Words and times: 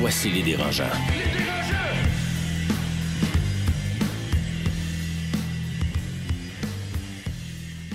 Voici 0.00 0.30
les 0.30 0.42
dérangeants. 0.42 0.84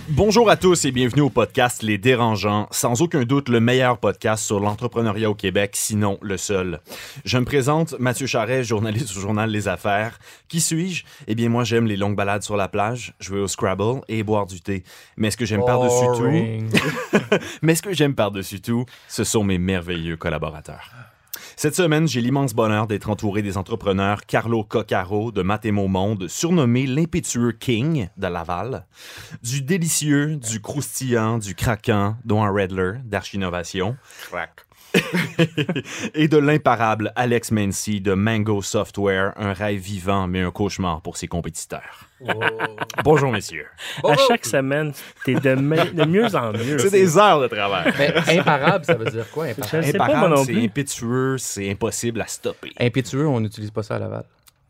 Bonjour 0.09 0.51
à 0.51 0.55
tous 0.55 0.85
et 0.85 0.91
bienvenue 0.91 1.23
au 1.23 1.31
podcast 1.31 1.81
Les 1.81 1.97
Dérangeants, 1.97 2.67
sans 2.69 3.01
aucun 3.01 3.23
doute 3.23 3.49
le 3.49 3.59
meilleur 3.59 3.97
podcast 3.97 4.45
sur 4.45 4.59
l'entrepreneuriat 4.59 5.31
au 5.31 5.33
Québec, 5.33 5.71
sinon 5.73 6.19
le 6.21 6.37
seul. 6.37 6.79
Je 7.25 7.39
me 7.39 7.43
présente 7.43 7.99
Mathieu 7.99 8.27
Charret, 8.27 8.63
journaliste 8.63 9.17
au 9.17 9.19
journal 9.19 9.49
Les 9.49 9.67
Affaires. 9.67 10.19
Qui 10.47 10.61
suis-je? 10.61 11.05
Eh 11.25 11.33
bien 11.33 11.49
moi 11.49 11.63
j'aime 11.63 11.87
les 11.87 11.97
longues 11.97 12.15
balades 12.15 12.43
sur 12.43 12.55
la 12.55 12.67
plage, 12.67 13.15
jouer 13.19 13.39
au 13.39 13.47
Scrabble 13.47 14.01
et 14.09 14.21
boire 14.21 14.45
du 14.45 14.61
thé. 14.61 14.83
Mais 15.17 15.31
ce 15.31 15.37
que 15.37 15.45
j'aime 15.45 15.65
par-dessus 15.65 16.05
tout... 16.15 17.37
Mais 17.63 17.73
ce 17.73 17.81
que 17.81 17.93
j'aime 17.93 18.13
par-dessus 18.13 18.61
tout, 18.61 18.85
ce 19.07 19.23
sont 19.23 19.43
mes 19.43 19.57
merveilleux 19.57 20.17
collaborateurs. 20.17 20.91
Cette 21.55 21.75
semaine, 21.75 22.07
j'ai 22.07 22.21
l'immense 22.21 22.53
bonheur 22.53 22.87
d'être 22.87 23.09
entouré 23.09 23.41
des 23.41 23.57
entrepreneurs 23.57 24.25
Carlo 24.25 24.63
Coccaro 24.63 25.31
de 25.31 25.41
Mathémo 25.41 25.87
Monde, 25.87 26.27
surnommé 26.27 26.85
l'impétueux 26.85 27.51
King 27.51 28.09
de 28.17 28.27
Laval, 28.27 28.85
du 29.41 29.61
délicieux, 29.61 30.35
du 30.35 30.61
croustillant, 30.61 31.37
du 31.37 31.55
craquant, 31.55 32.17
dont 32.25 32.43
un 32.43 32.51
Redler 32.51 32.99
d'Archinovation. 33.03 33.95
Crack. 34.29 34.64
et 36.15 36.27
de 36.27 36.37
l'imparable 36.37 37.11
Alex 37.15 37.51
Mancy 37.51 38.01
de 38.01 38.13
Mango 38.13 38.61
Software, 38.61 39.33
un 39.37 39.53
rêve 39.53 39.79
vivant 39.79 40.27
mais 40.27 40.41
un 40.41 40.51
cauchemar 40.51 41.01
pour 41.01 41.17
ses 41.17 41.27
compétiteurs. 41.27 42.07
Bonjour, 43.03 43.31
messieurs. 43.31 43.67
À 44.03 44.15
chaque 44.27 44.45
semaine, 44.45 44.93
t'es 45.25 45.35
de, 45.35 45.39
de 45.39 46.05
mieux 46.05 46.33
en 46.35 46.53
mieux. 46.53 46.79
C'est 46.79 46.91
des 46.91 47.17
heures 47.17 47.41
de 47.41 47.47
travail. 47.47 47.93
Mais 47.97 48.39
imparable, 48.39 48.85
ça 48.85 48.95
veut 48.95 49.11
dire 49.11 49.29
quoi, 49.31 49.45
imparable? 49.45 49.85
Imparable, 49.85 50.37
c'est 50.45 50.63
impétueux, 50.63 51.37
c'est 51.37 51.69
impossible 51.69 52.21
à 52.21 52.27
stopper. 52.27 52.71
Impétueux, 52.79 53.27
on 53.27 53.39
n'utilise 53.39 53.71
pas 53.71 53.83
ça 53.83 53.95
à 53.95 53.99
Laval. 53.99 54.23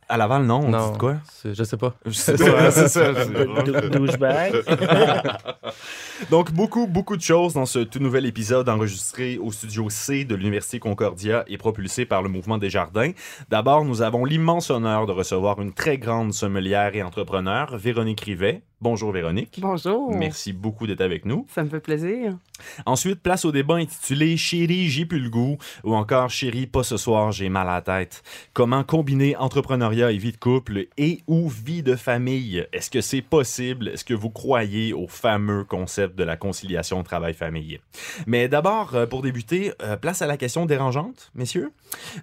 À 0.07 0.17
Laval, 0.17 0.43
non, 0.45 0.61
on 0.63 0.69
non. 0.69 0.87
dit 0.87 0.93
de 0.93 0.97
quoi? 0.99 1.15
Je 1.43 1.63
sais 1.63 1.77
pas. 1.77 1.95
C'est 2.11 2.37
ça, 2.37 3.13
Douchebag. 3.91 4.53
Donc, 6.29 6.51
beaucoup, 6.51 6.85
beaucoup 6.85 7.17
de 7.17 7.21
choses 7.23 7.53
dans 7.53 7.65
ce 7.65 7.79
tout 7.79 7.97
nouvel 7.99 8.27
épisode 8.27 8.69
enregistré 8.69 9.39
au 9.39 9.51
studio 9.51 9.89
C 9.89 10.23
de 10.23 10.35
l'Université 10.35 10.77
Concordia 10.79 11.43
et 11.47 11.57
propulsé 11.57 12.05
par 12.05 12.21
le 12.21 12.29
Mouvement 12.29 12.59
des 12.59 12.69
Jardins. 12.69 13.11
D'abord, 13.49 13.83
nous 13.83 14.03
avons 14.03 14.25
l'immense 14.25 14.69
honneur 14.69 15.07
de 15.07 15.11
recevoir 15.11 15.59
une 15.59 15.73
très 15.73 15.97
grande 15.97 16.33
sommelière 16.33 16.95
et 16.95 17.01
entrepreneur, 17.01 17.75
Véronique 17.75 18.21
Rivet. 18.21 18.61
Bonjour 18.81 19.11
Véronique. 19.11 19.57
Bonjour. 19.59 20.15
Merci 20.15 20.53
beaucoup 20.53 20.85
d'être 20.85 21.01
avec 21.01 21.25
nous. 21.25 21.47
Ça 21.49 21.63
me 21.63 21.69
fait 21.69 21.79
plaisir. 21.79 22.37
Ensuite, 22.85 23.21
place 23.21 23.45
au 23.45 23.51
débat 23.51 23.75
intitulé 23.75 24.37
Chérie, 24.37 24.89
j'ai 24.89 25.05
plus 25.05 25.19
le 25.19 25.29
goût 25.29 25.57
ou 25.83 25.95
encore 25.95 26.29
Chérie, 26.29 26.67
pas 26.67 26.83
ce 26.83 26.97
soir, 26.97 27.31
j'ai 27.31 27.49
mal 27.49 27.67
à 27.69 27.75
la 27.75 27.81
tête. 27.81 28.23
Comment 28.53 28.83
combiner 28.83 29.35
entrepreneuriat 29.35 30.11
et 30.11 30.17
vie 30.17 30.31
de 30.31 30.37
couple 30.37 30.87
et 30.97 31.21
ou 31.27 31.49
vie 31.49 31.83
de 31.83 31.95
famille? 31.95 32.65
Est-ce 32.73 32.89
que 32.89 33.01
c'est 33.01 33.21
possible? 33.21 33.89
Est-ce 33.89 34.05
que 34.05 34.13
vous 34.13 34.29
croyez 34.29 34.93
au 34.93 35.07
fameux 35.07 35.63
concept 35.63 36.15
de 36.15 36.23
la 36.23 36.37
conciliation 36.37 37.03
travail-famille? 37.03 37.79
Mais 38.27 38.47
d'abord, 38.47 38.95
euh, 38.95 39.05
pour 39.05 39.21
débuter, 39.21 39.73
euh, 39.81 39.97
place 39.97 40.21
à 40.21 40.27
la 40.27 40.37
question 40.37 40.65
dérangeante, 40.65 41.31
messieurs. 41.35 41.71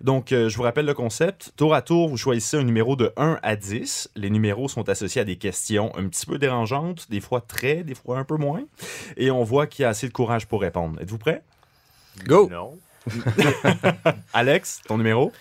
Donc, 0.01 0.33
euh, 0.33 0.49
je 0.49 0.57
vous 0.57 0.63
rappelle 0.63 0.87
le 0.87 0.95
concept. 0.95 1.53
Tour 1.57 1.75
à 1.75 1.83
tour, 1.83 2.09
vous 2.09 2.17
choisissez 2.17 2.57
un 2.57 2.65
numéro 2.65 2.97
de 2.97 3.13
1 3.17 3.39
à 3.43 3.57
10. 3.57 4.11
Les 4.17 4.31
numéros 4.31 4.69
sont 4.69 4.89
associés 4.89 5.21
à 5.21 5.25
des 5.25 5.37
questions 5.37 5.93
un 5.97 6.09
petit 6.09 6.27
peu 6.27 6.39
dérangeantes, 6.39 7.07
des 7.11 7.21
fois 7.21 7.41
très, 7.41 7.85
des 7.85 7.95
fois 7.95 8.19
un 8.19 8.25
peu 8.25 8.37
moins. 8.37 8.63
Et 9.17 9.31
on 9.31 9.45
voit 9.45 9.67
qu'il 9.67 9.83
y 9.83 9.87
a 9.87 9.91
assez 9.91 10.09
de 10.09 10.13
courage 10.25 10.47
pour 10.47 10.61
répondre. 10.61 11.01
Êtes-vous 11.01 11.19
prêts? 11.19 11.43
Go! 12.27 12.49
Non. 12.51 12.79
Alex, 14.33 14.81
ton 14.87 14.97
numéro? 14.99 15.33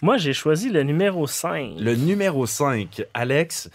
Moi, 0.00 0.16
j'ai 0.16 0.32
choisi 0.32 0.70
le 0.70 0.82
numéro 0.82 1.26
5. 1.26 1.74
Le 1.78 1.94
numéro 1.94 2.46
5. 2.46 3.02
Alex, 3.14 3.68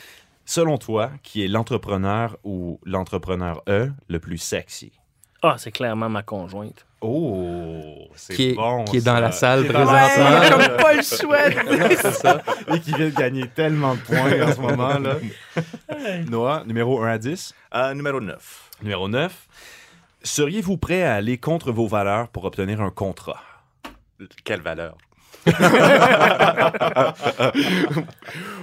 selon 0.45 0.77
toi, 0.77 1.11
qui 1.23 1.43
est 1.43 1.47
l'entrepreneur 1.47 2.37
ou 2.43 2.79
l'entrepreneur 2.85 3.61
E 3.69 3.91
le 4.09 4.19
plus 4.19 4.37
sexy? 4.39 4.91
Ah, 5.43 5.55
c'est 5.59 5.71
clairement 5.71 6.09
ma 6.09 6.23
conjointe. 6.23 6.83
Oh, 6.99 8.07
c'est 8.15 8.33
Qui 8.33 8.49
est, 8.49 8.53
bon. 8.55 8.83
qui 8.85 8.97
est 8.97 9.01
dans 9.05 9.13
ça. 9.13 9.21
la 9.21 9.31
salle 9.31 9.61
Qui 9.61 9.69
présentement. 9.69 10.07
salle. 10.07 10.49
comme 10.67 10.77
pas 10.77 10.93
le 10.95 11.01
ça. 12.11 12.41
Et 12.73 12.79
qui 12.79 12.91
vient 12.93 13.09
de 13.09 13.15
gagner 13.15 13.47
tellement 13.49 13.93
de 13.93 13.99
points 13.99 14.41
en 14.41 14.51
ce 14.51 14.59
moment. 14.59 14.97
là. 14.97 15.17
Noah, 16.27 16.63
numéro 16.65 17.03
1 17.03 17.07
à 17.11 17.17
10. 17.19 17.53
Euh, 17.75 17.93
numéro 17.93 18.19
9. 18.19 18.69
Numéro 18.81 19.07
9. 19.07 19.31
Seriez-vous 20.27 20.77
prêt 20.77 21.03
à 21.03 21.15
aller 21.15 21.37
contre 21.37 21.71
vos 21.71 21.87
valeurs 21.87 22.27
pour 22.27 22.43
obtenir 22.45 22.81
un 22.81 22.89
contrat? 22.91 23.41
Quelle 24.43 24.61
valeur? 24.61 24.97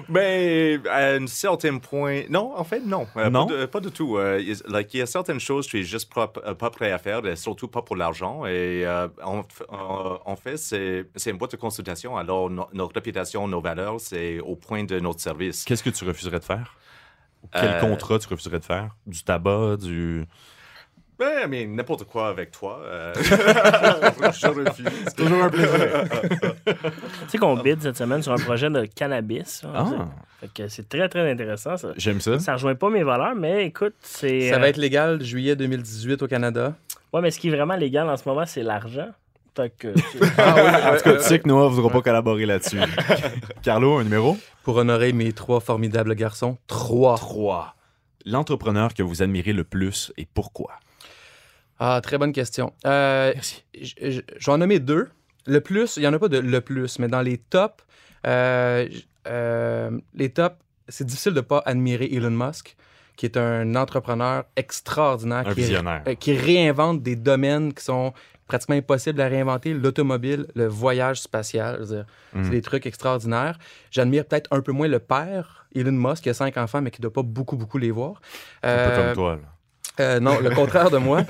Mais 0.08 0.78
à 0.90 1.12
un 1.14 1.26
certain 1.26 1.78
point, 1.78 2.22
non, 2.28 2.52
en 2.56 2.64
fait, 2.64 2.80
non. 2.80 3.06
Euh, 3.16 3.30
Non? 3.30 3.46
Pas, 3.46 3.54
de- 3.54 3.66
pas 3.66 3.80
du 3.80 3.90
tout. 3.90 4.18
Euh, 4.18 4.40
il 4.40 4.56
like, 4.70 4.92
il 4.94 4.98
y 4.98 5.02
a 5.02 5.06
certaines 5.06 5.40
choses 5.40 5.66
que 5.66 5.72
je 5.72 5.76
suis 5.78 5.84
juste 5.90 6.12
pas, 6.12 6.30
euh, 6.44 6.54
pas 6.54 6.70
prêt 6.70 6.92
à 6.92 6.98
faire, 6.98 7.24
et 7.26 7.36
surtout 7.36 7.68
pas 7.68 7.82
pour 7.82 7.96
l'argent. 7.96 8.44
Et 8.44 8.84
euh, 8.84 9.08
en, 9.22 10.36
fait, 10.36 10.56
c'est 10.58 11.06
c'est 11.16 11.30
une 11.30 11.38
boîte 11.38 11.52
de 11.52 11.56
consultation. 11.56 12.16
Alors, 12.16 12.50
no- 12.50 12.68
notre 12.72 12.94
réputation, 12.94 13.48
nos 13.48 13.60
valeurs, 13.60 14.00
c'est 14.00 14.40
au 14.40 14.56
point 14.56 14.84
de 14.84 14.98
notre 15.00 15.20
service. 15.20 15.64
Qu'est-ce 15.64 15.82
que 15.82 15.90
tu 15.90 16.04
refuserais 16.04 16.40
de 16.40 16.44
faire? 16.44 16.76
Quel 17.52 17.64
Euh, 17.70 17.80
contrat 17.80 18.18
tu 18.18 18.28
refuserais 18.28 18.58
de 18.58 18.64
faire? 18.64 18.90
Du 19.06 19.22
tabac, 19.22 19.76
du... 19.78 20.24
Ben, 21.18 21.46
mais 21.48 21.64
n'importe 21.64 22.04
quoi 22.04 22.28
avec 22.28 22.50
toi. 22.50 22.80
euh, 22.84 23.12
je 23.22 24.46
refuse. 24.48 24.88
C'est 25.06 25.14
toujours 25.16 25.44
un 25.44 25.48
plaisir. 25.48 26.04
Tu 26.66 26.72
sais 27.28 27.38
qu'on 27.38 27.56
bid 27.56 27.80
cette 27.82 27.96
semaine 27.96 28.20
sur 28.22 28.32
un 28.32 28.36
projet 28.38 28.68
de 28.68 28.84
cannabis. 28.86 29.62
hein, 29.64 29.94
Ah, 29.98 30.08
Fait 30.40 30.50
que 30.52 30.68
c'est 30.68 30.88
très, 30.88 31.08
très 31.08 31.30
intéressant. 31.30 31.76
Ça. 31.76 31.88
j'aime 31.96 32.20
ça. 32.20 32.38
Ça 32.40 32.54
rejoint 32.54 32.74
pas 32.74 32.90
mes 32.90 33.04
valeurs, 33.04 33.34
mais 33.36 33.66
écoute, 33.66 33.94
c'est. 34.00 34.48
Ça 34.50 34.56
euh, 34.56 34.58
va 34.58 34.68
être 34.68 34.76
légal 34.76 35.22
juillet 35.22 35.54
2018 35.54 36.22
au 36.22 36.26
Canada? 36.26 36.74
Ouais, 37.12 37.20
mais 37.20 37.30
ce 37.30 37.38
qui 37.38 37.46
est 37.48 37.54
vraiment 37.54 37.76
légal 37.76 38.08
en 38.08 38.16
ce 38.16 38.28
moment, 38.28 38.44
c'est 38.44 38.64
l'argent. 38.64 39.08
Fait 39.56 39.70
que. 39.78 39.88
En 39.94 40.96
tout 40.96 41.02
cas, 41.04 41.16
tu 41.16 41.22
sais 41.22 41.38
que 41.38 41.46
Noah 41.46 41.68
ne 41.70 41.74
voudra 41.74 41.90
pas 41.92 42.02
collaborer 42.02 42.44
là-dessus. 42.44 42.80
Carlo, 43.62 43.98
un 43.98 44.02
numéro? 44.04 44.36
Pour 44.64 44.76
honorer 44.78 45.12
mes 45.12 45.32
trois 45.32 45.60
formidables 45.60 46.14
garçons. 46.16 46.58
Trois. 46.66 47.16
3. 47.18 47.76
L'entrepreneur 48.26 48.94
que 48.94 49.02
vous 49.04 49.22
admirez 49.22 49.52
le 49.52 49.62
plus 49.64 50.12
et 50.16 50.26
pourquoi? 50.32 50.72
Ah, 51.78 52.00
très 52.02 52.18
bonne 52.18 52.32
question. 52.32 52.72
Euh, 52.86 53.32
Merci. 53.34 53.64
Je 53.82 54.20
vais 54.20 54.52
en 54.52 54.58
nommer 54.58 54.78
deux. 54.78 55.08
Le 55.46 55.60
plus, 55.60 55.96
il 55.96 56.00
n'y 56.00 56.06
en 56.06 56.12
a 56.12 56.18
pas 56.18 56.28
de 56.28 56.38
le 56.38 56.60
plus, 56.60 56.98
mais 56.98 57.08
dans 57.08 57.20
les 57.20 57.36
tops, 57.38 57.84
euh, 58.26 58.88
euh, 59.26 59.90
les 60.14 60.30
tops, 60.30 60.56
c'est 60.88 61.04
difficile 61.04 61.32
de 61.32 61.38
ne 61.38 61.42
pas 61.44 61.62
admirer 61.66 62.08
Elon 62.12 62.30
Musk, 62.30 62.76
qui 63.16 63.26
est 63.26 63.36
un 63.36 63.74
entrepreneur 63.76 64.44
extraordinaire, 64.56 65.46
Un 65.46 65.54
qui, 65.54 65.60
visionnaire. 65.60 66.02
euh, 66.08 66.14
qui 66.14 66.36
réinvente 66.36 67.02
des 67.02 67.16
domaines 67.16 67.72
qui 67.74 67.84
sont 67.84 68.12
pratiquement 68.46 68.76
impossibles 68.76 69.20
à 69.20 69.26
réinventer, 69.28 69.72
l'automobile, 69.72 70.46
le 70.54 70.66
voyage 70.66 71.20
spatial. 71.20 72.04
C'est 72.34 72.50
des 72.50 72.60
trucs 72.60 72.84
extraordinaires. 72.86 73.58
J'admire 73.90 74.26
peut-être 74.26 74.48
un 74.52 74.60
peu 74.60 74.72
moins 74.72 74.88
le 74.88 74.98
père, 74.98 75.66
Elon 75.74 75.92
Musk, 75.92 76.24
qui 76.24 76.30
a 76.30 76.34
cinq 76.34 76.56
enfants, 76.58 76.82
mais 76.82 76.90
qui 76.90 77.00
ne 77.00 77.04
doit 77.04 77.12
pas 77.12 77.22
beaucoup, 77.22 77.56
beaucoup 77.56 77.78
les 77.78 77.90
voir. 77.90 78.20
Un 78.62 78.68
peu 78.68 78.68
Euh, 78.68 79.04
comme 79.06 79.14
toi. 79.14 79.36
là. 79.36 79.42
Euh, 80.00 80.20
non, 80.20 80.40
le 80.40 80.50
contraire 80.50 80.90
de 80.90 80.98
moi. 80.98 81.22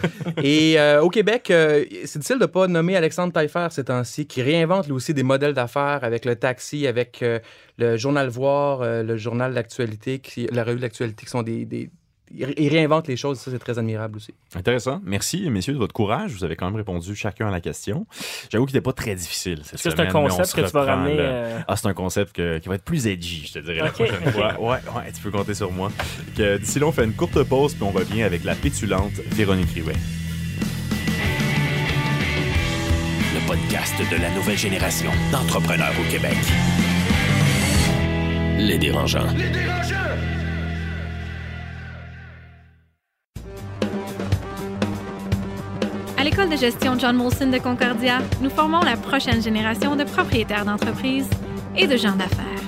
Et 0.42 0.78
euh, 0.80 1.02
au 1.02 1.10
Québec, 1.10 1.50
euh, 1.50 1.84
c'est 2.04 2.18
difficile 2.18 2.38
de 2.38 2.42
ne 2.42 2.46
pas 2.46 2.66
nommer 2.66 2.96
Alexandre 2.96 3.32
Taillefer 3.32 3.68
ces 3.70 3.84
temps-ci, 3.84 4.26
qui 4.26 4.42
réinvente 4.42 4.86
lui 4.86 4.92
aussi 4.94 5.12
des 5.14 5.22
modèles 5.22 5.54
d'affaires 5.54 6.00
avec 6.02 6.24
le 6.24 6.36
taxi, 6.36 6.86
avec 6.86 7.24
le 7.78 7.96
journal 7.96 8.28
Voir, 8.28 8.80
le 8.82 9.16
journal 9.16 9.52
d'actualité, 9.54 10.20
la 10.50 10.64
revue 10.64 10.80
d'actualité, 10.80 11.24
qui 11.24 11.30
sont 11.30 11.42
des- 11.42 11.90
il 12.36 12.44
ré- 12.44 12.54
il 12.56 12.68
réinvente 12.68 13.08
les 13.08 13.16
choses, 13.16 13.38
ça 13.38 13.50
c'est 13.50 13.58
très 13.58 13.78
admirable 13.78 14.16
aussi. 14.16 14.34
Intéressant. 14.54 15.00
Merci, 15.04 15.48
messieurs, 15.50 15.72
de 15.74 15.78
votre 15.78 15.92
courage. 15.92 16.32
Vous 16.32 16.44
avez 16.44 16.56
quand 16.56 16.66
même 16.66 16.76
répondu 16.76 17.14
chacun 17.14 17.48
à 17.48 17.50
la 17.50 17.60
question. 17.60 18.06
J'avoue 18.50 18.66
qu'il 18.66 18.74
n'était 18.74 18.84
pas 18.84 18.92
très 18.92 19.14
difficile 19.14 19.60
cette 19.64 19.74
Est-ce 19.74 19.84
que 19.84 19.90
c'est 19.90 20.00
un 20.00 20.06
concept 20.10 20.54
que 20.54 20.60
tu 20.62 20.72
vas 20.72 20.84
ramener? 20.84 21.16
euh, 21.18 21.58
Ah, 21.68 21.76
c'est 21.76 21.86
un 21.88 21.94
concept 21.94 22.32
que- 22.34 22.58
qui 22.58 22.68
va 22.68 22.74
être 22.76 22.84
plus 22.84 23.06
edgy, 23.06 23.44
je 23.46 23.52
te 23.54 23.58
dirais, 23.60 23.78
la 23.78 23.86
Ok, 23.86 23.92
prochaine 23.94 24.32
fois. 24.32 24.54
Ouais, 24.60 24.78
ouais, 24.96 25.12
tu 25.14 25.20
peux 25.22 25.30
compter 25.30 25.54
sur 25.54 25.70
moi. 25.72 25.90
Que 26.36 26.58
D'ici 26.58 26.78
là, 26.78 26.86
on 26.86 26.92
fait 26.92 27.04
une 27.04 27.14
courte 27.14 27.42
pause, 27.44 27.74
puis 27.74 27.82
on 27.82 27.90
revient 27.90 28.22
avec 28.22 28.44
la 28.44 28.54
pétulante 28.54 29.12
Véronique 29.32 29.70
Rivet. 29.74 29.92
Le 33.34 33.46
podcast 33.46 33.94
de 34.10 34.16
la 34.20 34.30
nouvelle 34.30 34.56
génération 34.58 35.10
d'entrepreneurs 35.32 35.92
au 36.00 36.10
Québec. 36.10 36.36
Les 38.58 38.78
dérangeants. 38.78 39.26
Les 39.36 39.50
dérangeants! 39.50 40.33
À 46.24 46.26
l'école 46.26 46.48
de 46.48 46.56
gestion 46.56 46.98
John 46.98 47.16
Molson 47.16 47.50
de 47.50 47.58
Concordia, 47.58 48.20
nous 48.40 48.48
formons 48.48 48.80
la 48.80 48.96
prochaine 48.96 49.42
génération 49.42 49.94
de 49.94 50.04
propriétaires 50.04 50.64
d'entreprises 50.64 51.28
et 51.76 51.86
de 51.86 51.98
gens 51.98 52.16
d'affaires. 52.16 52.62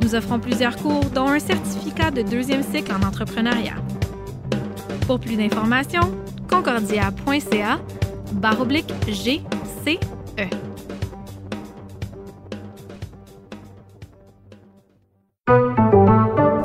Nous 0.00 0.14
offrons 0.14 0.38
plusieurs 0.38 0.76
cours, 0.76 1.04
dont 1.06 1.26
un 1.26 1.40
certificat 1.40 2.12
de 2.12 2.22
deuxième 2.22 2.62
cycle 2.62 2.92
en 2.92 3.04
entrepreneuriat. 3.04 3.74
Pour 5.08 5.18
plus 5.18 5.34
d'informations, 5.34 6.08
concordia.ca 6.48 7.80
barre 8.34 8.60
oblique 8.60 8.94
GCE. 9.08 9.98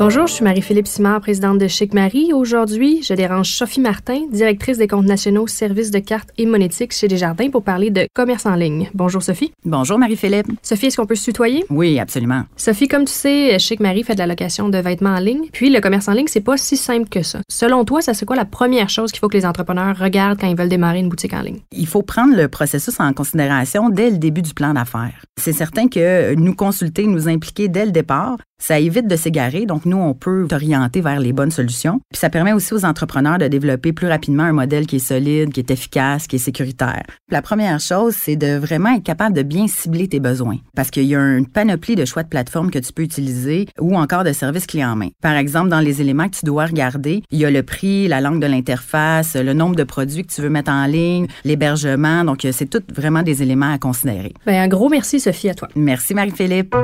Bonjour, 0.09 0.25
je 0.25 0.33
suis 0.33 0.44
Marie-Philippe 0.44 0.88
Simard, 0.88 1.21
présidente 1.21 1.59
de 1.59 1.67
Chic 1.67 1.94
Marie. 1.94 2.33
Aujourd'hui, 2.33 3.03
je 3.03 3.13
dérange 3.13 3.51
Sophie 3.51 3.79
Martin, 3.79 4.21
directrice 4.31 4.79
des 4.79 4.88
comptes 4.88 5.06
nationaux 5.06 5.45
services 5.45 5.91
de 5.91 6.00
cartes 6.00 6.31
et 6.39 6.47
monétiques 6.47 6.94
chez 6.94 7.07
Desjardins 7.07 7.51
pour 7.51 7.61
parler 7.61 7.91
de 7.91 8.07
commerce 8.15 8.47
en 8.47 8.56
ligne. 8.56 8.89
Bonjour 8.95 9.21
Sophie. 9.21 9.51
Bonjour 9.65 10.00
Marie-Philippe. 10.00 10.47
Sophie, 10.63 10.88
est-ce 10.88 10.97
qu'on 10.97 11.06
peut 11.06 11.13
se 11.13 11.25
tutoyer? 11.25 11.63
Oui, 11.69 12.00
absolument. 12.00 12.45
Sophie, 12.57 12.88
comme 12.88 13.06
tu 13.06 13.13
sais, 13.13 13.59
Chic 13.59 13.79
Marie 13.79 14.03
fait 14.03 14.15
de 14.15 14.17
la 14.17 14.25
location 14.25 14.67
de 14.67 14.79
vêtements 14.79 15.11
en 15.11 15.19
ligne. 15.19 15.44
Puis 15.53 15.69
le 15.69 15.79
commerce 15.79 16.07
en 16.07 16.13
ligne, 16.13 16.25
c'est 16.27 16.41
pas 16.41 16.57
si 16.57 16.75
simple 16.75 17.07
que 17.07 17.21
ça. 17.21 17.41
Selon 17.47 17.85
toi, 17.85 18.01
ça 18.01 18.15
c'est 18.15 18.25
quoi 18.25 18.35
la 18.35 18.45
première 18.45 18.89
chose 18.89 19.11
qu'il 19.11 19.19
faut 19.19 19.29
que 19.29 19.38
les 19.38 19.45
entrepreneurs 19.45 19.95
regardent 19.95 20.39
quand 20.41 20.47
ils 20.47 20.57
veulent 20.57 20.69
démarrer 20.69 21.01
une 21.01 21.09
boutique 21.09 21.35
en 21.35 21.44
ligne? 21.44 21.59
Il 21.71 21.85
faut 21.85 22.01
prendre 22.01 22.35
le 22.35 22.47
processus 22.47 23.00
en 23.00 23.13
considération 23.13 23.89
dès 23.89 24.09
le 24.09 24.17
début 24.17 24.41
du 24.41 24.56
plan 24.56 24.73
d'affaires. 24.73 25.23
C'est 25.39 25.53
certain 25.53 25.88
que 25.88 26.33
nous 26.33 26.56
consulter, 26.56 27.06
nous 27.06 27.29
impliquer 27.29 27.67
dès 27.67 27.85
le 27.85 27.91
départ, 27.91 28.38
ça 28.61 28.77
évite 28.77 29.07
de 29.07 29.15
s'égarer, 29.15 29.65
donc 29.65 29.85
nous, 29.85 29.98
on 30.01 30.13
peut 30.13 30.45
t'orienter 30.47 31.01
vers 31.01 31.19
les 31.19 31.33
bonnes 31.33 31.51
solutions. 31.51 32.01
Puis 32.11 32.19
ça 32.19 32.29
permet 32.29 32.53
aussi 32.53 32.73
aux 32.73 32.85
entrepreneurs 32.85 33.37
de 33.37 33.47
développer 33.47 33.93
plus 33.93 34.07
rapidement 34.07 34.43
un 34.43 34.53
modèle 34.53 34.87
qui 34.87 34.97
est 34.97 34.99
solide, 34.99 35.51
qui 35.51 35.59
est 35.59 35.71
efficace, 35.71 36.27
qui 36.27 36.37
est 36.37 36.39
sécuritaire. 36.39 37.03
La 37.29 37.41
première 37.41 37.79
chose, 37.79 38.15
c'est 38.15 38.35
de 38.35 38.57
vraiment 38.57 38.95
être 38.95 39.03
capable 39.03 39.35
de 39.35 39.43
bien 39.43 39.67
cibler 39.67 40.07
tes 40.07 40.19
besoins, 40.19 40.57
parce 40.75 40.91
qu'il 40.91 41.05
y 41.05 41.15
a 41.15 41.19
une 41.19 41.47
panoplie 41.47 41.95
de 41.95 42.05
choix 42.05 42.23
de 42.23 42.29
plateformes 42.29 42.71
que 42.71 42.79
tu 42.79 42.93
peux 42.93 43.03
utiliser 43.03 43.67
ou 43.79 43.95
encore 43.95 44.23
de 44.23 44.33
services 44.33 44.67
clés 44.67 44.85
en 44.85 44.95
main. 44.95 45.09
Par 45.21 45.33
exemple, 45.33 45.69
dans 45.69 45.79
les 45.79 46.01
éléments 46.01 46.27
que 46.29 46.37
tu 46.37 46.45
dois 46.45 46.65
regarder, 46.65 47.23
il 47.31 47.39
y 47.39 47.45
a 47.45 47.51
le 47.51 47.63
prix, 47.63 48.07
la 48.07 48.21
langue 48.21 48.41
de 48.41 48.47
l'interface, 48.47 49.35
le 49.35 49.53
nombre 49.53 49.75
de 49.75 49.83
produits 49.83 50.23
que 50.23 50.33
tu 50.33 50.41
veux 50.41 50.49
mettre 50.49 50.71
en 50.71 50.85
ligne, 50.85 51.27
l'hébergement. 51.43 52.23
Donc, 52.23 52.45
c'est 52.51 52.69
tout 52.69 52.83
vraiment 52.93 53.23
des 53.23 53.41
éléments 53.43 53.73
à 53.73 53.77
considérer. 53.77 54.33
Bien, 54.45 54.63
un 54.63 54.67
gros 54.67 54.89
merci, 54.89 55.19
Sophie, 55.19 55.49
à 55.49 55.53
toi. 55.53 55.67
Merci, 55.75 56.13
Marie-Philippe. 56.13 56.75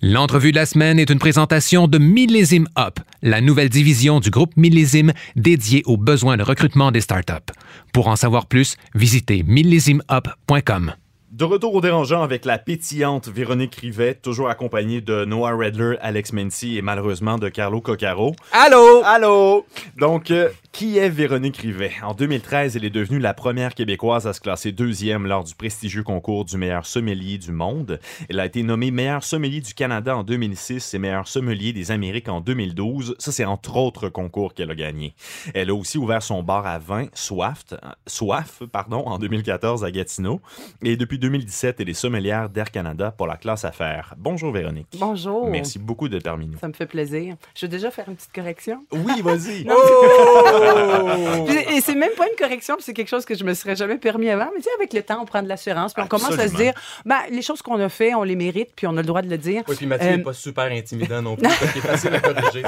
L'entrevue 0.00 0.50
de 0.52 0.56
la 0.56 0.66
semaine 0.66 0.98
est 0.98 1.10
une 1.10 1.18
présentation 1.18 1.88
de 1.88 1.98
Millésime 1.98 2.68
Up, 2.78 3.00
la 3.22 3.40
nouvelle 3.40 3.68
division 3.68 4.20
du 4.20 4.30
groupe 4.30 4.56
Millésime 4.56 5.12
dédiée 5.34 5.82
aux 5.84 5.96
besoins 5.96 6.36
de 6.36 6.42
recrutement 6.42 6.90
des 6.90 7.00
startups. 7.00 7.52
Pour 7.92 8.08
en 8.08 8.16
savoir 8.16 8.46
plus, 8.46 8.76
visitez 8.94 9.42
millésimeup.com. 9.42 10.94
De 11.32 11.44
retour 11.44 11.74
au 11.74 11.80
dérangeant 11.80 12.22
avec 12.22 12.44
la 12.44 12.56
pétillante 12.56 13.26
Véronique 13.26 13.74
Rivet, 13.74 14.14
toujours 14.14 14.48
accompagnée 14.48 15.00
de 15.00 15.24
Noah 15.24 15.56
Redler, 15.56 15.96
Alex 16.00 16.32
Mency 16.32 16.78
et 16.78 16.82
malheureusement 16.82 17.36
de 17.36 17.48
Carlo 17.48 17.80
Coccaro. 17.80 18.36
Allô? 18.52 19.02
Allô! 19.04 19.66
Donc, 19.98 20.30
euh, 20.30 20.50
qui 20.70 20.98
est 20.98 21.08
Véronique 21.08 21.56
Rivet? 21.56 21.90
En 22.04 22.14
2013, 22.14 22.76
elle 22.76 22.84
est 22.84 22.90
devenue 22.90 23.18
la 23.18 23.34
première 23.34 23.74
Québécoise 23.74 24.28
à 24.28 24.32
se 24.32 24.40
classer 24.40 24.70
deuxième 24.70 25.26
lors 25.26 25.42
du 25.42 25.56
prestigieux 25.56 26.04
concours 26.04 26.44
du 26.44 26.56
meilleur 26.58 26.86
sommelier 26.86 27.38
du 27.38 27.50
monde. 27.50 27.98
Elle 28.28 28.38
a 28.38 28.46
été 28.46 28.62
nommée 28.62 28.92
meilleure 28.92 29.24
sommelier 29.24 29.60
du 29.60 29.74
Canada 29.74 30.16
en 30.16 30.22
2006 30.22 30.94
et 30.94 30.98
meilleure 30.98 31.26
sommelier 31.26 31.72
des 31.72 31.90
Amériques 31.90 32.28
en 32.28 32.40
2012. 32.40 33.16
Ça, 33.18 33.32
c'est 33.32 33.44
entre 33.44 33.76
autres 33.76 34.08
concours 34.10 34.54
qu'elle 34.54 34.70
a 34.70 34.76
gagné. 34.76 35.14
Elle 35.54 35.70
a 35.70 35.74
aussi 35.74 35.98
ouvert 35.98 36.22
son 36.22 36.44
bar 36.44 36.66
à 36.66 36.78
vin, 36.78 37.06
Soif, 37.14 37.64
Soif 38.06 38.62
pardon, 38.70 39.02
en 39.06 39.18
2014 39.18 39.82
à 39.82 39.90
Gatineau. 39.90 40.40
Et 40.82 40.96
depuis 40.96 41.15
2017, 41.18 41.80
elle 41.80 41.88
est 41.88 41.94
sommelière 41.94 42.48
d'Air 42.48 42.70
Canada 42.70 43.12
pour 43.16 43.26
la 43.26 43.36
classe 43.36 43.64
affaires. 43.64 44.14
Bonjour 44.16 44.52
Véronique. 44.52 44.88
Bonjour. 44.98 45.48
Merci 45.48 45.78
beaucoup 45.78 46.08
d'être 46.08 46.24
parmi 46.24 46.46
nous. 46.46 46.58
Ça 46.58 46.68
me 46.68 46.72
fait 46.72 46.86
plaisir. 46.86 47.36
Je 47.54 47.66
vais 47.66 47.70
déjà 47.70 47.90
faire 47.90 48.08
une 48.08 48.16
petite 48.16 48.32
correction. 48.34 48.84
Oui, 48.92 49.20
vas-y. 49.22 49.66
Et 51.76 51.80
c'est 51.80 51.94
même 51.94 52.10
pas 52.16 52.26
une 52.28 52.36
correction, 52.38 52.74
puis 52.76 52.84
c'est 52.84 52.94
quelque 52.94 53.08
chose 53.08 53.24
que 53.24 53.34
je 53.34 53.44
me 53.44 53.54
serais 53.54 53.76
jamais 53.76 53.98
permis 53.98 54.30
avant. 54.30 54.46
Mais 54.54 54.58
tu 54.58 54.64
sais, 54.64 54.70
avec 54.76 54.92
le 54.92 55.02
temps, 55.02 55.18
on 55.20 55.24
prend 55.24 55.42
de 55.42 55.48
l'assurance, 55.48 55.92
puis 55.94 56.02
on 56.02 56.06
commence 56.06 56.38
à 56.38 56.48
se 56.48 56.54
dire, 56.56 56.72
ben, 57.04 57.18
les 57.30 57.42
choses 57.42 57.62
qu'on 57.62 57.78
a 57.80 57.88
fait, 57.88 58.14
on 58.14 58.22
les 58.22 58.36
mérite, 58.36 58.70
puis 58.74 58.86
on 58.86 58.96
a 58.96 59.00
le 59.00 59.06
droit 59.06 59.22
de 59.22 59.28
le 59.30 59.38
dire. 59.38 59.62
Oui, 59.68 59.76
puis 59.76 59.86
Mathieu 59.86 60.08
Euh, 60.08 60.16
n'est 60.16 60.22
pas 60.22 60.32
super 60.32 60.64
intimidant 60.70 61.22
non 61.22 61.36
plus, 61.36 61.48
parce 61.48 61.72
qu'il 61.72 61.78
est 61.78 61.86
facile 61.86 62.14
à 62.14 62.20
corriger. 62.20 62.62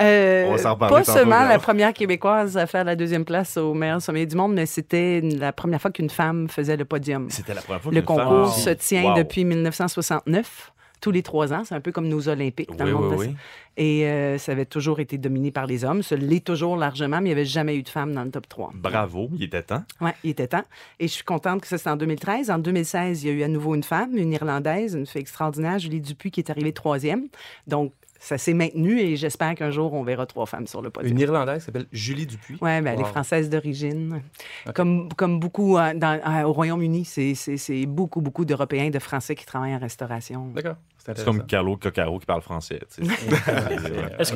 Euh, 0.00 0.44
On 0.48 0.52
va 0.52 0.58
s'en 0.58 0.74
reparler 0.74 0.94
pas 0.96 1.04
seulement 1.04 1.44
la 1.44 1.58
première 1.58 1.92
québécoise 1.92 2.56
à 2.56 2.66
faire 2.66 2.84
la 2.84 2.96
deuxième 2.96 3.24
place 3.24 3.56
au 3.56 3.74
meilleur 3.74 4.00
sommet 4.02 4.26
du 4.26 4.36
monde, 4.36 4.54
mais 4.54 4.66
c'était 4.66 5.20
la 5.22 5.52
première 5.52 5.80
fois 5.80 5.90
qu'une 5.90 6.10
femme 6.10 6.48
faisait 6.48 6.76
le 6.76 6.84
podium. 6.84 7.28
C'était 7.30 7.54
la 7.68 7.78
première 7.78 7.82
fois 7.82 7.92
Le 7.92 8.02
concours 8.02 8.54
se 8.54 8.70
tient 8.70 9.02
Wow. 9.04 9.16
depuis 9.16 9.44
1969. 9.44 10.72
Tous 11.00 11.10
les 11.12 11.22
trois 11.22 11.50
ans, 11.54 11.62
c'est 11.64 11.74
un 11.74 11.80
peu 11.80 11.92
comme 11.92 12.08
nos 12.08 12.28
Olympiques 12.28 12.76
dans 12.76 12.84
Oui, 12.84 12.90
le 12.90 12.96
monde. 12.96 13.14
oui, 13.16 13.26
de- 13.28 13.30
oui. 13.32 13.36
Et 13.78 14.04
euh, 14.06 14.36
ça 14.36 14.52
avait 14.52 14.66
toujours 14.66 15.00
été 15.00 15.16
dominé 15.16 15.50
par 15.50 15.66
les 15.66 15.82
hommes. 15.82 16.02
Ça 16.02 16.14
l'est 16.14 16.44
toujours 16.44 16.76
largement, 16.76 17.22
mais 17.22 17.30
il 17.30 17.32
n'y 17.34 17.40
avait 17.40 17.46
jamais 17.46 17.74
eu 17.74 17.82
de 17.82 17.88
femme 17.88 18.12
dans 18.12 18.22
le 18.22 18.30
top 18.30 18.46
3. 18.50 18.72
Bravo, 18.74 19.30
il 19.34 19.44
était 19.44 19.62
temps. 19.62 19.82
Oui, 20.02 20.10
il 20.24 20.30
était 20.30 20.48
temps. 20.48 20.64
Et 20.98 21.08
je 21.08 21.12
suis 21.14 21.24
contente 21.24 21.62
que 21.62 21.66
ça, 21.68 21.78
c'était 21.78 21.88
en 21.88 21.96
2013. 21.96 22.50
En 22.50 22.58
2016, 22.58 23.22
il 23.24 23.28
y 23.28 23.30
a 23.30 23.32
eu 23.32 23.42
à 23.44 23.48
nouveau 23.48 23.74
une 23.74 23.82
femme, 23.82 24.14
une 24.18 24.30
Irlandaise, 24.34 24.92
une 24.94 25.06
fille 25.06 25.22
extraordinaire, 25.22 25.78
Julie 25.78 26.02
Dupuis, 26.02 26.30
qui 26.30 26.40
est 26.40 26.50
arrivée 26.50 26.74
troisième. 26.74 27.28
Donc, 27.66 27.94
ça 28.22 28.36
s'est 28.36 28.52
maintenu 28.52 29.00
et 29.00 29.16
j'espère 29.16 29.54
qu'un 29.54 29.70
jour, 29.70 29.94
on 29.94 30.02
verra 30.04 30.26
trois 30.26 30.44
femmes 30.44 30.66
sur 30.66 30.82
le 30.82 30.90
podium. 30.90 31.12
Une 31.12 31.20
Irlandaise 31.20 31.64
s'appelle 31.64 31.86
Julie 31.90 32.26
Dupuis. 32.26 32.58
Oui, 32.60 32.80
ben, 32.82 32.86
elle 32.88 33.00
est 33.00 33.04
française 33.04 33.48
d'origine. 33.48 34.20
Comme, 34.74 35.08
comme 35.16 35.40
beaucoup 35.40 35.78
euh, 35.78 35.94
dans- 35.94 36.20
euh, 36.24 36.42
au 36.46 36.52
Royaume-Uni, 36.52 37.06
c'est- 37.06 37.86
beaucoup, 37.86 38.20
beaucoup 38.20 38.44
d'Européens 38.44 38.90
de 38.90 38.98
Français 38.98 39.34
qui 39.34 39.46
travaillent 39.46 39.74
en 39.74 39.78
restauration. 39.78 40.48
D'accord. 40.54 40.76
C'est 41.04 41.24
comme 41.24 41.44
Carlo 41.46 41.76
Coccaro 41.76 42.18
qui 42.18 42.26
parle 42.26 42.42
français. 42.42 42.80
Est-ce 44.18 44.32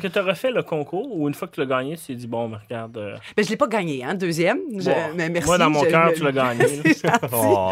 que 0.00 0.08
tu 0.08 0.18
as 0.18 0.22
refait 0.22 0.50
le 0.50 0.62
concours 0.62 1.08
ou 1.16 1.28
une 1.28 1.34
fois 1.34 1.48
que 1.48 1.54
tu 1.54 1.60
l'as 1.60 1.66
gagné, 1.66 1.96
tu 1.96 2.04
t'es 2.06 2.14
dit, 2.14 2.26
bon, 2.26 2.50
regarde. 2.64 2.96
euh, 2.96 3.16
Ben, 3.36 3.42
je 3.42 3.48
ne 3.48 3.50
l'ai 3.50 3.56
pas 3.56 3.68
gagné, 3.68 4.04
hein, 4.04 4.14
deuxième. 4.14 4.58
Je- 4.78 4.90
bon, 4.90 4.96
mais 5.14 5.28
merci. 5.28 5.46
moi, 5.48 5.58
dans 5.58 5.70
mon 5.70 5.84
je- 5.84 5.88
cœur, 5.90 6.12
tu 6.14 6.22
l'as 6.22 6.32
gagné. 6.32 6.64
Oh. 7.32 7.70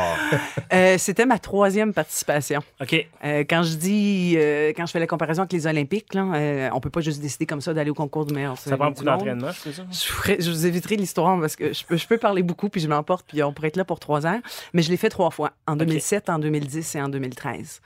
Euh, 0.73 0.97
C'était 0.99 1.26
ma 1.26 1.38
troisième 1.38 1.93
participation. 1.93 2.61
OK. 2.81 3.07
Euh, 3.25 3.45
quand 3.49 3.62
je 3.62 3.75
dis, 3.76 4.35
euh, 4.37 4.73
quand 4.76 4.87
je 4.87 4.93
fais 4.93 4.99
la 4.99 5.07
comparaison 5.07 5.43
avec 5.43 5.52
les 5.52 5.67
Olympiques, 5.67 6.14
là, 6.14 6.25
euh, 6.35 6.69
on 6.73 6.81
peut 6.81 6.90
pas 6.90 7.00
juste 7.00 7.21
décider 7.21 7.47
comme 7.47 7.61
ça 7.61 7.73
d'aller 7.75 7.90
au 7.90 7.95
concours 7.95 8.25
du 8.26 8.35
meilleur. 8.35 8.57
Ça 8.59 8.76
prend 8.76 8.90
beaucoup 8.90 9.05
d'entraînement, 9.05 9.50
c'est 9.52 9.73
ça? 9.73 9.83
Je, 9.90 9.99
ferai- 10.05 10.37
je 10.40 10.50
vous 10.50 10.67
éviterai 10.67 10.97
l'histoire 10.97 11.38
parce 11.40 11.57
que 11.57 11.73
je 11.73 11.85
peux, 11.85 11.97
je 11.97 12.07
peux 12.07 12.19
parler 12.19 12.43
beaucoup 12.43 12.69
puis 12.69 12.81
je 12.81 12.88
m'emporte 12.88 13.26
puis 13.28 13.43
on 13.43 13.52
pourrait 13.52 13.69
être 13.69 13.76
là 13.76 13.85
pour 13.85 14.00
trois 14.00 14.26
heures. 14.26 14.40
Mais 14.73 14.83
je 14.83 14.90
l'ai 14.90 14.97
fait 14.97 15.09
trois 15.11 15.31
fois, 15.31 15.52
en 15.67 15.76
2007, 15.76 16.28
en 16.31 16.38
2010 16.38 16.95
et 16.97 17.02
en 17.02 17.09
2013. 17.09 17.81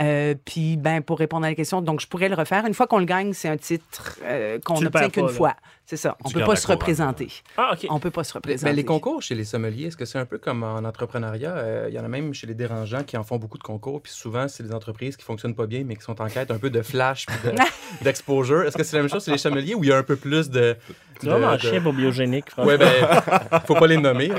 Euh, 0.00 0.34
puis, 0.44 0.76
ben, 0.76 1.02
pour 1.02 1.18
répondre 1.18 1.46
à 1.46 1.48
la 1.50 1.54
question, 1.54 1.80
donc 1.80 2.00
je 2.00 2.06
pourrais 2.08 2.28
le 2.28 2.34
refaire. 2.34 2.66
Une 2.66 2.74
fois 2.74 2.86
qu'on 2.86 2.98
le 2.98 3.04
gagne, 3.04 3.32
c'est 3.32 3.48
un 3.48 3.56
titre 3.56 4.18
euh, 4.24 4.58
qu'on 4.64 4.74
Tu 4.74 4.86
obtient 4.86 5.08
qu'une 5.08 5.28
fois. 5.28 5.54
C'est 5.86 5.96
ça. 5.98 6.16
On 6.24 6.28
Tu 6.30 6.34
peut 6.34 6.44
pas 6.44 6.56
se 6.56 6.66
représenter. 6.66 7.28
Ah, 7.58 7.72
OK. 7.74 7.86
On 7.90 8.00
peut 8.00 8.10
pas 8.10 8.24
se 8.24 8.32
représenter. 8.32 8.64
mais 8.64 8.72
les 8.74 8.84
concours 8.86 9.20
chez 9.22 9.34
les 9.34 9.44
sommeliers, 9.44 9.88
est-ce 9.88 9.96
que 9.98 10.06
c'est 10.06 10.18
un 10.18 10.24
peu 10.24 10.38
comme 10.38 10.62
en 10.64 10.78
entrepreneuriat? 10.78 11.52
Euh, 11.56 11.86
Il 11.90 11.94
y 11.94 11.98
en 12.00 12.04
a 12.04 12.08
même 12.08 12.32
chez 12.32 12.46
les 12.46 12.54
dérangeants 12.54 13.02
qui 13.04 13.16
en 13.18 13.22
font 13.22 13.36
beaucoup 13.36 13.58
de 13.58 13.62
concours, 13.62 14.00
puis 14.02 14.10
souvent, 14.12 14.48
c'est 14.48 14.62
des 14.62 14.72
entreprises 14.74 15.16
qui 15.16 15.24
fonctionnent 15.24 15.54
pas 15.54 15.66
bien, 15.66 15.84
mais 15.84 15.94
qui 15.96 16.02
sont 16.02 16.20
en 16.20 16.26
quête 16.28 16.50
un 16.50 16.58
peu 16.58 16.70
de 16.70 16.80
flash 16.82 17.26
puis 17.26 17.36
de- 17.44 17.54
d'exposure. 18.04 18.62
Est-ce 18.62 18.76
que 18.78 18.82
c'est 18.82 18.96
la 18.96 19.02
même 19.02 19.10
chose 19.10 19.24
chez 19.24 19.32
les 19.32 19.38
sommeliers 19.38 19.74
ou 19.74 19.84
il 19.84 19.90
y 19.90 19.92
a 19.92 19.98
un 19.98 20.02
peu 20.02 20.16
plus 20.16 20.48
de. 20.50 20.74
C'est 21.20 21.28
vraiment 21.28 21.52
de- 21.52 21.58
chien 21.58 21.80
pour 21.82 21.92
biogénique, 21.92 22.50
franchement. 22.50 22.72
Ouais, 22.72 22.78
ben, 22.78 23.60
faut 23.66 23.74
pas 23.74 23.86
les 23.86 23.98
nommer. 23.98 24.32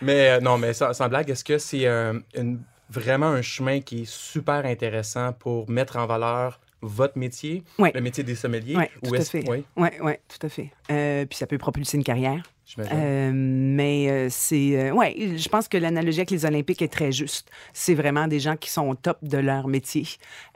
mais 0.00 0.30
euh, 0.30 0.40
non, 0.40 0.58
mais 0.58 0.72
sans, 0.72 0.92
sans 0.92 1.08
blague, 1.08 1.28
est-ce 1.30 1.44
que 1.44 1.58
c'est 1.58 1.86
euh, 1.86 2.18
une- 2.34 2.60
vraiment 2.90 3.26
un 3.26 3.42
chemin 3.42 3.80
qui 3.80 4.02
est 4.02 4.10
super 4.10 4.64
intéressant 4.64 5.32
pour 5.32 5.68
mettre 5.70 5.96
en 5.96 6.06
valeur 6.06 6.60
votre 6.80 7.18
métier, 7.18 7.64
le 7.78 8.00
métier 8.00 8.22
des 8.22 8.36
sommeliers? 8.36 8.76
Oui, 8.76 8.84
tout 9.02 9.14
à 9.14 9.24
fait. 9.24 9.44
Oui, 9.48 9.64
Oui, 9.76 9.88
oui, 10.00 10.12
tout 10.28 10.46
à 10.46 10.48
fait. 10.48 10.70
Euh, 10.90 11.24
puis 11.26 11.36
ça 11.36 11.46
peut 11.48 11.58
propulser 11.58 11.96
une 11.96 12.04
carrière. 12.04 12.42
Euh, 12.78 13.30
mais 13.34 14.10
euh, 14.10 14.28
c'est. 14.30 14.76
euh, 14.78 14.92
ouais, 14.92 15.36
je 15.38 15.48
pense 15.48 15.68
que 15.68 15.78
l'analogie 15.78 16.18
avec 16.20 16.30
les 16.30 16.44
Olympiques 16.44 16.82
est 16.82 16.92
très 16.92 17.10
juste. 17.12 17.50
C'est 17.72 17.94
vraiment 17.94 18.28
des 18.28 18.40
gens 18.40 18.56
qui 18.56 18.68
sont 18.70 18.86
au 18.88 18.94
top 18.94 19.16
de 19.22 19.38
leur 19.38 19.68
métier. 19.68 20.06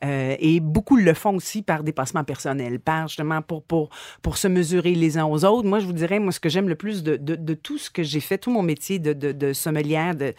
Euh, 0.04 0.36
et 0.38 0.60
beaucoup 0.60 0.96
le 0.96 1.14
font 1.14 1.34
aussi 1.34 1.62
par 1.62 1.82
dépassement 1.82 2.22
personnel, 2.22 2.80
par 2.80 3.08
justement 3.08 3.40
pour, 3.40 3.64
pour, 3.64 3.88
pour 4.20 4.36
se 4.36 4.46
mesurer 4.46 4.94
les 4.94 5.16
uns 5.16 5.24
aux 5.24 5.44
autres. 5.44 5.66
Moi, 5.66 5.80
je 5.80 5.86
vous 5.86 5.94
dirais, 5.94 6.18
moi, 6.18 6.32
ce 6.32 6.38
que 6.40 6.50
j'aime 6.50 6.68
le 6.68 6.76
plus 6.76 7.02
de, 7.02 7.16
de, 7.16 7.34
de 7.34 7.54
tout 7.54 7.78
ce 7.78 7.90
que 7.90 8.02
j'ai 8.02 8.20
fait, 8.20 8.36
tout 8.38 8.52
mon 8.52 8.62
métier 8.62 8.98
de, 8.98 9.12
de, 9.14 9.52
sommelière, 9.54 10.14
de, 10.14 10.34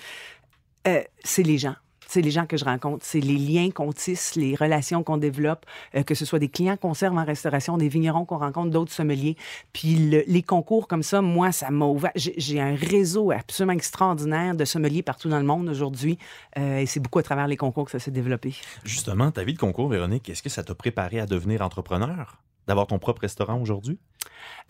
c'est 1.23 1.43
les 1.43 1.57
gens. 1.57 1.75
C'est 2.07 2.21
les 2.21 2.31
gens 2.31 2.45
que 2.45 2.57
je 2.57 2.65
rencontre, 2.65 3.03
c'est 3.05 3.19
les 3.19 3.37
liens 3.37 3.69
qu'on 3.71 3.91
tisse, 3.93 4.35
les 4.35 4.55
relations 4.55 5.03
qu'on 5.03 5.17
développe, 5.17 5.65
euh, 5.95 6.03
que 6.03 6.15
ce 6.15 6.25
soit 6.25 6.39
des 6.39 6.49
clients 6.49 6.77
qu'on 6.77 6.93
serve 6.93 7.17
en 7.17 7.25
restauration, 7.25 7.77
des 7.77 7.87
vignerons 7.89 8.25
qu'on 8.25 8.37
rencontre, 8.37 8.69
d'autres 8.71 8.91
sommeliers. 8.93 9.35
Puis 9.73 9.95
le- 9.95 10.23
les 10.27 10.41
concours 10.43 10.87
comme 10.87 11.03
ça, 11.03 11.21
moi, 11.21 11.51
ça 11.51 11.69
m'a 11.71 11.85
ouvert. 11.85 12.11
J'ai 12.15 12.33
j'ai 12.37 12.59
un 12.61 12.75
réseau 12.75 13.31
absolument 13.31 13.73
extraordinaire 13.73 14.55
de 14.55 14.65
sommeliers 14.65 15.01
partout 15.03 15.29
dans 15.29 15.39
le 15.39 15.45
monde 15.45 15.69
aujourd'hui. 15.69 16.17
euh, 16.57 16.79
et 16.79 16.85
c'est 16.85 16.99
beaucoup 16.99 17.19
à 17.19 17.23
travers 17.23 17.47
les 17.47 17.57
concours 17.57 17.85
que 17.85 17.91
ça 17.91 17.99
s'est 17.99 18.11
développé. 18.11 18.55
Justement, 18.83 19.31
ta 19.31 19.43
vie 19.43 19.53
de 19.53 19.59
concours, 19.59 19.89
Véronique, 19.89 20.29
est-ce 20.29 20.43
que 20.43 20.49
ça 20.49 20.63
t'a 20.63 20.75
préparé 20.75 21.19
à 21.19 21.25
devenir 21.25 21.61
entrepreneur? 21.61 22.37
D'avoir 22.67 22.87
ton 22.87 22.99
propre 22.99 23.21
restaurant 23.21 23.59
aujourd'hui? 23.59 23.99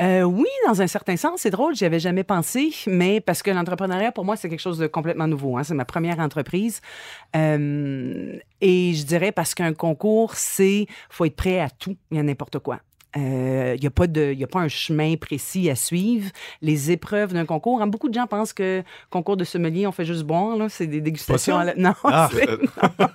Euh, 0.01 0.23
oui, 0.23 0.47
dans 0.67 0.81
un 0.81 0.87
certain 0.87 1.15
sens, 1.15 1.41
c'est 1.41 1.51
drôle, 1.51 1.75
j'y 1.75 1.85
avais 1.85 1.99
jamais 1.99 2.23
pensé, 2.23 2.73
mais 2.87 3.21
parce 3.21 3.43
que 3.43 3.51
l'entrepreneuriat, 3.51 4.11
pour 4.11 4.25
moi, 4.25 4.35
c'est 4.35 4.49
quelque 4.49 4.59
chose 4.59 4.79
de 4.79 4.87
complètement 4.87 5.27
nouveau. 5.27 5.57
hein. 5.57 5.63
C'est 5.63 5.75
ma 5.75 5.85
première 5.85 6.19
entreprise. 6.19 6.81
Euh, 7.35 8.37
et 8.61 8.93
je 8.93 9.05
dirais 9.05 9.31
parce 9.31 9.53
qu'un 9.53 9.73
concours, 9.73 10.35
c'est 10.35 10.87
faut 11.09 11.25
être 11.25 11.35
prêt 11.35 11.59
à 11.59 11.69
tout 11.69 11.95
et 12.11 12.19
à 12.19 12.23
n'importe 12.23 12.59
quoi. 12.59 12.79
Il 13.15 13.79
n'y 13.79 13.87
a, 13.87 13.91
pas 13.91 14.07
de- 14.07 14.33
y 14.33 14.43
a 14.43 14.47
pas 14.47 14.59
un 14.59 14.67
chemin 14.67 15.15
précis 15.17 15.69
à 15.69 15.75
suivre. 15.75 16.29
Les 16.61 16.91
épreuves 16.91 17.33
d'un 17.33 17.45
concours, 17.45 17.81
hein, 17.81 17.87
beaucoup 17.87 18.09
de 18.09 18.13
gens 18.13 18.25
pensent 18.27 18.53
que 18.53 18.83
concours 19.09 19.37
de 19.37 19.43
sommelier, 19.43 19.85
on 19.87 19.91
fait 19.91 20.05
juste 20.05 20.23
boire. 20.23 20.57
là. 20.57 20.67
C'est 20.69 20.87
des 20.87 21.01
dégustations. 21.01 21.57
à 21.57 21.65
la- 21.65 21.75
Non, 21.75 21.93
Ah. 22.03 22.29
non. 22.33 23.07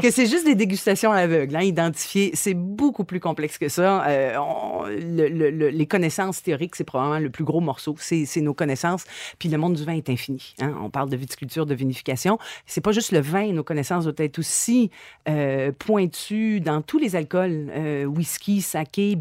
que 0.00 0.10
c'est 0.10 0.26
juste 0.26 0.44
des 0.46 0.54
dégustations 0.54 1.12
à 1.12 1.16
l'aveugle. 1.16 1.56
Hein, 1.56 1.62
identifier, 1.62 2.30
c'est 2.34 2.54
beaucoup 2.54 3.04
plus 3.04 3.20
complexe 3.20 3.58
que 3.58 3.68
ça. 3.68 4.04
Euh, 4.06 4.36
on- 4.38 4.84
le- 4.86 5.28
le- 5.28 5.50
le- 5.50 5.68
les 5.70 5.86
connaissances 5.86 6.42
théoriques, 6.42 6.76
c'est 6.76 6.84
probablement 6.84 7.18
le 7.18 7.30
plus 7.30 7.44
gros 7.44 7.60
morceau. 7.60 7.94
C'est 7.98 8.24
c'est 8.26 8.40
nos 8.40 8.54
connaissances. 8.54 9.04
Puis 9.38 9.48
le 9.48 9.58
monde 9.58 9.74
du 9.74 9.84
vin 9.84 9.94
est 9.94 10.08
infini. 10.10 10.54
hein. 10.60 10.74
On 10.82 10.90
parle 10.90 11.10
de 11.10 11.16
viticulture, 11.16 11.66
de 11.66 11.74
vinification. 11.74 12.38
C'est 12.66 12.80
pas 12.80 12.92
juste 12.92 13.12
le 13.12 13.20
vin. 13.20 13.52
Nos 13.52 13.64
connaissances 13.64 14.04
doivent 14.04 14.14
être 14.18 14.38
aussi 14.38 14.90
euh, 15.28 15.72
pointues 15.78 16.60
dans 16.60 16.82
tous 16.82 16.98
les 16.98 17.16
alcools, 17.16 17.70
euh, 17.74 18.04
whisky, 18.04 18.60
saké, 18.62 19.16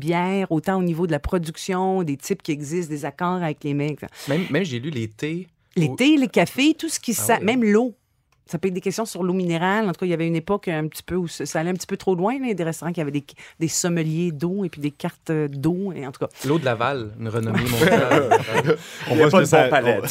autant 0.50 0.80
au 0.80 0.84
niveau 0.84 1.08
de 1.08 1.12
la 1.12 1.20
production, 1.20 2.04
des 2.04 2.18
types 2.18 2.42
qui 2.42 2.52
existent, 2.52 2.90
des 2.90 3.06
accords 3.06 3.44
avec 3.44 3.64
les 3.64 3.74
mecs. 3.74 4.02
Même, 4.28 4.46
même 4.50 4.64
j'ai 4.64 4.80
lu 4.80 4.90
les 4.90 5.08
thés. 5.08 5.48
Les 5.76 5.96
thés, 5.96 6.18
les 6.18 6.28
cafés, 6.28 6.76
tout 6.76 6.90
ce 6.90 7.00
qui... 7.00 7.18
Ah. 7.28 7.40
Même 7.40 7.64
l'eau. 7.64 7.96
Ça 8.46 8.58
peut 8.60 8.68
être 8.68 8.74
des 8.74 8.82
questions 8.82 9.06
sur 9.06 9.24
l'eau 9.24 9.32
minérale. 9.34 9.86
En 9.88 9.94
tout 9.94 10.00
cas, 10.02 10.06
il 10.06 10.10
y 10.10 10.14
avait 10.14 10.28
une 10.28 10.36
époque 10.36 10.68
un 10.68 10.88
petit 10.88 11.02
peu 11.04 11.16
où 11.16 11.28
ça 11.30 11.60
allait 11.60 11.70
un 11.70 11.74
petit 11.76 11.88
peu 11.88 11.96
trop 11.98 12.14
loin. 12.14 12.34
là. 12.34 12.40
Il 12.44 12.48
y 12.50 12.52
a 12.52 12.56
des 12.56 12.64
restaurants 12.66 12.92
qui 12.92 13.00
avaient 13.00 13.10
des, 13.12 13.24
des 13.60 13.68
sommeliers 13.70 14.32
d'eau 14.34 14.66
et 14.66 14.70
puis 14.70 14.82
des 14.82 14.92
cartes 14.92 15.30
euh, 15.30 15.48
d'eau. 15.48 15.94
Et 15.96 16.06
en 16.06 16.12
tout 16.12 16.20
cas, 16.20 16.28
L'eau 16.46 16.60
de 16.60 16.66
Laval, 16.66 17.12
une 17.20 17.30
renommée 17.30 17.62
mondiale. 17.72 18.30
On 19.10 19.16
voit 19.16 19.30
ce 19.30 19.36
que 19.38 19.40
de 19.42 19.46
ça, 19.46 19.64
palette. 19.70 20.04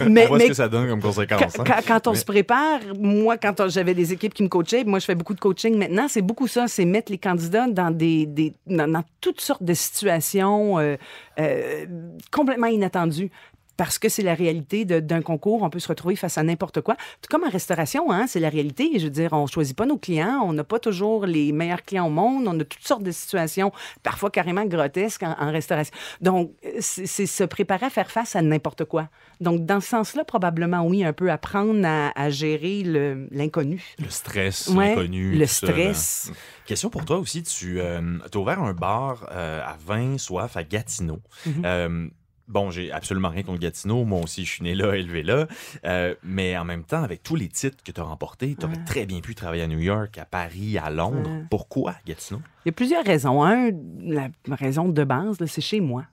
on- 0.00 0.08
Mais- 0.08 0.24
on 0.24 0.28
voit 0.28 0.38
mais- 0.38 0.44
ce 0.44 0.48
que 0.48 0.54
ça 0.54 0.68
donne 0.68 0.88
comme 0.88 1.02
conséquence. 1.02 1.40
Quand, 1.56 1.60
hein. 1.60 1.64
quand- 1.66 1.86
quand 1.86 2.06
on 2.08 2.12
Mais- 2.12 2.18
se 2.18 2.24
prépare, 2.24 2.80
moi, 2.98 3.36
quand 3.36 3.68
j'avais 3.68 3.94
des 3.94 4.12
équipes 4.14 4.32
qui 4.34 4.42
me 4.42 4.48
coachaient, 4.48 4.84
moi, 4.84 4.98
je 4.98 5.04
fais 5.04 5.14
beaucoup 5.14 5.34
de 5.34 5.40
coaching 5.40 5.76
maintenant, 5.76 6.06
c'est 6.08 6.22
beaucoup 6.22 6.48
ça, 6.48 6.66
c'est 6.68 6.86
mettre 6.86 7.12
les 7.12 7.18
candidats 7.18 7.66
dans, 7.68 7.90
des, 7.90 8.24
des- 8.26 8.54
dans, 8.66 8.90
dans 8.90 9.04
toutes 9.20 9.40
sortes 9.42 9.62
de 9.62 9.74
situations 9.74 10.78
euh, 10.78 10.96
euh, 11.38 11.86
complètement 12.30 12.66
inattendues. 12.68 13.30
Parce 13.76 13.98
que 13.98 14.08
c'est 14.08 14.22
la 14.22 14.34
réalité 14.34 14.84
d'un 14.84 15.22
concours, 15.22 15.62
on 15.62 15.70
peut 15.70 15.78
se 15.80 15.88
retrouver 15.88 16.16
face 16.16 16.38
à 16.38 16.42
n'importe 16.42 16.80
quoi. 16.80 16.94
Tout 17.20 17.28
comme 17.30 17.44
en 17.44 17.50
restauration, 17.50 18.10
hein, 18.12 18.26
c'est 18.28 18.40
la 18.40 18.48
réalité. 18.48 18.98
Je 18.98 19.04
veux 19.04 19.10
dire, 19.10 19.32
on 19.32 19.46
choisit 19.46 19.76
pas 19.76 19.86
nos 19.86 19.98
clients, 19.98 20.40
on 20.44 20.52
n'a 20.52 20.64
pas 20.64 20.78
toujours 20.78 21.26
les 21.26 21.52
meilleurs 21.52 21.82
clients 21.82 22.06
au 22.06 22.10
monde, 22.10 22.46
on 22.46 22.58
a 22.60 22.64
toutes 22.64 22.86
sortes 22.86 23.02
de 23.02 23.10
situations, 23.10 23.72
parfois 24.02 24.30
carrément 24.30 24.64
grotesques 24.64 25.22
en, 25.24 25.34
en 25.38 25.50
restauration. 25.50 25.92
Donc, 26.20 26.52
c'est 26.80 27.06
se 27.26 27.44
préparer 27.44 27.86
à 27.86 27.90
faire 27.90 28.10
face 28.10 28.36
à 28.36 28.42
n'importe 28.42 28.84
quoi. 28.84 29.08
Donc, 29.40 29.64
dans 29.66 29.80
ce 29.80 29.88
sens-là, 29.88 30.24
probablement, 30.24 30.86
oui, 30.86 31.04
un 31.04 31.12
peu 31.12 31.30
apprendre 31.30 31.84
à, 31.84 32.12
à 32.18 32.30
gérer 32.30 32.82
l'inconnu. 33.30 33.82
Le 33.98 34.08
stress, 34.10 34.68
Ouais, 34.68 34.90
l'inconnu. 34.94 35.36
le 35.36 35.46
ça, 35.46 35.66
stress. 35.66 36.26
là. 36.30 36.34
Question 36.66 36.90
pour 36.90 37.04
toi 37.04 37.18
aussi. 37.18 37.42
Tu 37.42 37.80
as 37.80 38.00
ouvert 38.36 38.60
un 38.62 38.72
bar 38.72 39.26
euh, 39.32 39.60
à 39.62 39.76
vin 39.84 40.16
soif 40.18 40.56
à 40.56 40.62
Gatineau. 40.64 41.20
Mhm. 41.46 41.62
Euh, 41.64 42.08
Bon, 42.46 42.70
j'ai 42.70 42.92
absolument 42.92 43.30
rien 43.30 43.42
contre 43.42 43.60
Gatineau. 43.60 44.04
Moi 44.04 44.20
aussi, 44.22 44.44
je 44.44 44.50
suis 44.50 44.62
né 44.62 44.74
là, 44.74 44.94
élevé 44.94 45.22
là. 45.22 45.46
Euh, 45.86 46.14
mais 46.22 46.56
en 46.58 46.64
même 46.64 46.84
temps, 46.84 47.02
avec 47.02 47.22
tous 47.22 47.36
les 47.36 47.48
titres 47.48 47.82
que 47.82 47.90
tu 47.90 48.00
as 48.00 48.04
remportés, 48.04 48.54
tu 48.58 48.66
aurais 48.66 48.76
Ouais. 48.76 48.84
très 48.84 49.06
bien 49.06 49.20
pu 49.20 49.34
travailler 49.34 49.62
à 49.62 49.66
New 49.66 49.78
York, 49.80 50.18
à 50.18 50.24
Paris, 50.26 50.76
à 50.76 50.90
Londres. 50.90 51.30
Ouais. 51.30 51.44
Pourquoi 51.50 51.94
Gatineau? 52.06 52.40
Il 52.64 52.68
y 52.68 52.70
a 52.70 52.72
plusieurs 52.72 53.04
raisons. 53.04 53.42
Un, 53.42 53.70
la 54.04 54.28
raison 54.50 54.88
de 54.88 55.04
base, 55.04 55.42
c'est 55.46 55.60
chez 55.62 55.80
moi. 55.80 56.04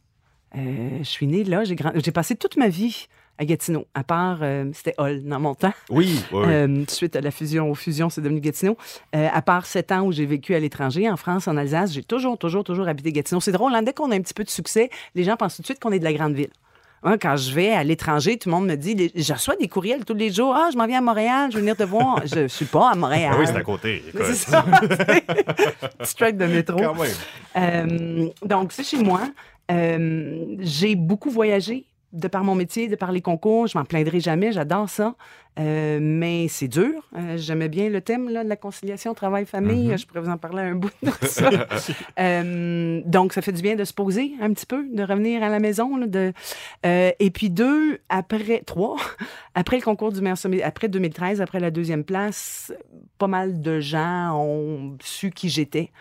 Euh, 0.55 0.97
je 0.99 1.03
suis 1.03 1.27
née 1.27 1.43
là, 1.43 1.63
j'ai 1.63 1.75
grand- 1.75 1.93
j'ai 1.95 2.11
passé 2.11 2.35
toute 2.35 2.57
ma 2.57 2.67
vie 2.69 3.07
à 3.37 3.45
Gatineau, 3.45 3.85
à 3.95 4.03
part, 4.03 4.39
euh, 4.41 4.65
c'était 4.73 4.93
Hall 4.99 5.23
dans 5.23 5.39
mon 5.39 5.55
temps. 5.55 5.73
Oui, 5.89 6.21
oui. 6.31 6.43
Euh, 6.47 6.83
suite 6.87 7.15
à 7.15 7.21
la 7.21 7.31
fusion, 7.31 7.71
aux 7.71 7.75
fusions, 7.75 8.09
c'est 8.09 8.21
devenu 8.21 8.39
Gatineau. 8.39 8.77
Euh, 9.15 9.27
à 9.33 9.41
part 9.41 9.65
sept 9.65 9.91
ans 9.91 10.01
où 10.03 10.11
j'ai 10.11 10.25
vécu 10.27 10.53
à 10.53 10.59
l'étranger, 10.59 11.09
en 11.09 11.17
France, 11.17 11.47
en 11.47 11.57
Alsace, 11.57 11.91
j'ai 11.93 12.03
toujours, 12.03 12.37
toujours, 12.37 12.63
toujours 12.63 12.87
habité 12.87 13.11
Gatineau. 13.11 13.39
C'est 13.41 13.51
drôle, 13.51 13.73
hein, 13.73 13.81
dès 13.81 13.93
qu'on 13.93 14.11
a 14.11 14.15
un 14.15 14.21
petit 14.21 14.33
peu 14.35 14.43
de 14.43 14.49
succès, 14.49 14.89
les 15.15 15.23
gens 15.23 15.37
pensent 15.37 15.55
tout 15.55 15.61
de 15.63 15.67
suite 15.67 15.79
qu'on 15.79 15.91
est 15.91 15.99
de 15.99 16.03
la 16.03 16.13
grande 16.13 16.33
ville. 16.33 16.51
Hein, 17.03 17.17
quand 17.19 17.35
je 17.35 17.51
vais 17.51 17.71
à 17.71 17.83
l'étranger, 17.83 18.37
tout 18.37 18.47
le 18.47 18.53
monde 18.53 18.67
me 18.67 18.75
dit, 18.75 18.93
les- 18.93 19.11
je 19.15 19.33
reçois 19.33 19.55
des 19.55 19.67
courriels 19.67 20.05
tous 20.05 20.13
les 20.13 20.29
jours. 20.31 20.53
Ah, 20.55 20.69
je 20.71 20.77
m'en 20.77 20.85
viens 20.85 20.99
à 20.99 21.01
Montréal, 21.01 21.49
je 21.49 21.55
vais 21.55 21.61
venir 21.61 21.75
te 21.75 21.81
voir. 21.81 22.21
je 22.27 22.47
suis 22.47 22.65
pas 22.65 22.91
à 22.91 22.95
Montréal. 22.95 23.31
Ah 23.35 23.39
oui, 23.39 23.47
c'est 23.47 23.55
à 23.55 23.63
côté. 23.63 24.03
C'est 24.13 24.35
ça. 24.35 24.63
Track 26.15 26.37
de 26.37 26.45
métro. 26.45 26.77
Quand 26.77 26.95
même. 27.55 28.29
Donc, 28.45 28.71
c'est 28.71 28.83
chez 28.83 29.01
moi. 29.01 29.21
J'ai 29.67 30.95
beaucoup 30.95 31.31
voyagé 31.31 31.85
de 32.13 32.27
par 32.27 32.43
mon 32.43 32.55
métier, 32.55 32.87
de 32.87 32.95
par 32.95 33.11
les 33.11 33.21
concours. 33.21 33.67
Je 33.67 33.77
m'en 33.77 33.85
plaindrai 33.85 34.19
jamais. 34.19 34.51
J'adore 34.51 34.89
ça. 34.89 35.15
Euh, 35.59 35.99
mais 36.01 36.47
c'est 36.47 36.69
dur. 36.69 37.03
Euh, 37.17 37.37
J'aimais 37.37 37.67
bien 37.67 37.89
le 37.89 37.99
thème 37.99 38.29
là, 38.29 38.43
de 38.43 38.49
la 38.49 38.55
conciliation 38.55 39.13
travail-famille. 39.13 39.89
Mhm. 39.89 39.97
Je 39.97 40.07
pourrais 40.07 40.21
vous 40.21 40.29
en 40.29 40.37
parler 40.37 40.61
un 40.61 40.75
bout 40.75 40.91
de 41.03 41.11
ça. 41.21 41.49
Euh, 42.19 43.01
donc, 43.05 43.33
ça 43.33 43.41
fait 43.41 43.51
du 43.51 43.61
bien 43.61 43.75
de 43.75 43.83
se 43.83 43.93
poser 43.93 44.33
un 44.41 44.53
petit 44.53 44.65
peu, 44.65 44.85
de 44.87 45.03
revenir 45.03 45.43
à 45.43 45.49
la 45.49 45.59
maison. 45.59 45.97
là, 45.97 46.07
de, 46.07 46.33
et 46.83 47.31
puis 47.31 47.49
deux, 47.49 47.99
après, 48.09 48.61
trois, 48.65 48.97
après 49.55 49.77
le 49.77 49.81
concours 49.81 50.11
du 50.11 50.21
meilleur 50.21 50.37
sommet, 50.37 50.61
après 50.61 50.87
2013, 50.87 51.41
après 51.41 51.59
la 51.59 51.71
deuxième 51.71 52.03
place, 52.03 52.71
pas 53.17 53.27
mal 53.27 53.61
de 53.61 53.79
gens 53.79 54.35
ont 54.35 54.97
su 55.01 55.31
qui 55.31 55.49
j'étais. 55.49 55.91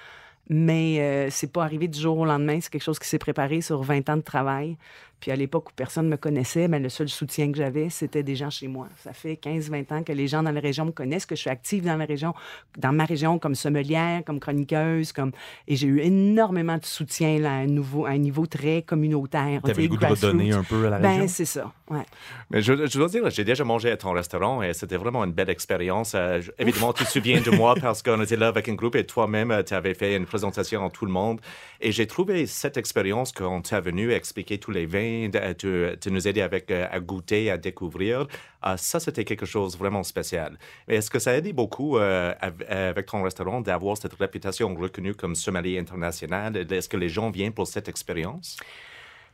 Mais 0.48 1.28
c'est 1.30 1.52
pas 1.52 1.62
arrivé 1.62 1.88
du 1.88 1.98
jour 1.98 2.18
au 2.18 2.24
lendemain. 2.24 2.58
C'est 2.60 2.70
quelque 2.70 2.82
chose 2.82 2.98
qui 2.98 3.08
s'est 3.08 3.18
préparé 3.18 3.60
sur 3.60 3.82
20 3.82 4.08
ans 4.10 4.16
de 4.16 4.22
travail. 4.22 4.76
Puis 5.20 5.30
à 5.30 5.36
l'époque 5.36 5.68
où 5.68 5.72
personne 5.74 6.06
ne 6.06 6.10
me 6.10 6.16
connaissait, 6.16 6.68
ben, 6.68 6.82
le 6.82 6.88
seul 6.88 7.08
soutien 7.08 7.52
que 7.52 7.58
j'avais, 7.58 7.90
c'était 7.90 8.22
des 8.22 8.36
gens 8.36 8.50
chez 8.50 8.68
moi. 8.68 8.88
Ça 9.02 9.12
fait 9.12 9.34
15-20 9.34 9.94
ans 9.94 10.02
que 10.02 10.12
les 10.12 10.26
gens 10.26 10.42
dans 10.42 10.50
la 10.50 10.60
région 10.60 10.86
me 10.86 10.92
connaissent, 10.92 11.26
que 11.26 11.36
je 11.36 11.42
suis 11.42 11.50
active 11.50 11.84
dans 11.84 11.96
la 11.96 12.06
région, 12.06 12.34
dans 12.78 12.92
ma 12.92 13.04
région 13.04 13.38
comme 13.38 13.54
sommelière, 13.54 14.22
comme 14.24 14.40
chroniqueuse, 14.40 15.12
comme 15.12 15.32
et 15.68 15.76
j'ai 15.76 15.86
eu 15.86 16.00
énormément 16.00 16.78
de 16.78 16.84
soutien 16.84 17.38
là, 17.38 17.50
à, 17.50 17.54
un 17.54 17.66
nouveau, 17.66 18.06
à 18.06 18.10
un 18.10 18.18
niveau 18.18 18.46
très 18.46 18.82
communautaire. 18.82 19.60
Tu 19.64 19.70
avais 19.70 19.82
le 19.82 19.88
goût 19.88 19.96
de 19.96 20.06
redonner 20.06 20.52
un 20.52 20.62
peu 20.62 20.86
à 20.86 20.90
la 20.90 20.96
région? 20.98 21.20
Ben, 21.20 21.28
c'est 21.28 21.44
ça, 21.44 21.72
ouais. 21.90 22.04
Mais 22.50 22.62
je, 22.62 22.86
je 22.86 22.98
dois 22.98 23.08
dire, 23.08 23.28
j'ai 23.30 23.44
déjà 23.44 23.64
mangé 23.64 23.90
à 23.90 23.96
ton 23.96 24.12
restaurant 24.12 24.62
et 24.62 24.72
c'était 24.72 24.96
vraiment 24.96 25.24
une 25.24 25.32
belle 25.32 25.50
expérience. 25.50 26.12
Euh, 26.14 26.40
évidemment, 26.58 26.92
tu 26.92 27.04
te 27.04 27.10
souviens 27.10 27.40
de 27.40 27.50
moi 27.50 27.74
parce 27.80 28.02
qu'on 28.02 28.20
était 28.22 28.36
là 28.36 28.48
avec 28.48 28.68
un 28.68 28.74
groupe 28.74 28.96
et 28.96 29.04
toi-même, 29.04 29.62
tu 29.66 29.74
avais 29.74 29.94
fait 29.94 30.16
une 30.16 30.26
présentation 30.26 30.84
à 30.86 30.90
tout 30.90 31.04
le 31.04 31.12
monde. 31.12 31.40
Et 31.80 31.92
j'ai 31.92 32.06
trouvé 32.06 32.46
cette 32.46 32.76
expérience 32.76 33.32
quand 33.32 33.62
tu 33.62 33.74
es 33.74 33.80
venu 33.80 34.12
expliquer 34.12 34.58
tous 34.58 34.70
les 34.70 34.86
vins, 34.86 35.09
de- 35.28 35.52
tu, 35.54 35.98
tu 36.00 36.10
nous 36.10 36.26
aider 36.28 36.42
avec, 36.42 36.70
euh, 36.70 36.86
à 36.90 36.98
goûter, 37.00 37.50
à 37.50 37.58
découvrir. 37.58 38.26
Ah, 38.62 38.76
ça, 38.76 39.00
c'était 39.00 39.24
quelque 39.24 39.46
chose 39.46 39.72
de 39.72 39.78
vraiment 39.78 40.02
spécial. 40.02 40.58
Est-ce 40.88 41.10
que 41.10 41.18
ça 41.18 41.30
a 41.30 41.34
aidé 41.34 41.52
beaucoup 41.52 41.98
euh, 41.98 42.32
av- 42.40 42.64
avec 42.68 43.06
ton 43.06 43.22
restaurant 43.22 43.60
d'avoir 43.60 43.96
cette 43.96 44.14
réputation 44.14 44.74
reconnue 44.74 45.14
comme 45.14 45.34
sommelier 45.34 45.78
international? 45.78 46.56
Est-ce 46.56 46.88
que 46.88 46.96
les 46.96 47.08
gens 47.08 47.30
viennent 47.30 47.52
pour 47.52 47.66
cette 47.66 47.88
expérience? 47.88 48.56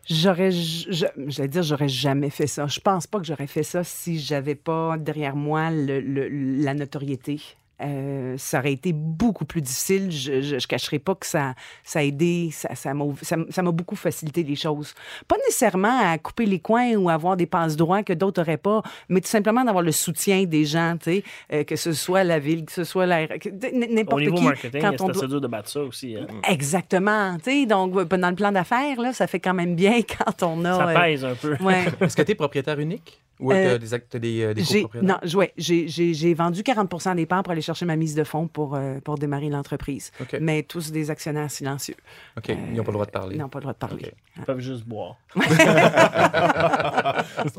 J'aurais, 0.09 0.51
j'allais 0.53 1.49
dire, 1.49 1.65
j'aurais 1.65 1.89
jamais 1.89 2.31
fait 2.31 2.47
ça. 2.47 2.67
Je 2.69 2.79
pense 2.79 3.07
pas 3.09 3.19
que 3.19 3.25
j'aurais 3.27 3.49
fait 3.49 3.65
ça 3.65 3.83
si 3.83 4.21
j'avais 4.21 4.55
pas 4.55 4.97
derrière 4.99 5.35
moi 5.35 5.71
le- 5.73 6.29
la 6.63 6.75
notoriété. 6.75 7.41
Euh, 7.83 8.37
ça 8.39 8.61
aurait 8.61 8.73
été 8.73 8.93
beaucoup 8.95 9.45
plus 9.45 9.61
difficile. 9.61 10.11
Je, 10.11 10.41
je, 10.41 10.59
je 10.59 10.67
cacherai 10.67 10.99
pas 10.99 11.15
que 11.15 11.27
ça, 11.27 11.55
ça 11.85 11.99
a 11.99 12.03
aidé, 12.03 12.49
ça, 12.53 12.75
ça 12.75 12.95
m'a, 12.95 13.05
ça, 13.21 13.37
ça 13.51 13.63
m'a 13.63 13.71
beaucoup 13.71 13.97
facilité 13.97 14.43
les 14.43 14.57
choses. 14.57 14.95
Pas 15.29 15.37
nécessairement 15.47 16.01
à 16.11 16.17
couper 16.17 16.47
les 16.47 16.59
coins 16.59 16.95
ou 16.95 17.11
avoir 17.11 17.37
des 17.37 17.45
passes 17.47 17.77
droits 17.77 18.03
que 18.03 18.15
d'autres 18.15 18.41
n'auraient 18.41 18.57
pas, 18.57 18.83
mais 19.11 19.21
tout 19.21 19.29
simplement 19.29 19.63
d'avoir 19.63 19.83
le 19.85 19.93
soutien 19.93 20.45
des 20.45 20.65
gens, 20.65 20.97
tu 20.99 21.05
sais, 21.17 21.25
euh, 21.53 21.65
que 21.65 21.77
ce 21.77 21.93
soit 21.93 22.25
la 22.25 22.39
ville, 22.39 22.65
que 22.65 22.73
ce 22.73 22.85
soit 22.85 23.05
la, 23.05 23.27
que- 23.27 23.49
n- 23.51 23.87
Au 23.91 23.95
n'importe 23.95 24.21
niveau 24.23 24.37
qui. 24.37 24.45
marketing, 24.45 24.81
quand 24.81 24.91
c'est 24.97 25.03
on 25.03 25.09
doit- 25.09 25.27
dur 25.27 25.41
de 25.43 25.47
battre 25.49 25.69
ça 25.69 25.83
aussi. 25.83 26.17
hein. 26.17 26.27
Exactement, 26.49 27.37
tu 27.39 27.45
sais, 27.51 27.67
donc 27.67 27.93
dans 28.09 28.31
le 28.31 28.35
plan 28.37 28.53
d'affaires 28.53 29.01
là, 29.01 29.13
ça 29.13 29.27
fait 29.27 29.41
quand 29.41 29.55
même 29.55 29.75
bien 29.77 30.01
quand 30.19 30.43
on 30.43 30.65
a. 30.65 30.75
Ça 30.77 30.89
euh, 30.89 30.95
pèse 30.95 31.25
un 31.25 31.35
peu. 31.35 31.57
ouais. 31.63 31.85
Est-ce 32.01 32.17
que 32.17 32.23
tu 32.23 32.33
es 32.33 32.35
propriétaire 32.35 32.79
unique? 32.79 33.21
Ou 33.39 33.53
Euh, 33.53 33.73
t'as 33.73 33.79
des, 33.79 33.93
act- 33.95 34.07
t'as 34.09 34.19
des, 34.19 34.55
des 34.55 34.63
J'ai, 34.65 34.87
non, 35.03 35.17
ouais, 35.35 35.53
j'ai, 35.59 35.89
j'ai, 35.89 36.15
j'ai 36.15 36.33
vendu 36.33 36.63
40% 36.63 37.17
des 37.17 37.27
parts 37.27 37.43
pour 37.43 37.53
aller 37.53 37.61
chercher 37.67 37.85
ma 37.85 37.97
mise 37.97 38.15
de 38.15 38.25
fonds 38.25 38.49
pour, 38.49 38.75
euh, 38.75 39.01
pour 39.01 39.19
démarrer 39.19 39.49
l'entreprise. 39.51 40.13
Mais 40.41 40.63
tous 40.63 40.91
des 40.93 41.11
actionnaires 41.11 41.51
silencieux. 41.51 41.97
OK, 42.37 42.49
ils 42.49 42.75
n'ont 42.75 42.85
pas 42.85 42.91
le 42.91 42.95
droit 42.95 43.07
de 43.07 43.11
parler. 43.11 43.37
Ils 43.37 43.41
n'ont 43.41 43.49
pas 43.49 43.59
le 43.59 43.63
droit 43.65 43.75
de 43.75 43.79
parler. 43.79 44.07
OK. 44.07 44.13
Ils 44.39 44.45
peuvent 44.45 44.61
juste 44.61 44.85
boire. 44.85 45.17
C'est 45.37 45.67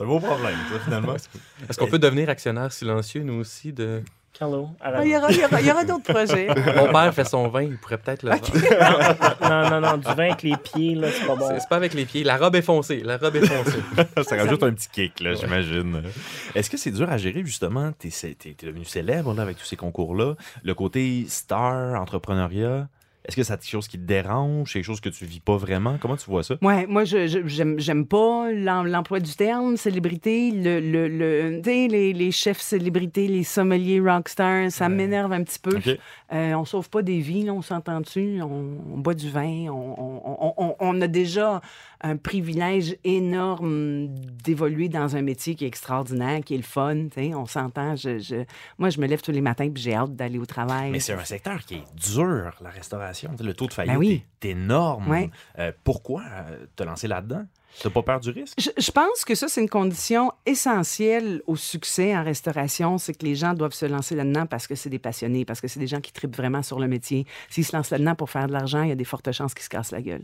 un 0.02 0.06
beau 0.06 0.20
problème, 0.20 0.58
ça, 0.72 0.80
finalement. 0.84 1.16
Est-ce 1.16 1.78
qu'on 1.78 1.88
peut 1.88 2.00
devenir 2.00 2.30
actionnaire 2.30 2.72
silencieux, 2.72 3.24
nous 3.24 3.36
aussi, 3.36 3.74
de 3.74 4.02
Carlo, 4.38 4.70
Ah. 4.80 5.04
Il 5.04 5.10
y 5.12 5.18
aura, 5.18 5.32
il 5.32 5.38
y 5.40 5.44
aura- 5.46 5.62
il 5.62 5.66
y 5.68 5.72
aura 5.72 5.84
d'autres 5.84 6.04
projets. 6.14 6.48
Mon 6.76 6.92
père 6.92 7.12
fait 7.14 7.26
son 7.26 7.48
vin, 7.48 7.64
il 7.64 7.78
pourrait 7.78 7.98
peut-être 7.98 8.22
le 8.24 8.32
Non, 9.42 9.70
non, 9.70 9.82
non, 9.82 9.98
du 9.98 10.06
vin 10.06 10.26
avec 10.26 10.44
les 10.44 10.56
pieds, 10.58 10.96
là, 10.96 11.08
c'est 11.12 11.26
pas 11.26 11.36
bon. 11.36 11.48
C'est 11.50 11.60
c'est 11.60 11.70
pas 11.70 11.76
avec 11.78 11.94
les 11.94 12.06
pieds. 12.06 12.24
La 12.24 12.38
robe 12.38 12.56
est 12.56 12.62
foncée. 12.62 13.02
La 13.04 13.18
robe 13.18 13.36
est 13.36 13.46
foncée. 13.46 13.80
ça 14.30 14.36
rajoute 14.36 14.62
un 14.64 14.72
petit 14.74 14.90
kick, 14.90 15.20
là, 15.22 15.34
j'imagine. 15.34 16.04
Est-ce 16.54 16.70
que 16.70 16.78
c'est 16.78 16.92
dur 16.92 17.10
à 17.10 17.18
gérer, 17.18 17.42
justement? 17.44 17.92
T'es 17.98 18.10
es, 18.10 18.56
devenu 18.66 18.86
célèbre 18.86 19.34
là, 19.34 19.42
avec 19.42 19.58
tous 19.58 19.66
ces 19.66 19.76
concours-là. 19.76 20.36
Le 20.64 20.74
côté 20.76 21.26
star, 21.28 22.00
entrepreneuriat, 22.00 22.88
est-ce 23.28 23.36
que 23.36 23.44
c'est 23.44 23.54
quelque 23.54 23.70
chose 23.70 23.88
qui 23.88 23.98
te 23.98 24.06
dérange? 24.06 24.70
C'est 24.72 24.80
quelque 24.80 24.86
chose 24.86 25.02
que 25.02 25.10
tu 25.10 25.26
vis 25.26 25.40
pas 25.40 25.58
vraiment? 25.58 25.98
Comment 26.02 26.16
tu 26.16 26.30
vois 26.30 26.44
ça? 26.44 26.56
Ouais, 26.62 26.86
moi, 26.88 27.04
je, 27.04 27.28
je- 27.28 27.46
j'aime, 27.46 27.80
j'aime 27.80 28.06
pas 28.06 28.52
l'em- 28.52 28.88
l'emploi 28.88 29.20
du 29.20 29.34
terme, 29.36 29.78
célébrité. 29.78 30.52
Le, 30.52 30.80
le, 30.80 31.62
les, 31.66 32.14
les 32.14 32.32
chefs 32.32 32.60
célébrités, 32.62 33.28
les 33.28 33.44
sommeliers 33.44 34.00
rockstars, 34.00 34.72
ça 34.72 34.90
m'énerve 34.90 35.34
un 35.34 35.44
petit 35.44 35.60
peu. 35.60 35.76
OK. 35.78 35.98
Euh, 36.34 36.54
on 36.56 36.66
sauve 36.66 36.90
pas 36.90 37.02
des 37.02 37.20
vies, 37.20 37.44
là, 37.44 37.54
on 37.54 37.62
s'entend 37.62 38.02
dessus. 38.02 38.40
On, 38.42 38.78
on 38.94 38.98
boit 38.98 39.14
du 39.14 39.30
vin. 39.30 39.68
On- 39.70 40.54
on- 40.58 40.76
on 40.80 41.02
a 41.02 41.08
déjà 41.08 41.62
un 42.02 42.16
privilège 42.18 42.96
énorme 43.04 44.08
d'évoluer 44.44 44.90
dans 44.90 45.16
un 45.16 45.22
métier 45.22 45.56
qui 45.56 45.66
est 45.66 45.68
extraordinaire, 45.68 46.42
qui 46.44 46.54
est 46.54 46.58
le 46.58 46.64
fun. 46.64 46.96
tu 47.10 47.10
sais, 47.16 47.34
On 47.36 47.46
s'entend. 47.46 47.96
Je, 47.96 48.20
je- 48.20 48.44
moi, 48.78 48.90
je 48.90 49.00
me 49.00 49.08
lève 49.08 49.22
tous 49.22 49.32
les 49.32 49.42
matins 49.42 49.70
puis 49.70 49.82
j'ai 49.84 49.96
hâte 49.96 50.16
d'aller 50.16 50.40
au 50.40 50.46
travail. 50.46 50.92
Mais 50.92 51.00
c'est 51.00 51.14
un 51.14 51.24
secteur 51.26 51.60
qui 51.66 51.76
est 51.76 51.96
dur, 52.14 52.56
la 52.62 52.70
restauration. 52.70 53.32
Le 53.42 53.54
taux 53.54 53.68
de 53.68 53.74
faillite 53.74 53.94
Ben 53.94 54.00
oui. 54.00 54.24
est 54.42 54.50
énorme. 54.50 55.10
Ouais. 55.10 55.30
Euh, 55.60 55.72
pourquoi 55.84 56.22
euh, 56.26 56.66
te 56.76 56.84
lancer 56.84 57.08
là-dedans? 57.08 57.46
T'as 57.84 57.90
pas 57.92 58.02
peur 58.02 58.20
du 58.20 58.32
risque? 58.32 58.60
Je, 58.60 58.70
je 58.76 58.92
pense 58.92 59.24
que 59.24 59.36
ça, 59.36 59.48
c'est 59.48 59.62
une 59.62 59.70
condition 59.70 60.32
essentielle 60.48 61.44
au 61.46 61.56
succès 61.56 62.16
en 62.18 62.24
restauration, 62.24 62.98
c'est 62.98 63.14
que 63.14 63.24
les 63.24 63.36
gens 63.36 63.54
doivent 63.54 63.74
se 63.74 63.86
lancer 63.86 64.16
là-dedans 64.16 64.48
parce 64.48 64.66
que 64.66 64.74
c'est 64.74 64.90
des 64.90 64.98
passionnés, 65.00 65.46
parce 65.46 65.62
que 65.62 65.68
c'est 65.68 65.80
des 65.80 65.86
gens 65.86 66.02
qui 66.02 66.12
tripent 66.12 66.36
vraiment 66.36 66.64
sur 66.64 66.80
le 66.80 66.88
métier. 66.88 67.28
S'ils 67.50 67.66
se 67.66 67.76
lancent 67.76 67.92
là-dedans 67.92 68.16
pour 68.16 68.32
faire 68.32 68.48
de 68.48 68.54
l'argent, 68.54 68.82
il 68.82 68.90
y 68.90 68.92
a 68.92 68.96
des 68.96 69.04
fortes 69.04 69.32
chances 69.32 69.54
qu'ils 69.54 69.64
se 69.64 69.70
cassent 69.70 69.92
la 69.92 70.02
gueule. 70.02 70.24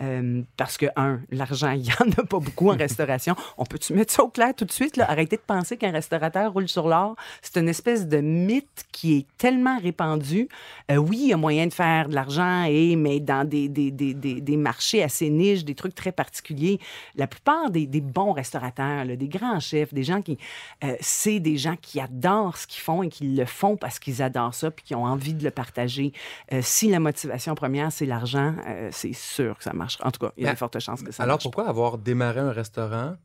Euh, 0.00 0.42
parce 0.56 0.78
que, 0.78 0.86
un, 0.96 1.20
l'argent, 1.30 1.70
il 1.72 1.82
n'y 1.82 1.92
en 2.00 2.10
a 2.16 2.24
pas 2.24 2.38
beaucoup 2.38 2.70
en 2.70 2.76
restauration. 2.76 3.34
On 3.58 3.64
peut-tu 3.64 3.92
mettre 3.92 4.12
ça 4.12 4.24
au 4.24 4.28
clair 4.28 4.54
tout 4.54 4.64
de 4.64 4.72
suite? 4.72 4.96
Là? 4.96 5.10
Arrêtez 5.10 5.36
de 5.36 5.42
penser 5.42 5.76
qu'un 5.76 5.90
restaurateur 5.90 6.52
roule 6.52 6.68
sur 6.68 6.88
l'or. 6.88 7.16
C'est 7.42 7.58
une 7.58 7.68
espèce 7.68 8.06
de 8.06 8.18
mythe 8.18 8.84
qui 8.90 9.18
est 9.18 9.26
tellement 9.36 9.78
répandu. 9.78 10.48
Euh, 10.90 10.96
oui, 10.96 11.18
il 11.22 11.28
y 11.28 11.32
a 11.32 11.36
moyen 11.36 11.66
de 11.66 11.72
faire 11.72 12.08
de 12.08 12.14
l'argent, 12.14 12.66
mais 12.96 13.20
dans 13.20 13.46
des, 13.46 13.68
des, 13.68 13.90
des, 13.90 14.14
des, 14.14 14.56
marchés 14.56 15.02
assez 15.02 15.28
niches, 15.28 15.64
des 15.64 15.74
trucs 15.74 15.94
très 15.94 16.12
particuliers. 16.12 16.78
La 17.16 17.26
plupart 17.26 17.70
des, 17.70 17.86
bons 18.00 18.32
restaurateurs, 18.32 19.04
des 19.04 19.28
grands 19.28 19.60
chefs, 19.60 19.92
des 19.92 20.02
gens 20.02 20.22
qui... 20.22 20.38
euh, 20.84 20.96
c'est 21.00 21.40
des 21.40 21.56
gens 21.56 21.76
qui 21.80 22.00
adorent 22.00 22.56
ce 22.56 22.66
qu'ils 22.66 22.82
font 22.82 23.02
et 23.02 23.08
qui 23.08 23.28
le 23.28 23.44
font 23.44 23.76
parce 23.76 23.98
qu'ils 23.98 24.22
adorent 24.22 24.54
ça 24.54 24.70
puis 24.70 24.84
qui 24.84 24.94
ont 24.94 25.04
envie 25.04 25.34
de 25.34 25.44
le 25.44 25.50
partager. 25.50 26.12
Si 26.60 26.90
la 26.90 27.00
motivation 27.00 27.54
première, 27.54 27.92
c'est 27.92 28.06
l'argent, 28.06 28.54
c'est 28.90 29.12
sûr 29.12 29.56
que 29.56 29.64
ça 29.64 29.72
marchera. 29.82 30.06
En 30.08 30.10
tout 30.10 30.20
cas, 30.20 30.32
il 30.36 30.42
y 30.42 30.46
a 30.46 30.48
Mais- 30.50 30.54
de 30.54 30.58
fortes 30.58 30.78
chances 30.80 31.02
que 31.02 31.12
ça 31.12 31.22
Alors 31.22 31.34
marche. 31.34 31.42
pourquoi 31.44 31.68
avoir 31.68 31.98
démarré 31.98 32.40
un 32.40 32.52
restaurant 32.52 33.16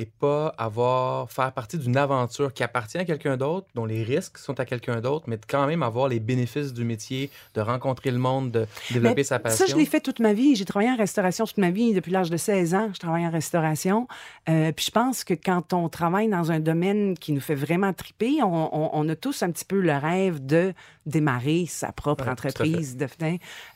et 0.00 0.06
pas 0.06 0.54
avoir 0.56 1.30
faire 1.30 1.52
partie 1.52 1.76
d'une 1.76 1.96
aventure 1.98 2.54
qui 2.54 2.62
appartient 2.62 2.96
à 2.96 3.04
quelqu'un 3.04 3.36
d'autre, 3.36 3.66
dont 3.74 3.84
les 3.84 4.02
risques 4.02 4.38
sont 4.38 4.58
à 4.58 4.64
quelqu'un 4.64 5.00
d'autre, 5.02 5.26
mais 5.28 5.36
de 5.36 5.44
quand 5.46 5.66
même 5.66 5.82
avoir 5.82 6.08
les 6.08 6.20
bénéfices 6.20 6.72
du 6.72 6.84
métier, 6.84 7.30
de 7.54 7.60
rencontrer 7.60 8.10
le 8.10 8.16
monde, 8.18 8.50
de 8.50 8.66
développer 8.90 9.14
Mais 9.16 9.22
sa 9.24 9.38
passion. 9.38 9.66
Ça, 9.66 9.70
je 9.70 9.76
l'ai 9.76 9.84
fait 9.84 10.00
toute 10.00 10.18
ma 10.20 10.32
vie. 10.32 10.56
J'ai 10.56 10.64
travaillé 10.64 10.90
en 10.90 10.96
restauration 10.96 11.44
toute 11.44 11.58
ma 11.58 11.70
vie. 11.70 11.92
Depuis 11.92 12.10
l'âge 12.12 12.30
de 12.30 12.36
16 12.38 12.74
ans, 12.74 12.90
je 12.94 12.98
travaille 12.98 13.26
en 13.26 13.30
restauration. 13.30 14.08
Euh, 14.48 14.72
puis 14.72 14.86
je 14.86 14.90
pense 14.90 15.22
que 15.22 15.34
quand 15.34 15.74
on 15.74 15.88
travaille 15.90 16.28
dans 16.28 16.50
un 16.50 16.60
domaine 16.60 17.14
qui 17.18 17.32
nous 17.32 17.40
fait 17.42 17.54
vraiment 17.54 17.92
triper, 17.92 18.42
on, 18.42 18.74
on- 18.74 18.90
on 18.94 19.08
a 19.08 19.16
tous 19.16 19.42
un 19.42 19.50
petit 19.50 19.66
peu 19.66 19.80
le 19.80 19.92
rêve 19.92 20.44
de 20.44 20.72
démarrer 21.04 21.66
sa 21.68 21.92
propre 21.92 22.24
Ouais, 22.24 22.30
entreprise. 22.30 22.96
De, 22.96 23.06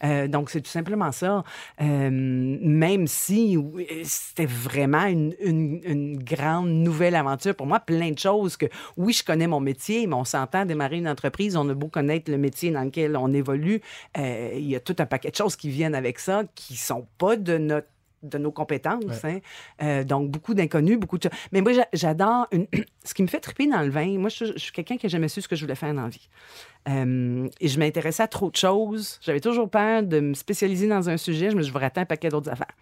euh, 0.05 0.29
donc, 0.29 0.51
c'est 0.51 0.61
tout 0.61 0.71
simplement 0.71 1.13
ça. 1.13 1.43
Euh, 1.81 2.09
même 2.11 3.07
si 3.07 3.57
c'était 4.05 4.47
vraiment 4.47 5.05
une, 5.07 5.35
une- 5.41 5.81
une 5.85 6.14
grande 6.23 6.69
nouvelle 6.69 7.15
aventure. 7.15 7.55
Pour 7.55 7.67
moi, 7.67 7.81
plein 7.81 8.11
de 8.11 8.19
choses 8.19 8.57
que, 8.57 8.67
oui, 8.97 9.13
je 9.13 9.25
connais 9.25 9.47
mon 9.47 9.61
métier, 9.61 10.07
mais 10.07 10.15
on 10.15 10.25
s'entend 10.25 10.65
démarrer 10.65 10.99
une 10.99 11.09
entreprise, 11.09 11.57
on 11.57 11.69
a 11.69 11.75
beau 11.75 11.89
connaître 11.89 12.31
le 12.31 12.39
métier 12.39 12.71
dans 12.71 12.83
lequel 12.83 13.17
on 13.17 13.33
évolue, 13.33 13.81
euh, 14.17 14.51
il 14.55 14.69
y 14.69 14.77
a 14.77 14.81
tout 14.81 14.97
un 14.99 15.07
paquet 15.07 15.31
de 15.31 15.37
choses 15.37 15.57
qui 15.57 15.71
viennent 15.71 15.95
avec 15.95 16.19
ça 16.19 16.45
qui 16.55 16.77
sont 16.77 17.07
pas 17.19 17.37
de 17.37 17.59
notre 17.59 17.89
de 18.25 18.39
nos 18.39 18.51
compétences. 18.53 19.05
hein. 19.29 19.39
Euh, 19.83 20.05
donc, 20.05 20.31
beaucoup 20.31 20.55
d'inconnus, 20.55 20.99
beaucoup 20.99 21.19
de... 21.19 21.29
Mais 21.53 21.61
moi, 21.61 21.73
j'a- 21.73 21.89
j'adore... 21.93 22.47
une- 22.53 22.67
Ce 23.05 23.13
qui 23.13 23.23
me 23.23 23.29
fait 23.29 23.41
triper 23.41 23.67
dans 23.67 23.83
le 23.83 23.91
vin, 23.91 24.19
moi, 24.19 24.31
je, 24.31 24.47
je 24.47 24.59
suis 24.59 24.73
quelqu'un 24.73 24.97
qui 24.97 25.05
n'a 25.05 25.11
jamais 25.11 25.29
su 25.29 25.43
ce 25.43 25.49
que 25.49 25.57
je 25.57 25.61
voulais 25.63 25.75
faire 25.75 25.93
dans 25.93 26.05
la 26.05 26.09
vie. 26.09 26.27
Euh, 26.89 27.49
et 27.61 27.69
je 27.69 27.79
m'intéressais 27.79 28.23
à 28.23 28.29
trop 28.29 28.51
de 28.51 28.57
choses. 28.57 29.19
J'avais 29.23 29.41
toujours 29.41 29.69
peur 29.71 30.03
de 30.03 30.21
me 30.21 30.35
spécialiser 30.35 30.89
dans 30.89 31.09
un 31.11 31.17
sujet. 31.19 31.51
Je 31.51 31.57
me 31.57 31.61
suis 31.63 31.67
dit, 31.67 31.69
je 31.69 31.73
vais 31.75 31.85
rater 31.85 32.01
un 32.01 32.05
paquet 32.07 32.31
d'autres 32.31 32.51
affaires. 32.51 32.73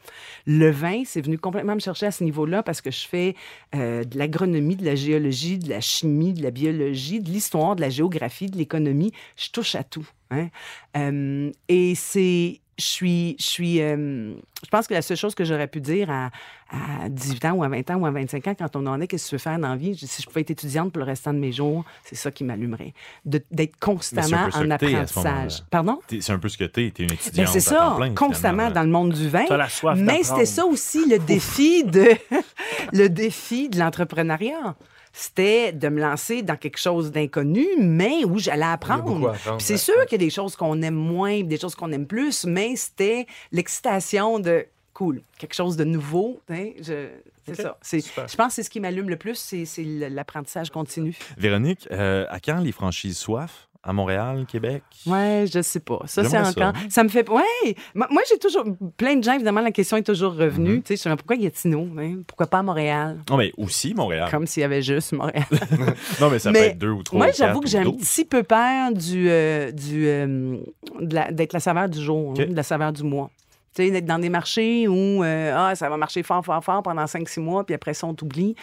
Le 0.47 0.71
vin, 0.71 1.03
c'est 1.05 1.21
venu 1.21 1.39
complètement 1.39 1.75
me 1.75 1.81
chercher 1.81 2.07
à 2.07 2.11
ce 2.13 2.23
niveau-là 2.25 2.63
parce 2.63 2.81
que 2.81 2.91
je 2.93 3.07
fais 3.07 3.35
euh, 3.75 4.05
de 4.05 4.17
l'agronomie, 4.17 4.77
de 4.77 4.85
la 4.85 4.95
géologie, 4.95 5.59
de 5.59 5.69
la 5.69 5.81
chimie, 5.81 6.33
de 6.33 6.43
la 6.43 6.51
biologie, 6.53 7.21
de 7.21 7.29
l'histoire, 7.29 7.75
de 7.77 7.81
la 7.81 7.91
géographie, 7.91 8.47
de 8.47 8.57
l'économie. 8.57 9.13
Je 9.37 9.51
touche 9.51 9.75
à 9.75 9.83
tout. 9.85 10.09
hein. 10.31 10.49
Euh, 10.97 11.51
et 11.69 11.95
c'est... 11.97 12.61
Je 12.83 12.89
suis... 12.89 13.37
Je 13.39 13.45
suis... 13.45 13.81
euh, 13.81 14.35
je 14.65 14.69
pense 14.71 14.87
que 14.87 14.95
la 14.95 15.03
seule 15.03 15.17
chose 15.17 15.35
que 15.35 15.45
j'aurais 15.45 15.67
pu 15.69 15.81
dire 15.81 16.11
à, 16.11 16.31
à 16.71 17.09
18 17.09 17.45
ans 17.47 17.53
ou 17.53 17.65
à 17.65 17.69
20 17.69 17.91
ans 17.91 17.97
ou 17.97 18.07
à 18.07 18.11
25 18.11 18.47
ans, 18.49 18.55
quand 18.59 18.77
on 18.77 18.87
en 18.87 19.01
est, 19.01 19.07
qu'est-ce 19.07 19.25
que 19.27 19.29
tu 19.31 19.35
veux 19.37 19.39
faire 19.41 19.59
dans 19.59 19.69
la 19.71 19.77
vie? 19.77 19.97
Si 19.97 20.23
je 20.23 20.27
pouvais 20.27 20.41
être 20.43 20.51
étudiante 20.51 20.93
pour 20.93 21.01
le 21.01 21.05
restant 21.07 21.33
de 21.33 21.39
mes 21.39 21.53
jours, 21.53 21.85
c'est 22.05 22.15
ça 22.17 22.31
qui 22.31 22.45
m'allumerait. 22.45 22.95
D'être 23.25 23.79
constamment 23.79 24.47
en 24.47 24.51
ce 24.51 24.71
apprentissage. 24.71 25.63
Pardon? 25.71 26.01
C'est 26.09 26.33
un 26.33 26.39
peu 26.39 26.49
ce 26.49 26.59
que 26.59 26.65
t'es. 26.65 26.91
T'es 26.91 27.05
une 27.05 27.09
Ben, 27.11 27.15
étudiante 27.15 27.49
c'est 27.49 27.61
ça, 27.61 27.95
plein, 27.97 28.15
constamment 28.15 28.71
dans 28.71 28.83
le 28.83 28.89
monde 28.89 29.13
du 29.13 29.29
vin. 29.29 29.45
La 29.51 29.69
soif 29.69 29.99
Mais 29.99 30.23
c'était 30.23 30.47
ça 30.47 30.65
aussi 30.67 31.09
le 31.09 31.19
défi 31.19 31.85
de 31.85 32.07
le 32.93 33.09
défi 33.09 33.69
de 33.69 33.79
l'entrepreneuriat. 33.79 34.75
C'était 35.13 35.73
de 35.73 35.89
me 35.89 36.01
lancer 36.01 36.43
dans 36.43 36.57
quelque 36.57 36.79
chose 36.79 37.11
d'inconnu, 37.13 37.67
mais 37.79 38.25
où 38.25 38.39
j'allais 38.39 38.63
apprendre. 38.65 39.29
apprendre, 39.31 39.61
c'est 39.61 39.75
ouais. 39.75 39.79
sûr 39.79 40.07
qu'il 40.07 40.21
y 40.21 40.25
a 40.25 40.27
des 40.27 40.31
choses 40.31 40.57
qu'on 40.57 40.81
aime 40.83 40.95
moins, 40.95 41.43
des 41.43 41.59
choses 41.59 41.75
qu'on 41.75 41.93
aime 41.93 42.07
plus, 42.07 42.45
mais 42.45 42.77
c'était 42.77 43.27
l'excitation 43.53 44.39
de 44.39 44.67
cool, 44.95 45.23
quelque 45.39 45.55
chose 45.55 45.77
de 45.77 45.85
nouveau. 45.85 46.41
hein, 46.49 46.71
je- 46.81 47.09
C'est 47.47 47.55
ça. 47.57 47.77
Je 47.83 48.37
pense 48.37 48.47
que 48.49 48.53
c'est 48.55 48.63
ce 48.63 48.71
qui 48.71 48.79
m'allume 48.81 49.09
le 49.11 49.17
plus, 49.17 49.35
c'est 49.37 49.65
c'est 49.65 49.85
l'apprentissage 49.85 50.71
continu. 50.71 51.17
Véronique, 51.37 51.89
euh, 51.91 52.25
à 52.29 52.39
quand 52.41 52.59
les 52.61 52.73
franchises 52.73 53.19
soif? 53.19 53.69
À 53.85 53.93
Montréal, 53.93 54.45
Québec? 54.47 54.85
Ouais, 55.07 55.45
je 55.53 55.61
sais 55.61 55.81
pas. 55.81 55.99
Ça, 56.07 56.23
c'est 56.23 56.31
ça. 56.31 56.49
encore. 56.49 56.73
Ça. 56.89 57.03
me 57.03 57.09
fait. 57.09 57.29
Ouais. 57.29 57.75
Moi, 57.95 58.23
j'ai 58.31 58.39
toujours. 58.39 58.65
Plein 58.97 59.17
de 59.17 59.25
gens, 59.25 59.33
évidemment, 59.33 59.61
la 59.61 59.73
question 59.73 59.97
est 59.97 60.05
toujours 60.05 60.35
revenue. 60.37 60.77
Mm-hmm. 60.79 60.83
Tu 60.85 60.97
sais, 60.97 61.03
je 61.05 61.09
me 61.11 61.17
pourquoi 61.17 61.37
Gatineau? 61.37 61.89
hein? 61.99 62.19
Pourquoi 62.27 62.47
pas 62.47 62.59
à 62.59 62.63
Montréal? 62.63 63.19
Non, 63.29 63.37
mais 63.37 63.53
aussi 63.57 63.93
Montréal. 63.93 64.29
Comme 64.31 64.47
s'il 64.47 64.61
y 64.61 64.65
avait 64.65 64.83
juste 64.83 65.13
Montréal. 65.13 65.45
Non, 66.21 66.31
mais 66.31 66.39
ça 66.39 66.53
Mais 66.53 66.59
peut 66.61 66.65
être 66.67 66.79
deux 66.79 66.91
ou 66.91 67.03
trois. 67.03 67.19
Moi, 67.19 67.29
ou 67.31 67.33
j'avoue 67.37 67.61
que 67.61 67.69
j'ai 67.69 67.79
un 67.79 67.91
petit 67.91 68.25
peu 68.25 68.45
peur 68.45 68.93
du, 68.93 69.29
euh, 69.29 69.73
du, 69.73 70.07
euh, 70.07 70.59
la- 71.01 71.33
d'être 71.33 71.53
la 71.53 71.61
saveur 71.61 71.89
du 71.89 72.01
jour, 72.01 72.35
hein, 72.39 72.45
de 72.49 72.55
la 72.55 72.63
saveur 72.63 72.93
du 72.93 73.03
mois. 73.03 73.31
Tu 73.75 73.85
sais, 73.85 73.91
d'être 73.91 74.05
dans 74.05 74.19
des 74.19 74.29
marchés 74.29 74.87
où 74.87 75.25
euh, 75.25 75.55
ah, 75.57 75.75
ça 75.75 75.89
va 75.89 75.97
marcher 75.97 76.23
fort, 76.23 76.45
fort, 76.45 76.63
fort 76.63 76.83
pendant 76.83 77.05
5-6 77.05 77.41
mois, 77.41 77.65
puis 77.65 77.75
après 77.75 77.95
ça, 77.95 78.07
on 78.07 78.15
t'oublie. 78.15 78.55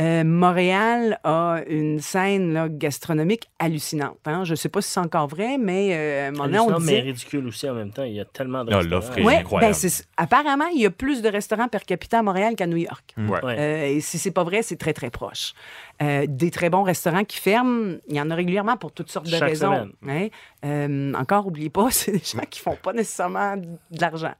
Euh, 0.00 0.24
Montréal 0.24 1.18
a 1.24 1.60
une 1.68 2.00
scène 2.00 2.52
là, 2.54 2.68
gastronomique 2.68 3.50
hallucinante. 3.58 4.18
Hein? 4.24 4.44
Je 4.44 4.54
sais 4.54 4.68
pas 4.68 4.80
si 4.80 4.90
c'est 4.90 5.00
encore 5.00 5.28
vrai, 5.28 5.58
mais 5.58 5.90
euh, 5.92 6.24
à 6.24 6.28
un 6.28 6.30
moment 6.32 6.44
donné, 6.44 6.58
on 6.58 6.68
Hallucinant, 6.68 6.86
mais 6.92 7.00
ridicule 7.00 7.46
aussi 7.46 7.68
en 7.68 7.74
même 7.74 7.90
temps. 7.92 8.04
Il 8.04 8.14
y 8.14 8.20
a 8.20 8.24
tellement 8.24 8.64
de 8.64 8.72
Ah, 8.72 8.78
restaurants. 8.78 9.26
Ouais, 9.26 9.44
ben, 9.60 9.72
apparemment, 10.16 10.66
il 10.74 10.80
y 10.80 10.86
a 10.86 10.90
plus 10.90 11.20
de 11.22 11.28
restaurants 11.28 11.68
per 11.68 11.80
capita 11.86 12.20
à 12.20 12.22
Montréal 12.22 12.54
qu'à 12.56 12.66
New 12.66 12.76
York. 12.78 13.14
Ouais. 13.18 13.44
Ouais. 13.44 13.56
Euh, 13.58 13.86
et 13.96 14.00
si 14.00 14.18
c'est 14.18 14.30
pas 14.30 14.44
vrai, 14.44 14.62
c'est 14.62 14.76
très, 14.76 14.92
très 14.92 15.10
proche. 15.10 15.52
Euh, 16.02 16.26
des 16.28 16.50
très 16.50 16.68
bons 16.68 16.82
restaurants 16.82 17.24
qui 17.24 17.38
ferment, 17.38 17.96
il 18.08 18.16
y 18.16 18.20
en 18.20 18.30
a 18.30 18.34
régulièrement 18.34 18.76
pour 18.76 18.92
toutes 18.92 19.10
sortes 19.10 19.26
de 19.26 19.30
Chaque 19.30 19.42
raisons. 19.48 19.88
hein. 20.06 20.28
Euh, 20.64 21.14
encore, 21.14 21.46
oubliez 21.46 21.70
pas, 21.70 21.88
c'est 21.90 22.12
des 22.12 22.18
gens 22.18 22.44
qui 22.50 22.60
font 22.60 22.76
pas 22.76 22.92
nécessairement 22.92 23.56
de 23.56 24.00
l'argent. 24.00 24.34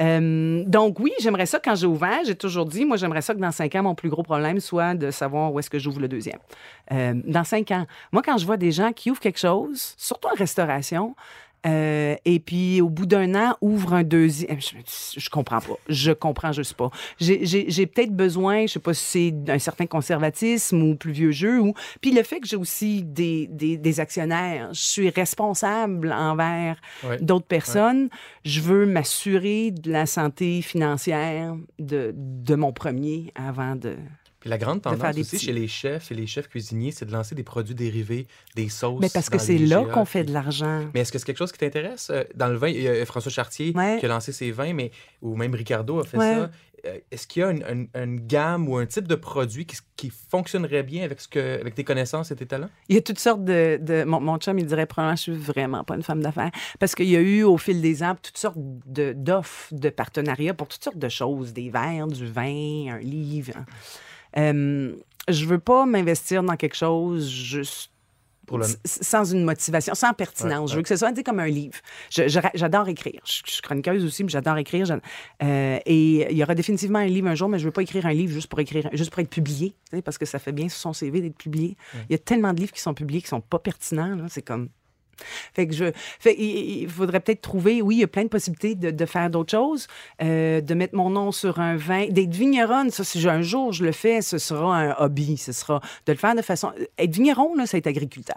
Euh, 0.00 0.62
donc 0.64 1.00
oui, 1.00 1.12
j'aimerais 1.20 1.46
ça 1.46 1.58
quand 1.62 1.74
j'ai 1.74 1.86
ouvert, 1.86 2.20
j'ai 2.24 2.34
toujours 2.34 2.66
dit, 2.66 2.84
moi 2.84 2.96
j'aimerais 2.96 3.22
ça 3.22 3.34
que 3.34 3.40
dans 3.40 3.50
cinq 3.50 3.74
ans, 3.74 3.82
mon 3.82 3.94
plus 3.94 4.08
gros 4.08 4.22
problème 4.22 4.60
soit 4.60 4.94
de 4.94 5.10
savoir 5.10 5.52
où 5.52 5.58
est-ce 5.58 5.70
que 5.70 5.78
j'ouvre 5.78 6.00
le 6.00 6.08
deuxième. 6.08 6.38
Euh, 6.92 7.14
dans 7.24 7.44
cinq 7.44 7.70
ans, 7.72 7.86
moi 8.12 8.22
quand 8.24 8.38
je 8.38 8.46
vois 8.46 8.56
des 8.56 8.70
gens 8.70 8.92
qui 8.92 9.10
ouvrent 9.10 9.20
quelque 9.20 9.40
chose, 9.40 9.94
surtout 9.96 10.28
en 10.28 10.36
restauration, 10.36 11.16
euh, 11.66 12.14
et 12.24 12.38
puis, 12.40 12.80
au 12.80 12.88
bout 12.88 13.06
d'un 13.06 13.34
an, 13.34 13.56
ouvre 13.60 13.92
un 13.94 14.04
deuxième. 14.04 14.60
Je, 14.60 15.20
je 15.20 15.30
comprends 15.30 15.60
pas. 15.60 15.74
Je 15.88 16.12
comprends 16.12 16.52
juste 16.52 16.74
pas. 16.74 16.90
J'ai- 17.18 17.86
peut-être 17.86 18.14
besoin, 18.14 18.66
je 18.66 18.74
sais 18.74 18.78
pas 18.80 18.94
si 18.94 19.04
c'est 19.04 19.30
d'un 19.32 19.58
certain 19.58 19.86
conservatisme 19.86 20.82
ou 20.82 20.94
plus 20.94 21.12
vieux 21.12 21.30
jeu. 21.32 21.58
Ou... 21.60 21.74
Puis 22.00 22.12
le 22.12 22.22
fait 22.22 22.40
que 22.40 22.46
j'ai 22.46 22.56
aussi 22.56 23.02
des, 23.02 23.46
des, 23.48 23.76
des 23.76 24.00
actionnaires, 24.00 24.68
je 24.72 24.80
suis 24.80 25.10
responsable 25.10 26.12
envers 26.12 26.76
Ouais. 27.04 27.18
d'autres 27.20 27.46
personnes. 27.46 28.08
Je 28.44 28.60
veux 28.60 28.86
m'assurer 28.86 29.70
de 29.70 29.90
la 29.90 30.06
santé 30.06 30.62
financière 30.62 31.54
de, 31.78 32.12
de 32.16 32.54
mon 32.54 32.72
premier 32.72 33.32
avant 33.34 33.74
de. 33.76 33.96
Puis 34.40 34.50
la 34.50 34.58
grande 34.58 34.82
tendance 34.82 35.16
aussi 35.18 35.36
petits- 35.36 35.46
chez 35.46 35.52
les 35.52 35.66
chefs 35.66 36.12
et 36.12 36.14
les 36.14 36.26
chefs 36.28 36.48
cuisiniers, 36.48 36.92
c'est 36.92 37.04
de 37.06 37.12
lancer 37.12 37.34
des 37.34 37.42
produits 37.42 37.74
dérivés, 37.74 38.26
des 38.54 38.68
sauces. 38.68 39.00
Mais 39.00 39.08
parce 39.12 39.28
que 39.30 39.38
c'est 39.38 39.58
là 39.58 39.84
qu'on 39.84 40.04
fait 40.04 40.22
de 40.24 40.32
l'argent. 40.32 40.88
Mais 40.94 41.00
est-ce 41.00 41.10
que 41.12 41.18
c'est 41.18 41.24
quelque 41.26 41.38
chose 41.38 41.50
qui 41.52 41.58
t'intéresse? 41.58 42.10
Euh, 42.10 42.22
Dans 42.36 42.48
le 42.48 42.56
vin, 42.56 42.68
il 42.68 42.80
y 42.80 42.88
a 42.88 43.04
François 43.04 43.32
Chartier 43.32 43.72
Ouais. 43.74 43.96
qui 43.98 44.06
a 44.06 44.08
lancé 44.08 44.30
ses 44.32 44.50
vins, 44.52 44.72
mais, 44.74 44.92
ou 45.22 45.34
même 45.36 45.54
Ricardo 45.54 45.98
a 46.00 46.04
fait 46.04 46.16
Ouais. 46.18 46.34
ça. 46.34 46.50
Euh, 46.86 46.98
Est-ce 47.10 47.26
qu'il 47.26 47.40
y 47.40 47.44
a 47.44 47.50
une, 47.50 47.64
une- 47.68 47.88
une 48.00 48.20
gamme 48.24 48.68
ou 48.68 48.76
un 48.76 48.86
type 48.86 49.08
de 49.08 49.16
produit 49.16 49.66
qui, 49.66 49.76
qui 49.96 50.12
fonctionnerait 50.30 50.84
bien 50.84 51.02
avec, 51.02 51.20
ce 51.20 51.26
que, 51.26 51.60
avec 51.60 51.74
tes 51.74 51.82
connaissances 51.82 52.30
et 52.30 52.36
tes 52.36 52.46
talents? 52.46 52.70
Il 52.88 52.94
y 52.94 52.98
a 52.98 53.02
toutes 53.02 53.18
sortes 53.18 53.44
de. 53.44 53.80
de- 53.82 54.04
mon, 54.04 54.20
mon 54.20 54.38
chum, 54.38 54.56
il 54.60 54.66
dirait 54.66 54.86
probablement 54.86 55.16
je 55.16 55.22
suis 55.22 55.32
vraiment 55.32 55.82
pas 55.82 55.96
une 55.96 56.04
femme 56.04 56.22
d'affaires. 56.22 56.52
Parce 56.78 56.94
qu'il 56.94 57.08
y 57.08 57.16
a 57.16 57.20
eu, 57.20 57.42
au 57.42 57.58
fil 57.58 57.80
des 57.82 58.04
ans, 58.04 58.16
toutes 58.22 58.38
sortes 58.38 58.58
de- 58.86 59.12
d'offres, 59.12 59.74
de, 59.74 59.88
partenariats 59.88 60.54
pour 60.54 60.68
toutes 60.68 60.84
sortes 60.84 60.98
de 60.98 61.08
choses 61.08 61.52
des 61.52 61.68
verres, 61.68 62.06
du 62.06 62.26
vin, 62.26 62.92
un 62.94 62.98
livre. 62.98 63.54
Euh, 64.36 64.94
je 65.28 65.44
veux 65.46 65.58
pas 65.58 65.86
m'investir 65.86 66.42
dans 66.42 66.56
quelque 66.56 66.76
chose 66.76 67.28
juste. 67.30 67.90
Pour 68.46 68.56
le- 68.56 68.64
s- 68.64 68.78
Sans 69.02 69.30
une 69.30 69.44
motivation, 69.44 69.94
sans 69.94 70.14
pertinence. 70.14 70.70
Ouais, 70.70 70.72
Je 70.72 70.76
veux 70.76 70.82
que 70.82 70.88
ce 70.88 70.96
soit 70.96 71.14
sais, 71.14 71.22
comme 71.22 71.38
un 71.38 71.48
livre. 71.48 71.76
J'adore 72.08 72.88
écrire. 72.88 73.20
Je, 73.26 73.42
je 73.44 73.50
suis 73.52 73.60
chroniqueuse 73.62 74.02
aussi, 74.02 74.24
mais 74.24 74.30
j'adore 74.30 74.56
écrire. 74.56 74.86
Euh, 75.42 75.78
et 75.84 76.32
il 76.32 76.36
y 76.38 76.42
aura 76.42 76.54
définitivement 76.54 76.98
un 77.00 77.04
livre 77.06 77.28
un 77.28 77.34
jour, 77.34 77.50
mais 77.50 77.58
je 77.58 77.66
veux 77.66 77.72
pas 77.72 77.82
écrire 77.82 78.06
un 78.06 78.12
livre 78.14 78.32
juste 78.32 78.46
pour 78.48 78.58
écrire, 78.60 78.88
juste 78.94 79.10
pour 79.10 79.20
être 79.20 79.28
publié, 79.28 79.74
parce 80.02 80.16
que 80.16 80.24
ça 80.24 80.38
fait 80.38 80.52
bien 80.52 80.70
sur 80.70 80.78
son 80.80 80.94
CV 80.94 81.20
d'être 81.20 81.36
publié. 81.36 81.76
Il 82.08 82.12
y 82.12 82.14
a 82.14 82.18
tellement 82.18 82.54
de 82.54 82.60
livres 82.60 82.72
qui 82.72 82.80
sont 82.80 82.94
publiés 82.94 83.20
qui 83.20 83.28
sont 83.28 83.42
pas 83.42 83.58
pertinents. 83.58 84.16
C'est 84.30 84.40
comme. 84.40 84.70
Fait 85.54 85.66
que 85.66 85.74
je. 85.74 85.86
Fait, 86.20 86.34
il, 86.38 86.82
il 86.82 86.88
faudrait 86.88 87.20
peut-être 87.20 87.40
trouver, 87.42 87.82
oui, 87.82 87.96
il 87.96 88.00
y 88.00 88.04
a 88.04 88.08
plein 88.08 88.24
de 88.24 88.28
possibilités 88.28 88.74
de, 88.74 88.90
de 88.90 89.06
faire 89.06 89.30
d'autres 89.30 89.50
choses, 89.50 89.86
euh, 90.22 90.60
de 90.60 90.74
mettre 90.74 90.94
mon 90.94 91.10
nom 91.10 91.32
sur 91.32 91.60
un 91.60 91.76
vin, 91.76 92.06
d'être 92.08 92.34
vigneronne. 92.34 92.90
Ça, 92.90 93.04
si 93.04 93.26
un 93.28 93.42
jour 93.42 93.72
je 93.72 93.84
le 93.84 93.92
fais, 93.92 94.22
ce 94.22 94.38
sera 94.38 94.76
un 94.78 94.94
hobby. 94.98 95.36
Ce 95.36 95.52
sera 95.52 95.80
de 96.06 96.12
le 96.12 96.18
faire 96.18 96.34
de 96.34 96.42
façon. 96.42 96.72
Être 96.98 97.14
vigneron, 97.14 97.54
là, 97.54 97.66
c'est 97.66 97.78
être 97.78 97.86
agriculteur. 97.86 98.36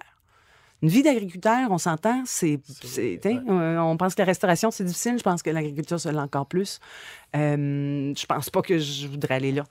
Une 0.83 0.89
vie 0.89 1.03
d'agriculteur, 1.03 1.69
on 1.69 1.77
s'entend, 1.77 2.23
c'est. 2.25 2.59
euh, 2.97 3.77
On 3.77 3.97
pense 3.97 4.15
que 4.15 4.21
la 4.23 4.25
restauration, 4.25 4.71
c'est 4.71 4.83
difficile. 4.83 5.15
Je 5.15 5.21
pense 5.21 5.43
que 5.43 5.51
l'agriculture, 5.51 5.99
c'est 5.99 6.09
encore 6.09 6.47
plus. 6.47 6.79
Euh, 7.35 8.11
je 8.17 8.25
pense 8.25 8.49
pas 8.49 8.63
que 8.63 8.79
je 8.79 9.07
voudrais 9.07 9.35
aller 9.35 9.51
là. 9.51 9.63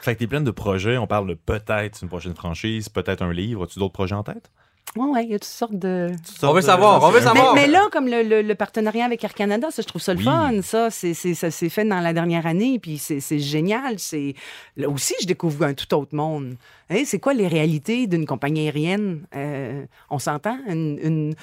Fait 0.00 0.14
que 0.14 0.20
t'es 0.20 0.26
pleine 0.26 0.44
de 0.44 0.50
projets. 0.50 0.96
On 0.96 1.06
parle 1.06 1.28
de 1.28 1.34
peut-être 1.34 2.00
une 2.02 2.08
prochaine 2.08 2.34
franchise, 2.34 2.88
peut-être 2.88 3.20
un 3.20 3.34
livre. 3.34 3.64
As-tu 3.64 3.78
d'autres 3.78 3.92
projets 3.92 4.14
en 4.14 4.22
tête? 4.22 4.50
Oui, 4.94 5.06
oui, 5.12 5.20
il 5.24 5.30
y 5.32 5.34
a 5.34 5.38
toutes 5.38 5.44
sortes 5.44 5.74
de. 5.78 6.10
On 6.42 6.52
veut 6.54 6.62
savoir, 6.62 7.02
on 7.02 7.10
veut 7.10 7.18
Mais, 7.18 7.24
savoir. 7.26 7.54
mais 7.54 7.66
là, 7.66 7.86
comme 7.92 8.06
le, 8.06 8.22
le- 8.22 8.40
le 8.40 8.54
partenariat 8.54 9.04
avec 9.04 9.22
Air 9.22 9.34
Canada, 9.34 9.68
ça, 9.70 9.82
je 9.82 9.86
trouve 9.86 10.00
ça 10.00 10.12
le 10.14 10.18
Oui. 10.20 10.24
fun. 10.24 10.62
Ça, 10.62 10.90
c'est, 10.90 11.12
c'est- 11.12 11.34
ça 11.34 11.50
s'est 11.50 11.68
fait 11.68 11.84
dans 11.84 12.00
la 12.00 12.14
dernière 12.14 12.46
année, 12.46 12.78
puis 12.78 12.96
c'est, 12.96 13.20
c'est 13.20 13.38
génial. 13.38 13.98
C'est... 13.98 14.34
Là 14.78 14.88
aussi, 14.88 15.14
je 15.20 15.26
découvre 15.26 15.64
un 15.64 15.74
tout 15.74 15.92
autre 15.94 16.14
monde. 16.14 16.56
Hein, 16.88 17.02
c'est 17.04 17.18
quoi 17.18 17.34
les 17.34 17.48
réalités 17.48 18.06
d'une 18.06 18.24
compagnie 18.24 18.60
aérienne? 18.60 19.26
Euh, 19.34 19.84
on 20.08 20.18
s'entend? 20.18 20.58
Une- 20.66 21.34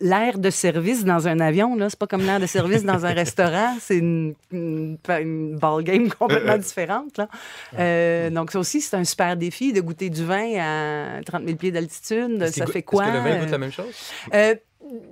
l'air 0.00 0.38
de 0.38 0.50
service 0.50 1.04
dans 1.04 1.26
un 1.28 1.40
avion, 1.40 1.74
là, 1.76 1.88
c'est 1.88 1.98
pas 1.98 2.06
comme 2.06 2.22
l'air 2.22 2.38
de 2.40 2.46
service 2.46 2.84
dans 2.84 3.06
un 3.06 3.12
restaurant. 3.12 3.76
C'est 3.80 3.96
une, 3.98 4.34
une, 4.52 4.98
une 5.08 5.56
ball 5.56 5.82
game 5.82 6.08
complètement 6.18 6.58
différente. 6.58 7.16
Là. 7.18 7.28
Euh, 7.78 8.30
donc, 8.30 8.50
ça 8.50 8.58
aussi, 8.58 8.80
c'est 8.80 8.96
un 8.96 9.04
super 9.04 9.36
défi 9.36 9.72
de 9.72 9.80
goûter 9.80 10.10
du 10.10 10.24
vin 10.24 10.58
à 10.60 11.22
30 11.24 11.44
000 11.44 11.56
pieds 11.56 11.72
d'altitude. 11.72 12.46
Ça 12.48 12.66
fait 12.66 12.82
quoi? 12.82 13.04
Est-ce 13.04 13.12
que 13.12 13.16
le 13.16 13.22
vin 13.22 13.30
Euh, 13.36 13.40
goûte 13.40 13.50
la 13.50 13.58
même 13.58 13.72
chose? 13.72 13.94
euh, 14.34 14.54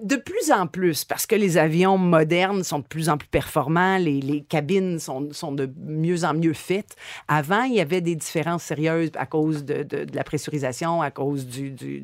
de 0.02 0.16
plus 0.16 0.50
en 0.50 0.66
plus, 0.66 1.04
parce 1.04 1.26
que 1.26 1.37
les 1.37 1.59
avions 1.59 1.98
modernes 1.98 2.64
sont 2.64 2.78
de 2.78 2.85
plus 2.85 3.09
en 3.09 3.18
plus 3.18 3.28
performants, 3.28 3.98
les, 3.98 4.44
cabines 4.48 4.98
sont, 4.98 5.20
de 5.22 5.70
mieux 5.85 6.24
en 6.24 6.35
mieux 6.35 6.54
faites. 6.54 6.96
Avant, 7.28 7.62
il 7.64 7.74
y 7.74 7.81
avait 7.81 8.00
des 8.00 8.14
différences 8.14 8.62
sérieuses 8.62 9.11
à 9.14 9.26
cause 9.26 9.64
de, 9.64 9.87
la 10.14 10.24
pressurisation, 10.24 11.02
à 11.02 11.11
cause 11.11 11.46
de 11.46 12.02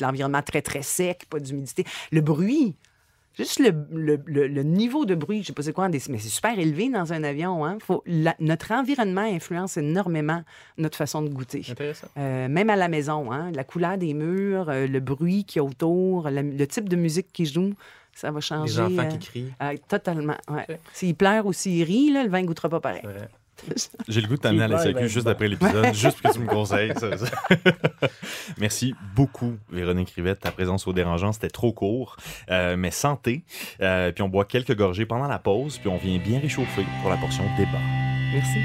l'environnement 0.00 0.42
très, 0.42 0.62
très 0.62 0.82
sec, 0.82 1.26
pas 1.28 1.40
d'humidité. 1.40 1.84
Le 2.12 2.20
bruit, 2.20 2.76
juste 3.36 3.58
le, 3.60 3.72
le- 3.92 4.20
le- 4.26 4.46
le 4.48 4.62
niveau 4.62 5.04
de 5.04 5.14
bruit, 5.14 5.42
je 5.42 5.48
sais 5.48 5.52
pas 5.52 5.62
c'est 5.62 5.72
quoi, 5.72 5.88
mais 5.88 5.98
c'est 5.98 6.18
super 6.18 6.58
élevé 6.58 6.88
dans 6.90 7.12
un 7.12 7.22
avion. 7.24 7.64
Hein? 7.64 7.78
Faut, 7.80 8.02
la- 8.06 8.36
notre 8.40 8.72
environnement 8.72 9.22
influence 9.22 9.76
énormément 9.76 10.42
notre 10.78 10.96
façon 10.98 11.22
de 11.22 11.28
goûter. 11.28 11.64
Intéressant. 11.70 12.08
Euh, 12.18 12.48
même 12.48 12.70
à 12.70 12.76
la 12.76 12.88
maison, 12.88 13.32
hein, 13.32 13.50
la 13.54 13.64
couleur 13.64 13.96
des 13.98 14.12
murs, 14.14 14.68
euh, 14.68 14.86
le 14.86 15.00
bruit 15.00 15.44
qu'il 15.44 15.60
y 15.60 15.60
a 15.60 15.64
autour, 15.64 16.28
la- 16.30 16.42
le 16.42 16.66
type 16.66 16.88
de 16.88 16.96
musique 16.96 17.32
qui 17.32 17.46
joue, 17.46 17.72
ça 18.12 18.30
va 18.30 18.40
changer. 18.40 18.72
Les 18.74 18.80
enfants 18.80 19.08
euh, 19.08 19.16
qui 19.16 19.18
crient. 19.18 19.52
totalement. 19.88 20.36
ouais. 20.48 20.66
Ok. 20.68 20.76
S'il 20.92 21.14
pleure 21.14 21.46
ou 21.46 21.52
s'il 21.52 21.84
rit, 21.84 22.12
là, 22.12 22.24
le 22.24 22.28
vin 22.30 22.42
ne 22.42 22.46
goûtera 22.46 22.68
pas 22.68 22.80
pareil. 22.80 23.02
J'ai 24.08 24.20
le 24.20 24.28
goût 24.28 24.36
de 24.36 24.40
t'amener 24.40 24.64
à 24.64 24.68
la 24.68 24.86
être 24.86 25.06
juste 25.06 25.26
après 25.26 25.48
l'épisode, 25.48 25.86
juste 25.94 26.20
pour 26.20 26.30
que 26.30 26.34
tu 26.36 26.42
me 26.42 26.48
conseilles. 26.48 26.92
ça, 26.96 27.16
ça. 27.16 27.26
Merci 28.58 28.94
beaucoup, 29.14 29.56
Véronique 29.70 30.10
Rivette, 30.10 30.40
ta 30.40 30.50
présence 30.50 30.86
au 30.86 30.92
dérangeant. 30.92 31.32
C'était 31.32 31.50
trop 31.50 31.72
court, 31.72 32.16
euh, 32.50 32.76
mais 32.76 32.90
santé. 32.90 33.44
Euh, 33.80 34.12
puis 34.12 34.22
on 34.22 34.28
boit 34.28 34.44
quelques 34.44 34.76
gorgées 34.76 35.06
pendant 35.06 35.28
la 35.28 35.38
pause, 35.38 35.78
puis 35.78 35.88
on 35.88 35.96
vient 35.96 36.18
bien 36.18 36.40
réchauffer 36.40 36.84
pour 37.00 37.10
la 37.10 37.16
portion 37.16 37.44
débat. 37.56 37.78
Merci. 38.32 38.58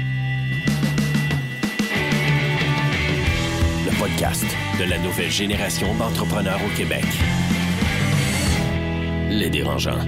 Le 3.84 3.98
podcast 3.98 4.44
de 4.78 4.84
la 4.84 4.98
nouvelle 4.98 5.30
génération 5.30 5.94
d'entrepreneurs 5.94 6.60
au 6.64 6.76
Québec. 6.76 7.04
Les 9.30 9.50
dérangeants. 9.50 9.98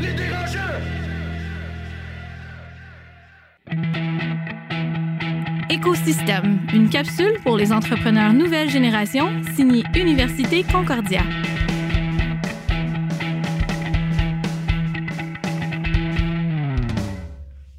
Écosystème, 5.70 6.66
une 6.72 6.88
capsule 6.88 7.38
pour 7.42 7.58
les 7.58 7.72
entrepreneurs 7.72 8.32
nouvelle 8.32 8.70
génération, 8.70 9.42
signée 9.54 9.84
Université 9.94 10.64
Concordia. 10.64 11.22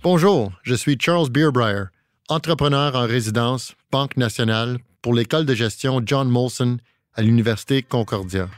Bonjour, 0.03 0.51
je 0.61 0.75
suis 0.75 0.97
Charles 1.01 1.31
Beerbrier, 1.31 1.85
entrepreneur 2.27 2.95
en 2.95 3.07
résidence, 3.07 3.73
Banque 3.91 4.17
nationale, 4.17 4.77
pour 5.01 5.15
l'école 5.15 5.47
de 5.47 5.55
gestion 5.55 5.99
John 6.05 6.29
Molson 6.29 6.77
à 7.15 7.23
l'Université 7.23 7.81
Concordia. 7.81 8.49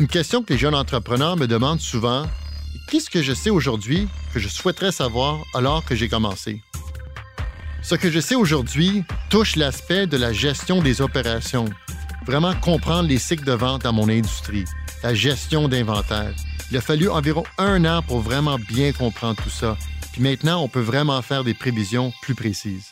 Une 0.00 0.08
question 0.08 0.42
que 0.42 0.52
les 0.52 0.58
jeunes 0.58 0.74
entrepreneurs 0.74 1.38
me 1.38 1.46
demandent 1.46 1.80
souvent, 1.80 2.26
qu'est-ce 2.90 3.08
que 3.08 3.22
je 3.22 3.32
sais 3.32 3.48
aujourd'hui 3.48 4.06
que 4.34 4.38
je 4.38 4.48
souhaiterais 4.48 4.92
savoir 4.92 5.38
alors 5.54 5.82
que 5.82 5.94
j'ai 5.94 6.10
commencé? 6.10 6.60
Ce 7.88 7.94
que 7.94 8.10
je 8.10 8.18
sais 8.18 8.34
aujourd'hui 8.34 9.04
touche 9.30 9.54
l'aspect 9.54 10.08
de 10.08 10.16
la 10.16 10.32
gestion 10.32 10.82
des 10.82 11.00
opérations, 11.00 11.66
vraiment 12.26 12.52
comprendre 12.52 13.08
les 13.08 13.18
cycles 13.18 13.44
de 13.44 13.52
vente 13.52 13.82
dans 13.82 13.92
mon 13.92 14.08
industrie, 14.08 14.64
la 15.04 15.14
gestion 15.14 15.68
d'inventaire. 15.68 16.34
Il 16.72 16.76
a 16.76 16.80
fallu 16.80 17.08
environ 17.08 17.44
un 17.58 17.84
an 17.84 18.02
pour 18.02 18.18
vraiment 18.22 18.56
bien 18.58 18.90
comprendre 18.90 19.40
tout 19.40 19.50
ça. 19.50 19.76
Puis 20.12 20.20
maintenant, 20.20 20.64
on 20.64 20.68
peut 20.68 20.80
vraiment 20.80 21.22
faire 21.22 21.44
des 21.44 21.54
prévisions 21.54 22.12
plus 22.22 22.34
précises. 22.34 22.90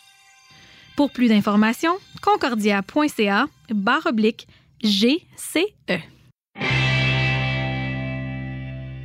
Pour 0.94 1.10
plus 1.10 1.26
d'informations, 1.26 1.96
concordia.ca 2.22 3.48
barre 3.74 4.06
oblique 4.06 4.46
GCE. 4.84 6.13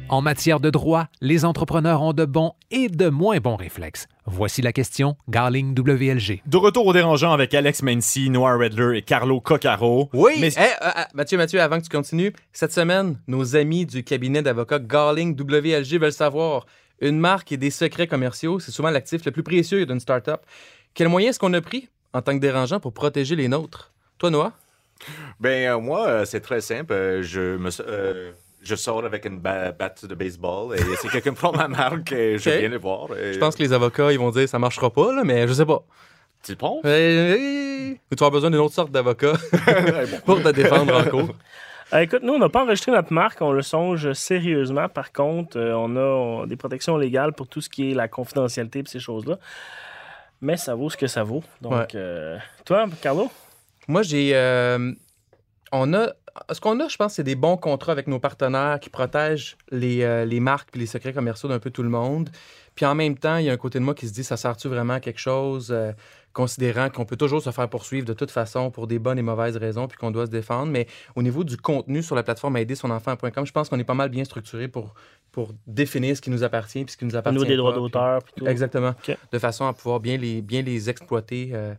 En 0.09 0.21
matière 0.21 0.59
de 0.59 0.71
droit, 0.71 1.05
les 1.21 1.45
entrepreneurs 1.45 2.01
ont 2.01 2.13
de 2.13 2.25
bons 2.25 2.53
et 2.71 2.89
de 2.89 3.09
moins 3.09 3.37
bons 3.37 3.55
réflexes. 3.55 4.07
Voici 4.25 4.63
la 4.63 4.73
question 4.73 5.15
Garling 5.29 5.77
WLG. 5.79 6.41
De 6.47 6.57
retour 6.57 6.87
au 6.87 6.93
dérangeant 6.93 7.31
avec 7.31 7.53
Alex 7.53 7.83
Mency, 7.83 8.31
Noah 8.31 8.57
Redler 8.57 8.97
et 8.97 9.01
Carlo 9.03 9.39
Coccaro. 9.39 10.09
Oui, 10.13 10.33
Mais- 10.41 10.49
Eh, 10.57 10.59
euh, 10.61 10.89
euh, 10.97 11.03
Mathieu, 11.13 11.37
Mathieu, 11.37 11.61
avant 11.61 11.77
que 11.77 11.83
tu 11.83 11.89
continues, 11.89 12.33
cette 12.53 12.71
semaine, 12.73 13.19
nos 13.27 13.55
amis 13.55 13.85
du 13.85 14.03
cabinet 14.03 14.41
d'avocats 14.41 14.79
Garling 14.79 15.39
WLG 15.39 15.99
veulent 15.99 16.11
savoir 16.11 16.65
une 17.01 17.19
marque 17.19 17.51
et 17.51 17.57
des 17.57 17.69
secrets 17.69 18.07
commerciaux, 18.07 18.59
c'est 18.59 18.71
souvent 18.71 18.89
l'actif 18.89 19.23
le 19.25 19.31
plus 19.31 19.43
précieux 19.43 19.85
d'une 19.85 19.99
startup. 19.99 20.39
Quel 20.95 21.07
moyen 21.09 21.29
est-ce 21.29 21.39
qu'on 21.39 21.53
a 21.53 21.61
pris 21.61 21.87
en 22.13 22.23
tant 22.23 22.33
que 22.33 22.39
dérangeant 22.41 22.79
pour 22.79 22.93
protéger 22.93 23.35
les 23.35 23.47
nôtres? 23.47 23.93
Toi, 24.17 24.31
Noah? 24.31 24.53
Ben, 25.39 25.69
euh, 25.69 25.79
moi, 25.79 26.07
euh, 26.07 26.25
c'est 26.25 26.41
très 26.41 26.61
simple. 26.61 27.19
Je, 27.21 27.57
me, 27.57 27.69
euh, 27.87 28.31
je 28.61 28.75
sors 28.75 29.03
avec 29.05 29.25
une 29.25 29.39
ba- 29.39 29.71
batte 29.71 30.05
de 30.05 30.15
baseball 30.15 30.75
et 30.77 30.95
si 30.97 31.07
quelqu'un 31.09 31.33
prend 31.33 31.51
ma 31.51 31.67
marque, 31.67 32.11
je 32.13 32.37
viens 32.49 32.69
les 32.69 32.77
voir. 32.77 33.07
et- 33.17 33.33
Je 33.33 33.39
pense 33.39 33.55
que 33.55 33.63
les 33.63 33.73
avocats, 33.73 34.11
ils 34.11 34.19
vont 34.19 34.31
dire 34.31 34.47
ça 34.49 34.59
marchera 34.59 34.89
pas, 34.89 35.13
là, 35.13 35.23
mais 35.23 35.47
je 35.47 35.53
sais 35.53 35.65
pas. 35.65 35.81
Tu 36.43 36.51
le 36.53 36.57
penses? 36.57 36.81
Euh, 36.85 37.35
euh, 37.37 37.93
tu 37.93 37.99
vas 38.11 38.15
avoir 38.27 38.31
besoin 38.31 38.49
d'une 38.51 38.59
autre 38.61 38.73
sorte 38.75 38.91
d'avocat 38.91 39.33
pour 40.25 40.41
te 40.41 40.49
défendre 40.49 40.95
en 40.97 41.03
cours. 41.09 41.35
Euh, 41.91 42.01
écoute, 42.01 42.21
nous, 42.21 42.33
on 42.33 42.37
n'a 42.37 42.49
pas 42.49 42.61
enregistré 42.65 42.91
notre 42.91 43.11
marque, 43.11 43.41
on 43.41 43.51
le 43.51 43.63
songe 43.63 44.13
sérieusement. 44.13 44.87
Par 44.89 45.11
contre, 45.11 45.57
euh, 45.57 45.73
on 45.73 45.95
a 45.95 45.99
on- 45.99 46.45
des 46.45 46.55
protections 46.55 46.95
légales 46.97 47.33
pour 47.33 47.47
tout 47.47 47.61
ce 47.61 47.69
qui 47.69 47.89
est 47.89 47.93
la 47.95 48.07
confidentialité 48.07 48.77
et 48.77 48.83
ces 48.85 48.99
choses-là. 48.99 49.39
Mais 50.39 50.55
ça 50.55 50.75
vaut 50.75 50.91
ce 50.91 50.97
que 50.97 51.07
ça 51.07 51.23
vaut. 51.23 51.43
Donc, 51.61 51.73
Ouais. 51.73 51.87
euh, 51.95 52.37
toi, 52.63 52.85
Carlo? 53.01 53.31
Moi, 53.87 54.03
j'ai. 54.03 54.35
euh, 54.35 54.91
on 55.71 55.91
a 55.95 56.09
ce 56.51 56.59
qu'on 56.61 56.79
a, 56.79 56.87
je 56.87 56.97
pense, 56.97 57.13
c'est 57.15 57.23
des 57.23 57.35
bons 57.35 57.57
contrats 57.57 57.91
avec 57.91 58.07
nos 58.07 58.19
partenaires 58.19 58.79
qui 58.79 58.89
protègent 58.89 59.57
les, 59.71 60.03
euh, 60.03 60.25
les 60.25 60.39
marques 60.39 60.75
et 60.75 60.79
les 60.79 60.85
secrets 60.85 61.13
commerciaux 61.13 61.49
d'un 61.49 61.59
peu 61.59 61.69
tout 61.71 61.83
le 61.83 61.89
monde. 61.89 62.29
Puis 62.75 62.85
en 62.85 62.95
même 62.95 63.17
temps, 63.17 63.37
il 63.37 63.45
y 63.45 63.49
a 63.49 63.53
un 63.53 63.57
côté 63.57 63.79
de 63.79 63.83
moi 63.83 63.93
qui 63.93 64.07
se 64.07 64.13
dit, 64.13 64.23
ça 64.23 64.37
sert-tu 64.37 64.67
vraiment 64.69 64.93
à 64.93 64.99
quelque 64.99 65.19
chose, 65.19 65.69
euh, 65.71 65.91
considérant 66.31 66.89
qu'on 66.89 67.05
peut 67.05 67.17
toujours 67.17 67.41
se 67.41 67.49
faire 67.51 67.67
poursuivre 67.67 68.05
de 68.05 68.13
toute 68.13 68.31
façon 68.31 68.71
pour 68.71 68.87
des 68.87 68.99
bonnes 68.99 69.17
et 69.19 69.21
mauvaises 69.23 69.57
raisons, 69.57 69.87
puis 69.87 69.97
qu'on 69.97 70.11
doit 70.11 70.27
se 70.27 70.31
défendre. 70.31 70.71
Mais 70.71 70.87
au 71.15 71.21
niveau 71.23 71.43
du 71.43 71.57
contenu 71.57 72.01
sur 72.03 72.15
la 72.15 72.23
plateforme 72.23 72.55
aidersonenfant.com, 72.57 73.45
je 73.45 73.51
pense 73.51 73.67
qu'on 73.69 73.79
est 73.79 73.83
pas 73.83 73.93
mal 73.95 74.09
bien 74.09 74.23
structuré 74.23 74.67
pour, 74.67 74.93
pour 75.31 75.53
définir 75.67 76.15
ce 76.15 76.21
qui 76.21 76.29
nous 76.29 76.43
appartient 76.43 76.85
puis 76.85 76.93
ce 76.93 76.97
qui 76.97 77.05
nous 77.05 77.15
appartient 77.15 77.37
niveau 77.39 77.49
des 77.49 77.57
droits 77.57 77.73
pas, 77.73 77.79
d'auteur. 77.79 78.23
puis. 78.23 78.47
Exactement. 78.47 78.93
De 79.31 79.39
façon 79.39 79.65
à 79.67 79.73
pouvoir 79.73 79.99
bien 79.99 80.17
les, 80.17 80.41
bien 80.41 80.61
les 80.61 80.89
exploiter 80.89 81.49
euh, 81.53 81.73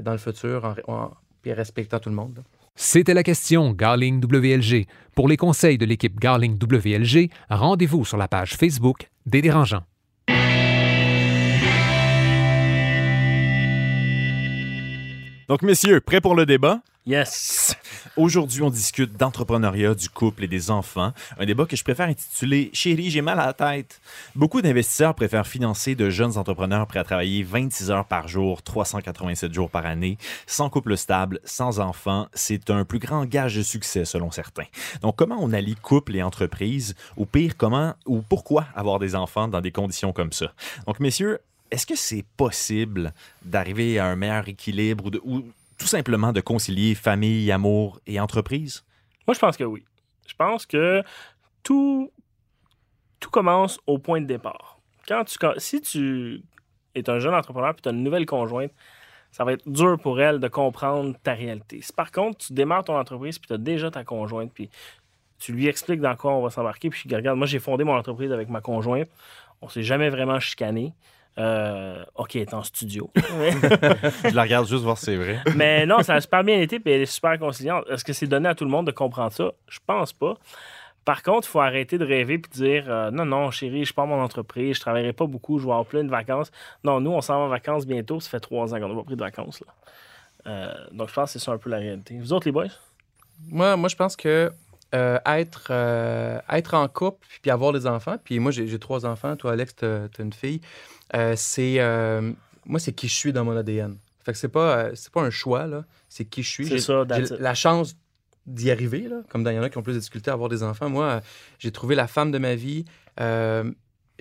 dans 0.00 0.12
le 0.12 0.18
futur 0.18 0.64
en, 0.88 0.92
en- 0.92 1.10
puis 1.42 1.52
respectant 1.52 1.98
tout 2.00 2.08
le 2.10 2.16
monde. 2.16 2.34
là. 2.38 2.42
C'était 2.82 3.12
la 3.12 3.22
question 3.22 3.72
Garling 3.72 4.24
WLG. 4.24 4.86
Pour 5.14 5.28
les 5.28 5.36
conseils 5.36 5.76
de 5.76 5.84
l'équipe 5.84 6.18
Garling 6.18 6.54
WLG, 6.58 7.28
rendez-vous 7.50 8.06
sur 8.06 8.16
la 8.16 8.26
page 8.26 8.56
Facebook 8.56 9.10
des 9.26 9.42
dérangeants. 9.42 9.82
Donc, 15.46 15.60
messieurs, 15.60 16.00
prêts 16.00 16.22
pour 16.22 16.34
le 16.34 16.46
débat? 16.46 16.80
Yes! 17.06 17.74
Aujourd'hui, 18.16 18.60
on 18.62 18.68
discute 18.70 19.16
d'entrepreneuriat, 19.16 19.94
du 19.94 20.10
couple 20.10 20.44
et 20.44 20.48
des 20.48 20.70
enfants. 20.70 21.12
Un 21.38 21.46
débat 21.46 21.64
que 21.64 21.74
je 21.74 21.82
préfère 21.82 22.08
intituler 22.08 22.70
Chérie, 22.74 23.10
j'ai 23.10 23.22
mal 23.22 23.40
à 23.40 23.46
la 23.46 23.52
tête. 23.54 24.00
Beaucoup 24.34 24.60
d'investisseurs 24.60 25.14
préfèrent 25.14 25.46
financer 25.46 25.94
de 25.94 26.10
jeunes 26.10 26.36
entrepreneurs 26.36 26.86
prêts 26.86 26.98
à 26.98 27.04
travailler 27.04 27.42
26 27.42 27.90
heures 27.90 28.04
par 28.04 28.28
jour, 28.28 28.62
387 28.62 29.52
jours 29.54 29.70
par 29.70 29.86
année, 29.86 30.18
sans 30.46 30.68
couple 30.68 30.96
stable, 30.98 31.40
sans 31.44 31.80
enfants. 31.80 32.28
C'est 32.34 32.68
un 32.68 32.84
plus 32.84 32.98
grand 32.98 33.24
gage 33.24 33.56
de 33.56 33.62
succès 33.62 34.04
selon 34.04 34.30
certains. 34.30 34.66
Donc, 35.00 35.16
comment 35.16 35.38
on 35.40 35.52
allie 35.54 35.76
couple 35.76 36.16
et 36.16 36.22
entreprise? 36.22 36.94
Ou 37.16 37.24
pire, 37.24 37.56
comment 37.56 37.94
ou 38.04 38.20
pourquoi 38.20 38.66
avoir 38.74 38.98
des 38.98 39.14
enfants 39.14 39.48
dans 39.48 39.62
des 39.62 39.72
conditions 39.72 40.12
comme 40.12 40.32
ça? 40.32 40.52
Donc, 40.86 41.00
messieurs, 41.00 41.38
est-ce 41.70 41.86
que 41.86 41.96
c'est 41.96 42.24
possible 42.36 43.14
d'arriver 43.44 43.98
à 43.98 44.06
un 44.06 44.16
meilleur 44.16 44.48
équilibre 44.48 45.06
ou, 45.06 45.10
de- 45.10 45.20
ou 45.24 45.44
tout 45.80 45.86
simplement 45.86 46.32
de 46.32 46.42
concilier 46.42 46.94
famille, 46.94 47.50
amour 47.50 48.00
et 48.06 48.20
entreprise? 48.20 48.84
Moi, 49.26 49.34
je 49.34 49.40
pense 49.40 49.56
que 49.56 49.64
oui. 49.64 49.82
Je 50.28 50.34
pense 50.34 50.66
que 50.66 51.02
tout, 51.62 52.12
commence 53.32 53.80
au 53.86 53.98
point 53.98 54.20
de 54.20 54.26
départ. 54.26 54.78
Si 55.56 55.80
tu 55.80 56.42
es 56.94 57.08
un 57.08 57.18
jeune 57.18 57.34
entrepreneur 57.34 57.70
et 57.70 57.80
tu 57.82 57.88
as 57.88 57.92
une 57.92 58.02
nouvelle 58.02 58.26
conjointe, 58.26 58.72
ça 59.32 59.44
va 59.44 59.52
être 59.52 59.66
dur 59.68 59.98
pour 60.00 60.20
elle 60.20 60.38
de 60.38 60.48
comprendre 60.48 61.16
ta 61.22 61.32
réalité. 61.32 61.80
Si 61.80 61.92
par 61.92 62.12
contre, 62.12 62.38
tu 62.38 62.52
démarres 62.52 62.84
ton 62.84 62.98
entreprise 62.98 63.38
puis 63.38 63.48
tu 63.48 63.54
as 63.54 63.58
déjà 63.58 63.90
ta 63.90 64.04
conjointe, 64.04 64.52
puis 64.52 64.68
tu 65.38 65.52
lui 65.52 65.66
expliques 65.66 66.00
dans 66.00 66.16
quoi 66.16 66.32
on 66.32 66.42
va 66.42 66.50
s'embarquer, 66.50 66.90
puis 66.90 67.08
regarde, 67.14 67.38
moi 67.38 67.46
j'ai 67.46 67.58
fondé 67.58 67.84
mon 67.84 67.96
entreprise 67.96 68.32
avec 68.32 68.48
ma 68.48 68.60
conjointe, 68.60 69.08
on 69.62 69.68
s'est 69.68 69.82
jamais 69.82 70.10
vraiment 70.10 70.40
chicané. 70.40 70.92
Euh, 71.38 72.04
ok, 72.16 72.36
elle 72.36 72.42
est 72.42 72.54
en 72.54 72.62
studio. 72.62 73.10
Je 73.16 74.34
la 74.34 74.42
regarde 74.42 74.66
juste 74.66 74.82
voir 74.82 74.98
si 74.98 75.06
c'est 75.06 75.16
vrai. 75.16 75.40
Mais 75.56 75.86
non, 75.86 76.02
ça 76.02 76.14
a 76.14 76.20
super 76.20 76.44
bien 76.44 76.60
été, 76.60 76.80
puis 76.80 76.92
elle 76.92 77.02
est 77.02 77.06
super 77.06 77.38
conciliante. 77.38 77.84
Est-ce 77.88 78.04
que 78.04 78.12
c'est 78.12 78.26
donné 78.26 78.48
à 78.48 78.54
tout 78.54 78.64
le 78.64 78.70
monde 78.70 78.86
de 78.86 78.92
comprendre 78.92 79.32
ça? 79.32 79.52
Je 79.68 79.78
pense 79.86 80.12
pas. 80.12 80.34
Par 81.04 81.22
contre, 81.22 81.48
il 81.48 81.50
faut 81.50 81.60
arrêter 81.60 81.96
de 81.98 82.04
rêver 82.04 82.38
puis 82.38 82.50
de 82.50 82.56
dire 82.56 82.84
euh, 82.88 83.10
non, 83.10 83.24
non, 83.24 83.50
chérie, 83.50 83.84
je 83.84 83.94
pars 83.94 84.06
mon 84.06 84.20
entreprise, 84.20 84.76
je 84.76 84.80
travaillerai 84.80 85.12
pas 85.12 85.26
beaucoup, 85.26 85.58
je 85.58 85.64
vais 85.64 85.70
avoir 85.70 85.86
plein 85.86 86.04
de 86.04 86.10
vacances. 86.10 86.50
Non, 86.84 87.00
nous, 87.00 87.10
on 87.10 87.20
s'en 87.20 87.38
va 87.38 87.44
en 87.46 87.48
vacances 87.48 87.86
bientôt. 87.86 88.20
Ça 88.20 88.28
fait 88.28 88.40
trois 88.40 88.74
ans 88.74 88.80
qu'on 88.80 88.88
n'a 88.88 88.94
pas 88.94 89.04
pris 89.04 89.16
de 89.16 89.20
vacances. 89.20 89.60
Là. 89.60 89.66
Euh, 90.46 90.74
donc, 90.92 91.08
je 91.08 91.14
pense 91.14 91.32
que 91.32 91.38
c'est 91.38 91.44
ça 91.44 91.52
un 91.52 91.58
peu 91.58 91.70
la 91.70 91.78
réalité. 91.78 92.18
Vous 92.18 92.32
autres, 92.32 92.46
les 92.46 92.52
boys? 92.52 92.66
Moi, 93.48 93.76
moi 93.76 93.88
je 93.88 93.96
pense 93.96 94.16
que 94.16 94.52
euh, 94.94 95.18
être, 95.26 95.68
euh, 95.70 96.40
être 96.50 96.74
en 96.74 96.88
couple 96.88 97.26
puis 97.42 97.50
avoir 97.50 97.72
des 97.72 97.86
enfants, 97.86 98.16
puis 98.22 98.38
moi, 98.40 98.50
j'ai 98.52 98.78
trois 98.78 99.06
enfants. 99.06 99.36
Toi, 99.36 99.52
Alex, 99.52 99.76
t'as 99.76 100.04
as 100.04 100.22
une 100.22 100.32
fille. 100.32 100.60
euh, 101.14 101.34
c'est 101.36 101.78
moi, 102.66 102.78
c'est 102.78 102.92
qui 102.92 103.08
je 103.08 103.14
suis 103.14 103.32
dans 103.32 103.44
mon 103.44 103.56
ADN. 103.56 103.96
Fait 104.24 104.32
que 104.32 104.38
c'est 104.38 104.48
pas, 104.48 104.94
c'est 104.94 105.10
pas 105.12 105.22
un 105.22 105.30
choix, 105.30 105.66
là. 105.66 105.84
C'est 106.08 106.24
qui 106.24 106.42
je 106.42 106.48
suis. 106.50 106.68
C'est 106.68 106.78
J'ai- 107.26 107.36
la 107.38 107.54
chance 107.54 107.96
d'y 108.46 108.70
arriver, 108.70 109.08
là. 109.08 109.22
Comme 109.28 109.42
il 109.46 109.52
y 109.54 109.58
en 109.58 109.62
a 109.62 109.70
qui 109.70 109.78
ont 109.78 109.82
plus 109.82 109.94
de 109.94 109.98
difficultés 109.98 110.30
à 110.30 110.34
avoir 110.34 110.48
des 110.48 110.62
enfants. 110.62 110.90
Moi, 110.90 111.20
j'ai 111.58 111.72
trouvé 111.72 111.94
la 111.94 112.06
femme 112.06 112.30
de 112.32 112.38
ma 112.38 112.54
vie. 112.54 112.84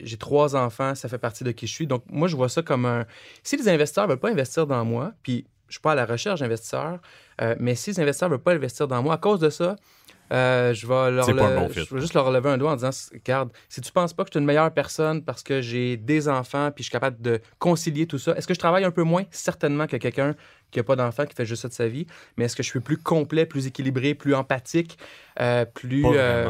J'ai 0.01 0.17
trois 0.17 0.55
enfants, 0.55 0.95
ça 0.95 1.09
fait 1.09 1.17
partie 1.17 1.43
de 1.43 1.51
qui 1.51 1.67
je 1.67 1.73
suis. 1.73 1.87
Donc, 1.87 2.03
moi, 2.09 2.27
je 2.29 2.35
vois 2.37 2.47
ça 2.47 2.61
comme 2.61 2.85
un. 2.85 3.05
Si 3.43 3.57
les 3.57 3.67
investisseurs 3.67 4.05
ne 4.05 4.11
veulent 4.11 4.19
pas 4.19 4.29
investir 4.29 4.65
dans 4.65 4.85
moi, 4.85 5.11
puis 5.23 5.45
je 5.67 5.73
suis 5.73 5.81
pas 5.81 5.91
à 5.91 5.95
la 5.95 6.05
recherche 6.05 6.39
d'investisseurs, 6.39 6.99
mais 7.59 7.75
si 7.75 7.91
les 7.91 7.99
investisseurs 7.99 8.29
ne 8.29 8.35
veulent 8.35 8.43
pas 8.43 8.53
investir 8.53 8.87
dans 8.87 9.03
moi, 9.03 9.15
à 9.15 9.17
cause 9.17 9.39
de 9.41 9.49
ça, 9.49 9.75
euh, 10.31 10.73
je 10.73 10.85
vais 10.87 11.11
leur 11.11 11.25
le- 11.33 11.55
bon 11.55 11.69
je 11.71 11.95
vais 11.95 12.01
juste 12.01 12.13
leur 12.13 12.31
lever 12.31 12.49
un 12.49 12.57
doigt 12.57 12.71
en 12.71 12.75
disant 12.75 12.89
regarde, 13.13 13.49
si 13.67 13.81
tu 13.81 13.91
penses 13.91 14.13
pas 14.13 14.23
que 14.23 14.29
je 14.29 14.33
suis 14.33 14.39
une 14.39 14.45
meilleure 14.45 14.71
personne 14.73 15.23
parce 15.23 15.41
que 15.43 15.61
j'ai 15.61 15.97
des 15.97 16.27
enfants 16.29 16.71
puis 16.71 16.83
je 16.83 16.89
suis 16.89 16.91
capable 16.91 17.21
de 17.21 17.39
concilier 17.57 18.05
tout 18.07 18.19
ça, 18.19 18.35
est-ce 18.35 18.47
que 18.47 18.53
je 18.53 18.59
travaille 18.59 18.83
un 18.85 18.91
peu 18.91 19.03
moins? 19.03 19.23
Certainement 19.31 19.87
que 19.87 19.97
quelqu'un 19.97 20.35
qui 20.71 20.79
n'a 20.79 20.83
pas 20.83 20.95
d'enfants, 20.95 21.25
qui 21.25 21.35
fait 21.35 21.45
juste 21.45 21.61
ça 21.63 21.67
de 21.67 21.73
sa 21.73 21.87
vie, 21.87 22.05
mais 22.37 22.45
est-ce 22.45 22.55
que 22.55 22.63
je 22.63 22.69
suis 22.69 22.79
plus 22.79 22.97
complet, 22.97 23.45
plus 23.45 23.67
équilibré, 23.67 24.13
plus 24.13 24.35
empathique, 24.35 24.97
euh, 25.39 25.65
plus 25.65 26.01
Pas 26.01 26.09
euh. 26.13 26.49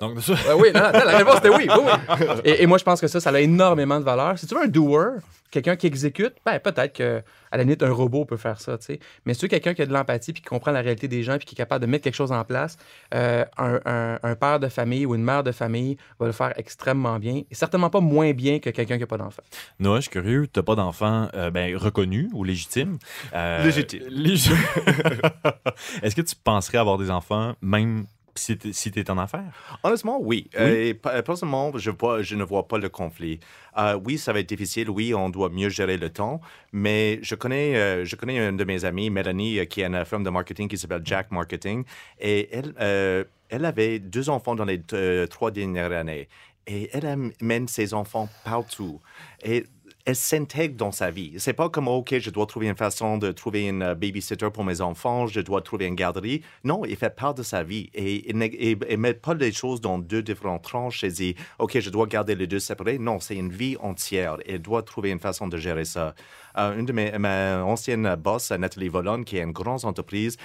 Donc, 0.00 0.20
ça, 0.20 0.34
oui, 0.56 0.68
non, 0.74 0.80
non, 0.80 1.04
la 1.04 1.16
réponse 1.18 1.38
était 1.38 1.50
oui. 1.50 1.68
oui, 1.68 1.84
oui. 2.18 2.26
Et, 2.44 2.62
et 2.62 2.66
moi, 2.66 2.78
je 2.78 2.84
pense 2.84 3.00
que 3.00 3.06
ça, 3.06 3.20
ça 3.20 3.30
a 3.30 3.40
énormément 3.40 3.98
de 4.00 4.04
valeur. 4.04 4.38
Si 4.38 4.46
tu 4.46 4.54
veux 4.54 4.62
un 4.62 4.66
doer, 4.68 5.18
quelqu'un 5.50 5.76
qui 5.76 5.86
exécute, 5.86 6.34
ben, 6.46 6.58
peut-être 6.58 6.94
que 6.94 7.22
à 7.52 7.56
la 7.56 7.64
limite, 7.64 7.82
un 7.82 7.90
robot 7.90 8.24
peut 8.24 8.36
faire 8.36 8.60
ça, 8.60 8.78
tu 8.78 8.84
sais. 8.86 9.00
Mais 9.26 9.34
si 9.34 9.40
tu 9.40 9.46
veux 9.46 9.50
quelqu'un 9.50 9.74
qui 9.74 9.82
a 9.82 9.86
de 9.86 9.92
l'empathie 9.92 10.32
puis 10.32 10.40
qui 10.40 10.48
comprend 10.48 10.70
la 10.70 10.82
réalité 10.82 11.08
des 11.08 11.24
gens 11.24 11.36
puis 11.36 11.46
qui 11.46 11.56
est 11.56 11.56
capable 11.56 11.84
de 11.84 11.90
mettre 11.90 12.04
quelque 12.04 12.14
chose 12.14 12.30
en 12.30 12.44
place, 12.44 12.76
euh, 13.12 13.44
un, 13.58 13.80
un- 13.84 14.18
un 14.22 14.34
père 14.36 14.60
de 14.60 14.68
famille 14.68 15.04
ou 15.04 15.16
une 15.16 15.24
mère 15.24 15.42
de 15.42 15.50
famille 15.50 15.96
va 16.20 16.26
le 16.26 16.32
faire 16.32 16.52
extrêmement 16.56 17.18
bien 17.18 17.42
et 17.50 17.54
certainement 17.56 17.90
pas 17.90 17.98
moins 17.98 18.30
bien 18.32 18.60
que 18.60 18.70
quelqu'un 18.70 18.94
qui 18.94 19.00
n'a 19.00 19.06
pas 19.08 19.16
d'enfant. 19.16 19.42
Noah, 19.80 19.96
je 19.96 20.02
suis 20.02 20.10
curieux, 20.12 20.46
t'as 20.46 20.62
pas 20.62 20.76
d'enfant 20.76 21.28
euh, 21.34 21.50
ben, 21.50 21.76
reconnu 21.76 22.30
ou 22.34 22.44
légitime. 22.44 22.98
Euh, 23.34 23.59
Légitime. 23.64 24.02
lég- 24.08 24.50
Est-ce 26.02 26.14
que 26.16 26.22
tu 26.22 26.34
penserais 26.36 26.78
avoir 26.78 26.98
des 26.98 27.10
enfants 27.10 27.54
même 27.60 28.06
si 28.34 28.56
t'es 28.56 28.72
si 28.72 28.92
en 29.08 29.18
affaires? 29.18 29.52
Honnêtement, 29.82 30.18
oui. 30.20 30.48
Euh, 30.56 30.88
et 30.90 30.94
personnellement, 30.94 31.72
je, 31.76 31.90
vois, 31.90 32.22
je 32.22 32.36
ne 32.36 32.44
vois 32.44 32.66
pas 32.66 32.78
le 32.78 32.88
conflit. 32.88 33.40
Euh, 33.76 33.98
oui, 34.04 34.18
ça 34.18 34.32
va 34.32 34.40
être 34.40 34.48
difficile. 34.48 34.88
Oui, 34.88 35.12
on 35.14 35.28
doit 35.30 35.48
mieux 35.50 35.68
gérer 35.68 35.96
le 35.96 36.10
temps. 36.10 36.40
Mais 36.72 37.18
je 37.22 37.34
connais, 37.34 37.76
euh, 37.76 38.04
je 38.04 38.16
connais 38.16 38.38
une 38.48 38.56
de 38.56 38.64
mes 38.64 38.84
amies, 38.84 39.10
Mélanie, 39.10 39.58
euh, 39.58 39.64
qui 39.64 39.82
a 39.82 39.88
une 39.88 40.04
firme 40.04 40.22
de 40.24 40.30
marketing 40.30 40.68
qui 40.68 40.78
s'appelle 40.78 41.02
Jack 41.04 41.30
Marketing. 41.32 41.84
Et 42.20 42.48
elle, 42.56 42.72
euh, 42.80 43.24
elle 43.48 43.64
avait 43.64 43.98
deux 43.98 44.30
enfants 44.30 44.54
dans 44.54 44.64
les 44.64 44.80
euh, 44.92 45.26
trois 45.26 45.50
dernières 45.50 45.92
années. 45.92 46.28
Et 46.66 46.88
elle 46.92 47.06
amène 47.06 47.66
ses 47.68 47.94
enfants 47.94 48.28
partout. 48.44 49.00
Et 49.42 49.64
elle 50.04 50.16
s'intègre 50.16 50.76
dans 50.76 50.92
sa 50.92 51.10
vie. 51.10 51.34
C'est 51.38 51.52
pas 51.52 51.68
comme, 51.68 51.88
OK, 51.88 52.18
je 52.18 52.30
dois 52.30 52.46
trouver 52.46 52.68
une 52.68 52.76
façon 52.76 53.18
de 53.18 53.32
trouver 53.32 53.66
une 53.66 53.82
euh, 53.82 53.94
babysitter 53.94 54.50
pour 54.50 54.64
mes 54.64 54.80
enfants, 54.80 55.26
je 55.26 55.40
dois 55.40 55.62
trouver 55.62 55.86
une 55.86 55.94
garderie. 55.94 56.42
Non, 56.64 56.84
il 56.84 56.96
fait 56.96 57.14
part 57.14 57.34
de 57.34 57.42
sa 57.42 57.62
vie 57.62 57.90
et 57.94 58.32
ne 58.32 58.96
met 58.96 59.14
pas 59.14 59.34
les 59.34 59.52
choses 59.52 59.80
dans 59.80 59.98
deux 59.98 60.22
différentes 60.22 60.62
tranches 60.62 61.04
et 61.04 61.10
dit, 61.10 61.34
OK, 61.58 61.78
je 61.78 61.90
dois 61.90 62.06
garder 62.06 62.34
les 62.34 62.46
deux 62.46 62.58
séparés. 62.58 62.98
Non, 62.98 63.20
c'est 63.20 63.36
une 63.36 63.52
vie 63.52 63.76
entière 63.80 64.38
elle 64.46 64.62
doit 64.62 64.82
trouver 64.82 65.10
une 65.10 65.18
façon 65.18 65.48
de 65.48 65.56
gérer 65.56 65.84
ça. 65.84 66.14
Euh, 66.58 66.78
une 66.78 66.86
de 66.86 66.92
mes 66.92 67.16
ma 67.18 67.62
ancienne 67.62 68.14
boss, 68.16 68.50
Nathalie 68.50 68.88
Volon, 68.88 69.22
qui 69.22 69.36
est 69.36 69.42
une 69.42 69.52
grande 69.52 69.84
entreprise, 69.84 70.36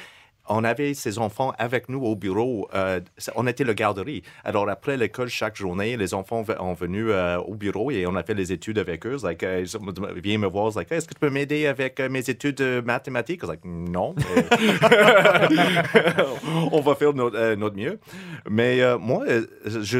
on 0.47 0.63
avait 0.63 0.93
ses 0.93 1.19
enfants 1.19 1.53
avec 1.57 1.89
nous 1.89 2.01
au 2.01 2.15
bureau. 2.15 2.67
euh, 2.73 2.99
on 3.35 3.47
était 3.47 3.63
le 3.63 3.73
garderie. 3.73 4.23
Alors, 4.43 4.69
après 4.69 4.97
l'école, 4.97 5.27
chaque 5.27 5.55
journée, 5.55 5.97
les 5.97 6.13
enfants 6.13 6.43
ont 6.59 6.73
venu 6.73 7.11
euh, 7.11 7.37
au 7.39 7.55
bureau 7.55 7.91
et 7.91 8.05
on 8.07 8.15
a 8.15 8.23
fait 8.23 8.33
les 8.33 8.51
études 8.51 8.79
avec 8.79 9.05
eux. 9.05 9.17
Like, 9.23 9.43
euh, 9.43 9.65
ils 10.15 10.21
viennent 10.21 10.41
me 10.41 10.47
voir. 10.47 10.71
Like, 10.75 10.91
est-ce 10.91 11.07
que 11.07 11.13
tu 11.13 11.19
peux 11.19 11.29
m'aider 11.29 11.67
avec 11.67 11.99
mes 11.99 12.29
études 12.29 12.57
de 12.57 12.81
mathématiques? 12.85 13.43
Like, 13.43 13.61
non. 13.63 14.15
on 16.71 16.81
va 16.81 16.95
faire 16.95 17.13
notre, 17.13 17.55
notre 17.55 17.75
mieux. 17.75 17.99
Mais 18.49 18.81
moi, 18.97 19.25
je, 19.65 19.99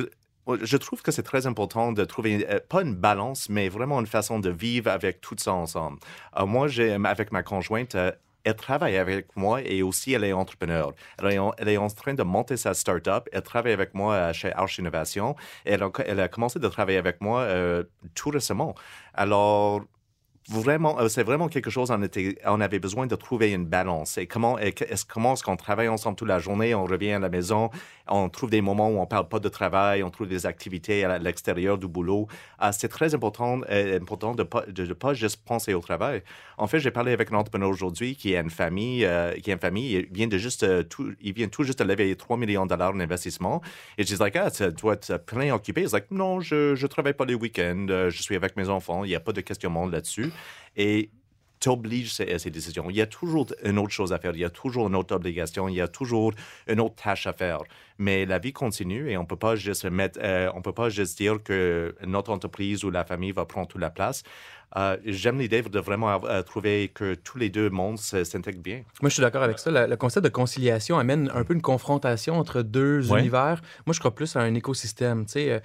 je 0.61 0.77
trouve 0.77 1.01
que 1.01 1.11
c'est 1.11 1.23
très 1.23 1.47
important 1.47 1.91
de 1.91 2.03
trouver, 2.05 2.45
pas 2.69 2.81
une 2.81 2.95
balance, 2.95 3.49
mais 3.49 3.69
vraiment 3.69 3.99
une 3.99 4.07
façon 4.07 4.39
de 4.39 4.49
vivre 4.49 4.89
avec 4.91 5.21
tout 5.21 5.35
ça 5.37 5.53
ensemble. 5.53 5.99
Euh, 6.39 6.45
moi, 6.45 6.67
j'ai, 6.67 6.93
avec 6.93 7.31
ma 7.31 7.43
conjointe, 7.43 7.95
elle 8.45 8.55
travaille 8.55 8.97
avec 8.97 9.35
moi 9.35 9.61
et 9.61 9.81
aussi 9.81 10.13
elle 10.13 10.23
est 10.23 10.33
entrepreneur. 10.33 10.93
Elle 11.19 11.33
est 11.33 11.77
en, 11.77 11.85
en 11.85 11.87
train 11.89 12.13
de 12.13 12.23
monter 12.23 12.57
sa 12.57 12.73
start-up. 12.73 13.27
Elle 13.33 13.41
travaille 13.41 13.73
avec 13.73 13.93
moi 13.93 14.13
euh, 14.13 14.33
chez 14.33 14.53
Arch 14.53 14.77
Innovation. 14.77 15.35
Et 15.65 15.71
elle, 15.73 15.83
a, 15.83 15.89
elle 16.05 16.19
a 16.19 16.27
commencé 16.27 16.59
de 16.59 16.67
travailler 16.67 16.99
avec 16.99 17.21
moi 17.21 17.41
euh, 17.41 17.83
tout 18.13 18.29
récemment. 18.29 18.75
Alors, 19.13 19.81
euh, 20.53 21.07
c'est 21.09 21.23
vraiment 21.23 21.47
quelque 21.47 21.69
chose, 21.71 21.91
on, 22.45 22.61
avait 22.61 22.79
besoin 22.79 23.07
de 23.07 23.15
trouver 23.15 23.51
une 23.51 23.65
balance. 23.65 24.17
Et 24.17 24.27
comment 24.27 24.59
est-ce 24.59 25.05
est 25.05 25.43
qu'on 25.43 25.55
travaille 25.55 25.87
ensemble 25.87 26.15
toute 26.15 26.27
la 26.27 26.39
journée, 26.39 26.75
on 26.75 26.85
revient 26.85 27.13
à 27.13 27.19
la 27.19 27.29
maison, 27.29 27.71
on 28.07 28.29
trouve 28.29 28.51
des 28.51 28.61
moments 28.61 28.89
où 28.89 28.99
on 28.99 29.07
parle 29.07 29.27
pas 29.27 29.39
de 29.39 29.49
travail, 29.49 30.03
on 30.03 30.11
trouve 30.11 30.27
des 30.27 30.45
activités 30.45 31.03
à 31.03 31.17
l'extérieur 31.17 31.79
du 31.79 31.87
boulot. 31.87 32.27
Ah, 32.59 32.71
c'est 32.71 32.89
très 32.89 33.15
important, 33.15 33.61
euh, 33.71 33.97
important 33.99 34.35
de 34.35 34.43
ne 34.43 34.47
pas, 34.47 34.65
pas 34.99 35.13
juste 35.15 35.43
penser 35.43 35.73
au 35.73 35.81
travail. 35.81 36.21
En 36.57 36.67
fait, 36.67 36.79
j'ai 36.79 36.91
parlé 36.91 37.11
avec 37.11 37.31
un 37.31 37.37
entrepreneur 37.37 37.69
aujourd'hui 37.69 38.15
qui 38.15 38.35
a 38.35 38.41
une 38.41 38.51
famille, 38.51 39.03
euh, 39.03 39.33
qui 39.33 39.49
a 39.49 39.53
une 39.53 39.59
famille, 39.59 39.93
il 39.93 40.13
vient 40.13 40.27
de 40.27 40.37
juste, 40.37 40.87
tout, 40.89 41.11
il 41.21 41.33
vient 41.33 41.47
tout 41.47 41.63
juste 41.63 41.79
de 41.79 41.83
lever 41.83 42.15
3 42.15 42.37
millions 42.37 42.65
de 42.65 42.69
dollars 42.69 42.93
d'investissement. 42.93 43.61
Et 43.97 44.03
je 44.03 44.13
dis, 44.13 44.21
like, 44.21 44.35
ah, 44.35 44.51
tu 44.51 44.71
dois 44.73 44.93
être 44.93 45.17
plein 45.25 45.53
occupé. 45.55 45.81
Il 45.81 45.87
dit, 45.87 45.95
non, 46.11 46.39
je 46.39 46.79
ne 46.79 46.87
travaille 46.87 47.13
pas 47.13 47.25
les 47.25 47.35
week-ends, 47.35 47.87
je 47.89 48.21
suis 48.21 48.35
avec 48.35 48.55
mes 48.55 48.69
enfants, 48.69 49.03
il 49.03 49.07
n'y 49.07 49.15
a 49.15 49.19
pas 49.19 49.33
de 49.33 49.41
questionnement 49.41 49.87
là-dessus 49.87 50.31
et 50.75 51.09
t'oblige 51.59 52.19
à 52.21 52.37
ces 52.37 52.51
décisions. 52.51 52.89
Il 52.89 52.95
y 52.95 53.01
a 53.01 53.07
toujours 53.07 53.47
une 53.63 53.79
autre 53.79 53.91
chose 53.91 54.13
à 54.13 54.19
faire, 54.19 54.33
il 54.35 54.41
y 54.41 54.45
a 54.45 54.49
toujours 54.49 54.87
une 54.87 54.95
autre 54.95 55.15
obligation, 55.15 55.67
il 55.67 55.75
y 55.75 55.81
a 55.81 55.87
toujours 55.87 56.31
une 56.67 56.79
autre 56.79 56.95
tâche 56.95 57.25
à 57.25 57.33
faire. 57.33 57.59
Mais 57.97 58.25
la 58.25 58.37
vie 58.37 58.53
continue 58.53 59.09
et 59.09 59.17
on 59.17 59.25
peut 59.25 59.35
pas 59.35 59.55
juste 59.55 59.85
mettre, 59.85 60.19
euh, 60.21 60.51
on 60.53 60.61
peut 60.61 60.73
pas 60.73 60.89
juste 60.89 61.17
dire 61.17 61.41
que 61.43 61.95
notre 62.05 62.31
entreprise 62.31 62.83
ou 62.83 62.91
la 62.91 63.03
famille 63.03 63.31
va 63.31 63.45
prendre 63.45 63.67
toute 63.67 63.81
la 63.81 63.89
place. 63.89 64.21
Euh, 64.77 64.97
j'aime 65.05 65.39
l'idée 65.39 65.61
de 65.61 65.79
vraiment 65.79 66.23
euh, 66.25 66.41
trouver 66.41 66.91
que 66.93 67.15
tous 67.15 67.37
les 67.37 67.49
deux 67.49 67.69
mondes 67.69 67.97
s'intègrent 67.97 68.61
bien. 68.61 68.83
Moi, 69.01 69.09
je 69.09 69.13
suis 69.13 69.21
d'accord 69.21 69.43
avec 69.43 69.57
ça. 69.57 69.87
Le, 69.87 69.95
concept 69.95 70.25
de 70.25 70.29
conciliation 70.29 70.99
amène 70.99 71.31
un 71.33 71.43
peu 71.45 71.53
une 71.53 71.61
confrontation 71.61 72.37
entre 72.37 72.61
deux 72.61 73.09
univers. 73.09 73.61
Moi, 73.85 73.93
je 73.93 73.99
crois 73.99 74.13
plus 74.13 74.35
à 74.35 74.41
un 74.41 74.53
écosystème. 74.53 75.25
Tu 75.25 75.31
sais, 75.33 75.61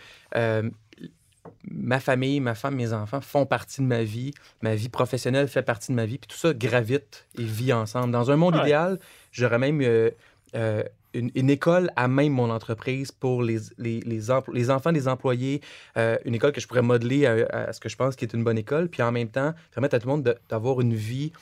ma 1.68 2.00
famille, 2.00 2.40
ma 2.40 2.54
femme, 2.54 2.76
mes 2.76 2.92
enfants 2.92 3.20
font 3.20 3.46
partie 3.46 3.80
de 3.80 3.86
ma 3.86 4.02
vie, 4.02 4.32
ma 4.62 4.74
vie 4.74 4.88
professionnelle 4.88 5.48
fait 5.48 5.62
partie 5.62 5.92
de 5.92 5.96
ma 5.96 6.06
vie, 6.06 6.18
puis 6.18 6.28
tout 6.28 6.36
ça 6.36 6.54
gravite 6.54 7.26
et 7.38 7.44
vit 7.44 7.72
ensemble. 7.72 8.12
Dans 8.12 8.30
un 8.30 8.36
monde 8.36 8.56
idéal, 8.56 8.98
j'aurais 9.32 9.58
même 9.58 9.80
euh, 9.82 10.10
euh, 10.54 10.82
une, 11.12 11.50
école 11.50 11.90
à 11.96 12.08
même 12.08 12.32
mon 12.32 12.50
entreprise 12.50 13.12
pour 13.12 13.42
les, 13.42 13.58
les, 13.78 14.00
les, 14.00 14.70
enfants 14.70 14.92
des 14.92 15.08
employés, 15.08 15.60
euh, 15.96 16.16
une 16.24 16.34
école 16.34 16.52
que 16.52 16.60
je 16.60 16.68
pourrais 16.68 16.82
modeler 16.82 17.26
à, 17.26 17.72
ce 17.72 17.80
que 17.80 17.88
je 17.88 17.96
pense 17.96 18.16
qui 18.16 18.24
est 18.24 18.32
une 18.32 18.44
bonne 18.44 18.58
école, 18.58 18.88
puis 18.88 19.02
en 19.02 19.12
même 19.12 19.28
temps, 19.28 19.52
permettre 19.72 19.96
à 19.96 19.98
tout 19.98 20.08
le 20.08 20.14
monde 20.14 20.38
d'avoir 20.48 20.80
une 20.80 20.94
vie 20.94 21.32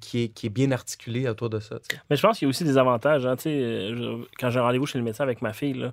qui, 0.00 0.22
est, 0.22 0.28
qui 0.28 0.46
est 0.46 0.50
bien 0.50 0.70
articulée 0.70 1.28
autour 1.28 1.50
de 1.50 1.58
ça. 1.58 1.80
Mais 2.08 2.14
je 2.14 2.22
pense 2.22 2.38
qu'il 2.38 2.46
y 2.46 2.48
a 2.48 2.50
aussi 2.50 2.62
des 2.62 2.78
avantages. 2.78 3.26
Hein, 3.26 3.34
quand 4.38 4.50
j'ai 4.50 4.60
rendez-vous 4.60 4.86
chez 4.86 4.98
le 4.98 5.04
médecin 5.04 5.24
avec 5.24 5.42
ma 5.42 5.52
fille, 5.52 5.74
là, 5.74 5.92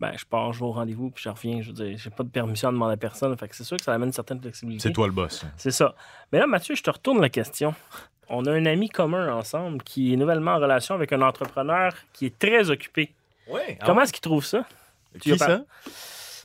ben, 0.00 0.12
je 0.16 0.24
pars, 0.24 0.52
je 0.52 0.58
vais 0.58 0.64
au 0.64 0.72
rendez-vous, 0.72 1.10
puis 1.10 1.22
je 1.22 1.28
reviens. 1.28 1.62
Je 1.62 1.68
veux 1.68 1.72
dire, 1.72 1.96
j'ai 1.96 2.10
pas 2.10 2.24
de 2.24 2.28
permission 2.28 2.68
à 2.68 2.72
demander 2.72 2.94
à 2.94 2.96
personne. 2.96 3.36
Fait 3.36 3.48
que 3.48 3.54
c'est 3.54 3.64
sûr 3.64 3.76
que 3.76 3.84
ça 3.84 3.92
amène 3.92 4.08
une 4.08 4.12
certaine 4.12 4.40
flexibilité. 4.40 4.88
C'est 4.88 4.92
toi 4.92 5.06
le 5.06 5.12
boss. 5.12 5.44
C'est 5.56 5.70
ça. 5.70 5.94
Mais 6.32 6.38
là, 6.38 6.46
Mathieu, 6.46 6.74
je 6.74 6.82
te 6.82 6.90
retourne 6.90 7.20
la 7.20 7.28
question. 7.28 7.74
On 8.28 8.44
a 8.46 8.52
un 8.52 8.66
ami 8.66 8.88
commun 8.88 9.32
ensemble 9.32 9.82
qui 9.82 10.12
est 10.12 10.16
nouvellement 10.16 10.52
en 10.52 10.58
relation 10.58 10.94
avec 10.94 11.12
un 11.12 11.22
entrepreneur 11.22 11.92
qui 12.12 12.26
est 12.26 12.38
très 12.38 12.70
occupé. 12.70 13.12
Oui. 13.48 13.60
Comment 13.84 14.02
est-ce 14.02 14.12
qu'il 14.12 14.22
trouve 14.22 14.44
ça? 14.44 14.64
Qui 15.20 15.38
ça? 15.38 15.60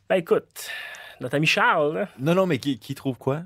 Ben 0.10 0.16
écoute, 0.18 0.70
notre 1.22 1.36
ami 1.36 1.48
Charles. 1.48 2.08
Non, 2.20 2.36
non, 2.36 2.46
mais 2.46 2.60
qui, 2.60 2.96
trouve 2.96 3.18
quoi? 3.18 3.42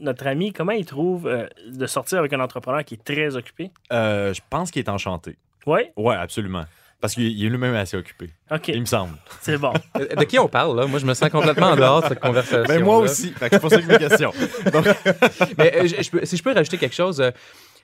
notre 0.00 0.26
ami, 0.26 0.52
comment 0.52 0.72
il 0.72 0.86
trouve 0.86 1.26
euh, 1.26 1.46
de 1.66 1.86
sortir 1.86 2.18
avec 2.18 2.32
un 2.32 2.40
entrepreneur 2.40 2.84
qui 2.84 2.94
est 2.94 3.04
très 3.04 3.36
occupé? 3.36 3.70
Euh, 3.92 4.32
je 4.32 4.40
pense 4.48 4.70
qu'il 4.70 4.80
est 4.80 4.88
enchanté. 4.88 5.36
Oui? 5.66 5.80
Oui, 5.96 6.14
absolument. 6.14 6.64
Parce 7.00 7.14
qu'il 7.14 7.44
est 7.44 7.48
lui-même 7.48 7.74
assez 7.74 7.96
occupé. 7.96 8.30
OK. 8.50 8.68
Il 8.68 8.80
me 8.80 8.86
semble. 8.86 9.16
C'est 9.42 9.58
bon. 9.58 9.72
De 9.94 10.24
qui 10.24 10.38
on 10.38 10.48
parle, 10.48 10.76
là? 10.76 10.86
Moi, 10.86 10.98
je 10.98 11.06
me 11.06 11.14
sens 11.14 11.28
complètement 11.28 11.68
en 11.68 11.76
dehors 11.76 12.02
de 12.02 12.08
cette 12.08 12.20
conversation. 12.20 12.62
Mais 12.62 12.78
ben, 12.78 12.84
moi 12.84 12.98
aussi. 12.98 13.34
C'est 13.38 13.60
pour 13.60 13.70
ça 13.70 13.82
que 13.82 13.86
mes 13.86 13.98
questions. 13.98 14.32
Mais 15.58 15.76
euh, 15.76 16.22
si 16.24 16.36
je 16.36 16.42
peux 16.42 16.52
rajouter 16.52 16.78
quelque 16.78 16.94
chose. 16.94 17.20
Euh, 17.20 17.30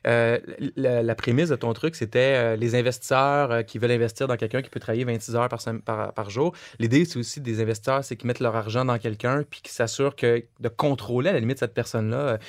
euh, 0.04 0.40
la, 0.74 1.14
prémisse 1.14 1.50
de 1.50 1.54
ton 1.54 1.72
truc, 1.74 1.94
c'était 1.94 2.56
les 2.56 2.74
investisseurs 2.74 3.64
qui 3.64 3.78
veulent 3.78 3.92
investir 3.92 4.26
dans 4.26 4.36
quelqu'un 4.36 4.60
qui 4.60 4.68
peut 4.68 4.80
travailler 4.80 5.04
26 5.04 5.36
heures 5.36 5.48
par, 5.48 6.12
par, 6.12 6.28
jour. 6.28 6.56
L'idée, 6.80 7.04
c'est 7.04 7.20
aussi 7.20 7.40
des 7.40 7.62
investisseurs, 7.62 8.02
c'est 8.02 8.16
qu'ils 8.16 8.26
mettent 8.26 8.40
leur 8.40 8.56
argent 8.56 8.84
dans 8.84 8.98
quelqu'un 8.98 9.44
puis 9.48 9.60
qui 9.62 9.72
s'assurent 9.72 10.16
que 10.16 10.42
de 10.58 10.68
contrôler 10.68 11.30
à 11.30 11.34
la 11.34 11.38
limite 11.38 11.60
cette 11.60 11.74
personne-là. 11.74 12.40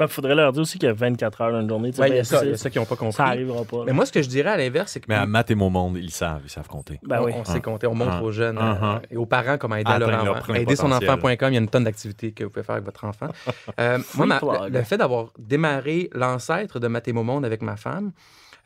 Il 0.00 0.08
faudrait 0.08 0.34
leur 0.34 0.52
dire 0.52 0.62
aussi 0.62 0.78
qu'il 0.78 0.88
y 0.88 0.90
a 0.90 0.94
24 0.94 1.40
heures 1.40 1.52
dans 1.52 1.60
une 1.60 1.68
journée. 1.68 1.90
il 1.90 2.14
y 2.14 2.18
a 2.18 2.24
ça, 2.24 2.70
qui 2.70 2.78
n'ont 2.78 2.84
pas 2.84 2.96
compris. 2.96 3.16
Ça 3.16 3.26
n'arrivera 3.26 3.64
pas. 3.64 3.84
Mais 3.86 3.92
moi, 3.92 4.06
ce 4.06 4.12
que 4.12 4.22
je 4.22 4.28
dirais 4.28 4.50
à 4.50 4.56
l'inverse, 4.56 4.92
c'est 4.92 5.00
que. 5.00 5.06
Mais 5.08 5.14
à 5.14 5.26
Matt 5.26 5.50
et 5.50 5.54
mon 5.54 5.70
monde, 5.70 5.96
ils 5.98 6.10
savent, 6.10 6.42
ils 6.44 6.50
savent 6.50 6.68
compter. 6.68 6.98
Ben 7.02 7.20
on, 7.20 7.24
oui. 7.24 7.32
on 7.36 7.44
sait 7.44 7.60
compter, 7.60 7.86
on 7.86 7.94
montre 7.94 8.22
aux 8.22 8.32
jeunes 8.32 8.58
euh, 8.58 8.98
et 9.10 9.16
aux 9.16 9.26
parents 9.26 9.58
comment 9.58 9.76
aider 9.76 9.98
leur 9.98 10.36
enfant. 10.36 10.54
Aider 10.54 10.76
son 10.76 10.90
enfant.com, 10.90 11.36
il 11.50 11.54
y 11.54 11.56
a 11.56 11.60
une 11.60 11.68
tonne 11.68 11.84
d'activités 11.84 12.32
que 12.32 12.44
vous 12.44 12.50
pouvez 12.50 12.64
faire 12.64 12.76
avec 12.76 12.84
votre 12.84 13.04
enfant. 13.04 13.28
euh, 13.80 13.98
moi, 14.14 14.68
le, 14.68 14.82
fait 14.82 14.96
d'avoir 14.96 15.28
démarré 15.38 16.10
l'ancêtre 16.12 16.80
de 16.80 16.88
Matt 16.88 17.08
et 17.08 17.12
mon 17.12 17.24
monde 17.24 17.44
avec 17.44 17.62
ma 17.62 17.76
femme 17.76 18.12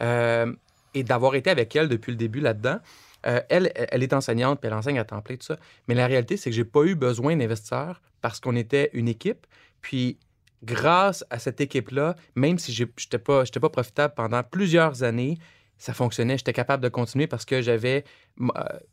euh, 0.03 0.53
et 0.95 1.03
d'avoir 1.03 1.35
été 1.35 1.51
avec 1.51 1.75
elle 1.77 1.89
depuis 1.89 2.13
le 2.13 2.17
début 2.17 2.41
là-dedans, 2.41 2.79
euh, 3.27 3.41
elle, 3.49 3.73
elle 3.75 4.03
est 4.03 4.13
enseignante, 4.13 4.61
puis 4.61 4.69
elle 4.69 4.75
enseigne 4.75 4.99
à 4.99 5.05
temps 5.05 5.21
plein, 5.21 5.37
tout 5.37 5.47
ça. 5.47 5.57
Mais 5.89 5.95
la 5.95 6.07
réalité, 6.07 6.37
c'est 6.37 6.51
que 6.51 6.57
j'ai 6.57 6.65
pas 6.65 6.85
eu 6.85 6.95
besoin 6.95 7.37
d'investisseurs 7.37 8.01
parce 8.21 8.41
qu'on 8.41 8.57
était 8.57 8.91
une 8.93 9.09
équipe. 9.09 9.47
Puis 9.81 10.19
grâce 10.67 11.25
à 11.31 11.39
cette 11.39 11.61
équipe-là, 11.61 12.17
même 12.35 12.59
si 12.59 12.73
je 12.73 12.85
n'étais 12.85 13.19
pas, 13.19 13.45
pas 13.45 13.71
profitable 13.71 14.15
pendant 14.15 14.43
plusieurs 14.43 15.03
années, 15.03 15.39
ça 15.79 15.95
fonctionnait. 15.95 16.37
J'étais 16.37 16.53
capable 16.53 16.83
de 16.83 16.89
continuer 16.89 17.27
parce 17.27 17.45
que 17.45 17.63
j'avais 17.63 18.05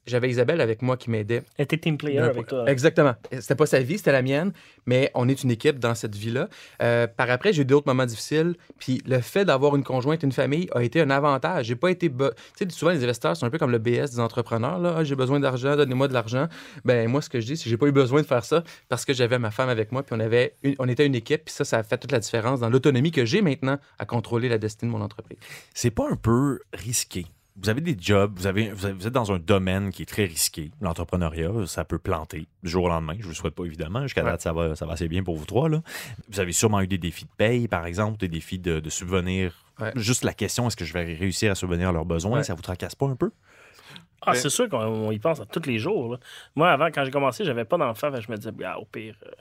j'avais 0.06 0.30
Isabelle 0.30 0.62
avec 0.62 0.82
moi 0.82 0.98
qui 0.98 1.10
m'aidait. 1.10 1.44
Elle 1.58 1.66
était 1.66 1.78
team 1.78 1.98
player 1.98 2.20
avec 2.20 2.48
toi. 2.48 2.70
Exactement. 2.70 3.14
C'était 3.32 3.56
pas 3.56 3.66
sa 3.66 3.80
vie, 3.80 3.98
c'était 3.98 4.12
la 4.12 4.22
mienne, 4.22 4.54
mais 4.86 5.12
on 5.16 5.28
est 5.28 5.44
une 5.44 5.52
équipe 5.52 5.80
dans 5.80 5.96
cette 5.96 6.16
vie-là. 6.16 6.48
Euh, 6.82 7.08
par 7.08 7.30
après, 7.30 7.54
j'ai 7.54 7.64
eu 7.64 7.66
d'autres 7.66 7.88
moments 7.88 8.06
difficiles, 8.06 8.56
puis 8.80 9.02
le 9.06 9.20
fait 9.20 9.46
d'avoir 9.46 9.76
une 9.76 9.84
conjointe, 9.84 10.24
une 10.24 10.32
famille 10.32 10.70
a 10.74 10.84
été 10.84 11.02
un 11.02 11.10
avantage. 11.10 11.66
J'ai 11.66 11.76
pas 11.76 11.92
été. 11.92 12.10
Tu 12.10 12.16
sais, 12.56 12.70
souvent, 12.70 12.92
les 12.92 13.04
investisseurs 13.04 13.36
sont 13.36 13.46
un 13.46 13.50
peu 13.50 13.58
comme 13.58 13.72
le 13.72 13.80
BS 13.80 14.12
des 14.12 14.20
entrepreneurs. 14.20 14.80
Là, 14.80 14.96
ah, 14.98 15.04
j'ai 15.04 15.16
besoin 15.16 15.40
d'argent, 15.40 15.76
donnez-moi 15.76 16.08
de 16.08 16.14
l'argent. 16.14 16.48
Ben 16.86 17.10
moi, 17.10 17.22
ce 17.22 17.30
que 17.30 17.40
je 17.40 17.46
dis, 17.46 17.58
c'est 17.58 17.66
que 17.66 17.70
j'ai 17.70 17.78
pas 17.78 17.88
eu 17.88 17.92
besoin 17.92 18.22
de 18.22 18.28
faire 18.28 18.46
ça 18.46 18.64
parce 18.90 19.06
que 19.06 19.14
j'avais 19.14 19.40
ma 19.40 19.52
femme 19.52 19.70
avec 19.70 19.92
moi, 19.92 20.04
puis 20.04 20.16
on, 20.16 20.20
avait 20.20 20.56
on 20.80 20.88
était 20.88 21.06
une 21.06 21.16
équipe, 21.16 21.46
puis 21.46 21.54
ça, 21.54 21.66
ça 21.66 21.80
a 21.80 21.84
fait 21.84 21.98
toute 21.98 22.12
la 22.12 22.20
différence 22.20 22.60
dans 22.62 22.70
l'autonomie 22.70 23.12
que 23.12 23.26
j'ai 23.26 23.42
maintenant 23.42 23.78
à 24.00 24.06
contrôler 24.06 24.50
la 24.50 24.58
destinée 24.58 24.92
de 24.92 24.98
mon 24.98 25.04
entreprise. 25.04 25.38
C'est 25.74 25.92
pas 25.92 26.08
un 26.10 26.16
peu 26.16 26.60
risqué? 26.74 27.26
Vous 27.56 27.70
avez 27.70 27.82
des 27.82 27.96
jobs, 28.00 28.34
vous, 28.36 28.48
avez, 28.48 28.72
vous, 28.72 28.88
êtes 28.88 29.14
dans 29.14 29.32
un 29.32 29.38
domaine 29.38 29.92
qui 29.92 30.02
est 30.02 30.08
très 30.08 30.26
risqué. 30.26 30.72
L'entrepreneuriat, 30.82 31.52
ça 31.68 31.86
peut 31.86 32.00
planter 32.00 32.48
du 32.64 32.70
jour 32.70 32.86
au 32.86 32.90
lendemain. 32.90 33.14
Je 33.20 33.24
ne 33.24 33.28
vous 33.28 33.34
souhaite 33.36 33.54
pas, 33.54 33.66
évidemment. 33.66 34.02
Jusqu'à 34.04 34.24
date, 34.24 34.42
ça 34.42 34.54
va, 34.54 34.76
ça 34.76 34.86
va 34.86 34.94
assez 34.94 35.08
bien 35.08 35.24
pour 35.24 35.36
vous 35.36 35.46
trois. 35.46 35.70
Là. 35.70 35.82
Vous 36.30 36.40
avez 36.40 36.52
sûrement 36.52 36.82
eu 36.82 36.88
des 36.88 36.98
défis 36.98 37.26
de 37.26 37.32
paye, 37.38 37.68
par 37.68 37.86
exemple, 37.86 38.18
des 38.18 38.28
défis 38.28 38.60
de, 38.60 38.80
de 38.80 38.90
subvenir. 38.90 39.66
Juste 39.96 40.24
la 40.24 40.34
question, 40.34 40.68
est-ce 40.68 40.76
que 40.76 40.86
je 40.86 40.94
vais 40.94 41.04
réussir 41.04 41.52
à 41.52 41.56
subvenir 41.56 41.90
à 41.90 41.92
leurs 41.92 42.06
besoins? 42.06 42.44
Ça 42.44 42.56
vous 42.56 42.62
tracasse 42.62 42.96
pas 42.96 43.08
un 43.08 43.16
peu? 43.16 43.32
Ah, 44.26 44.36
c'est 44.36 44.50
sûr 44.50 44.70
qu'on 44.70 45.12
y 45.12 45.20
pense 45.20 45.42
tous 45.52 45.68
les 45.68 45.80
jours. 45.80 46.18
Moi, 46.56 46.72
avant, 46.72 46.88
quand 46.88 47.04
j'ai 47.04 47.12
commencé, 47.12 47.44
j'avais 47.44 47.66
pas 47.66 47.78
d'enfant. 47.78 48.10
Je 48.20 48.32
me 48.32 48.38
disais, 48.38 48.52
ah, 48.66 48.80
au 48.80 48.86
pire. 48.86 49.16
Euh. 49.26 49.32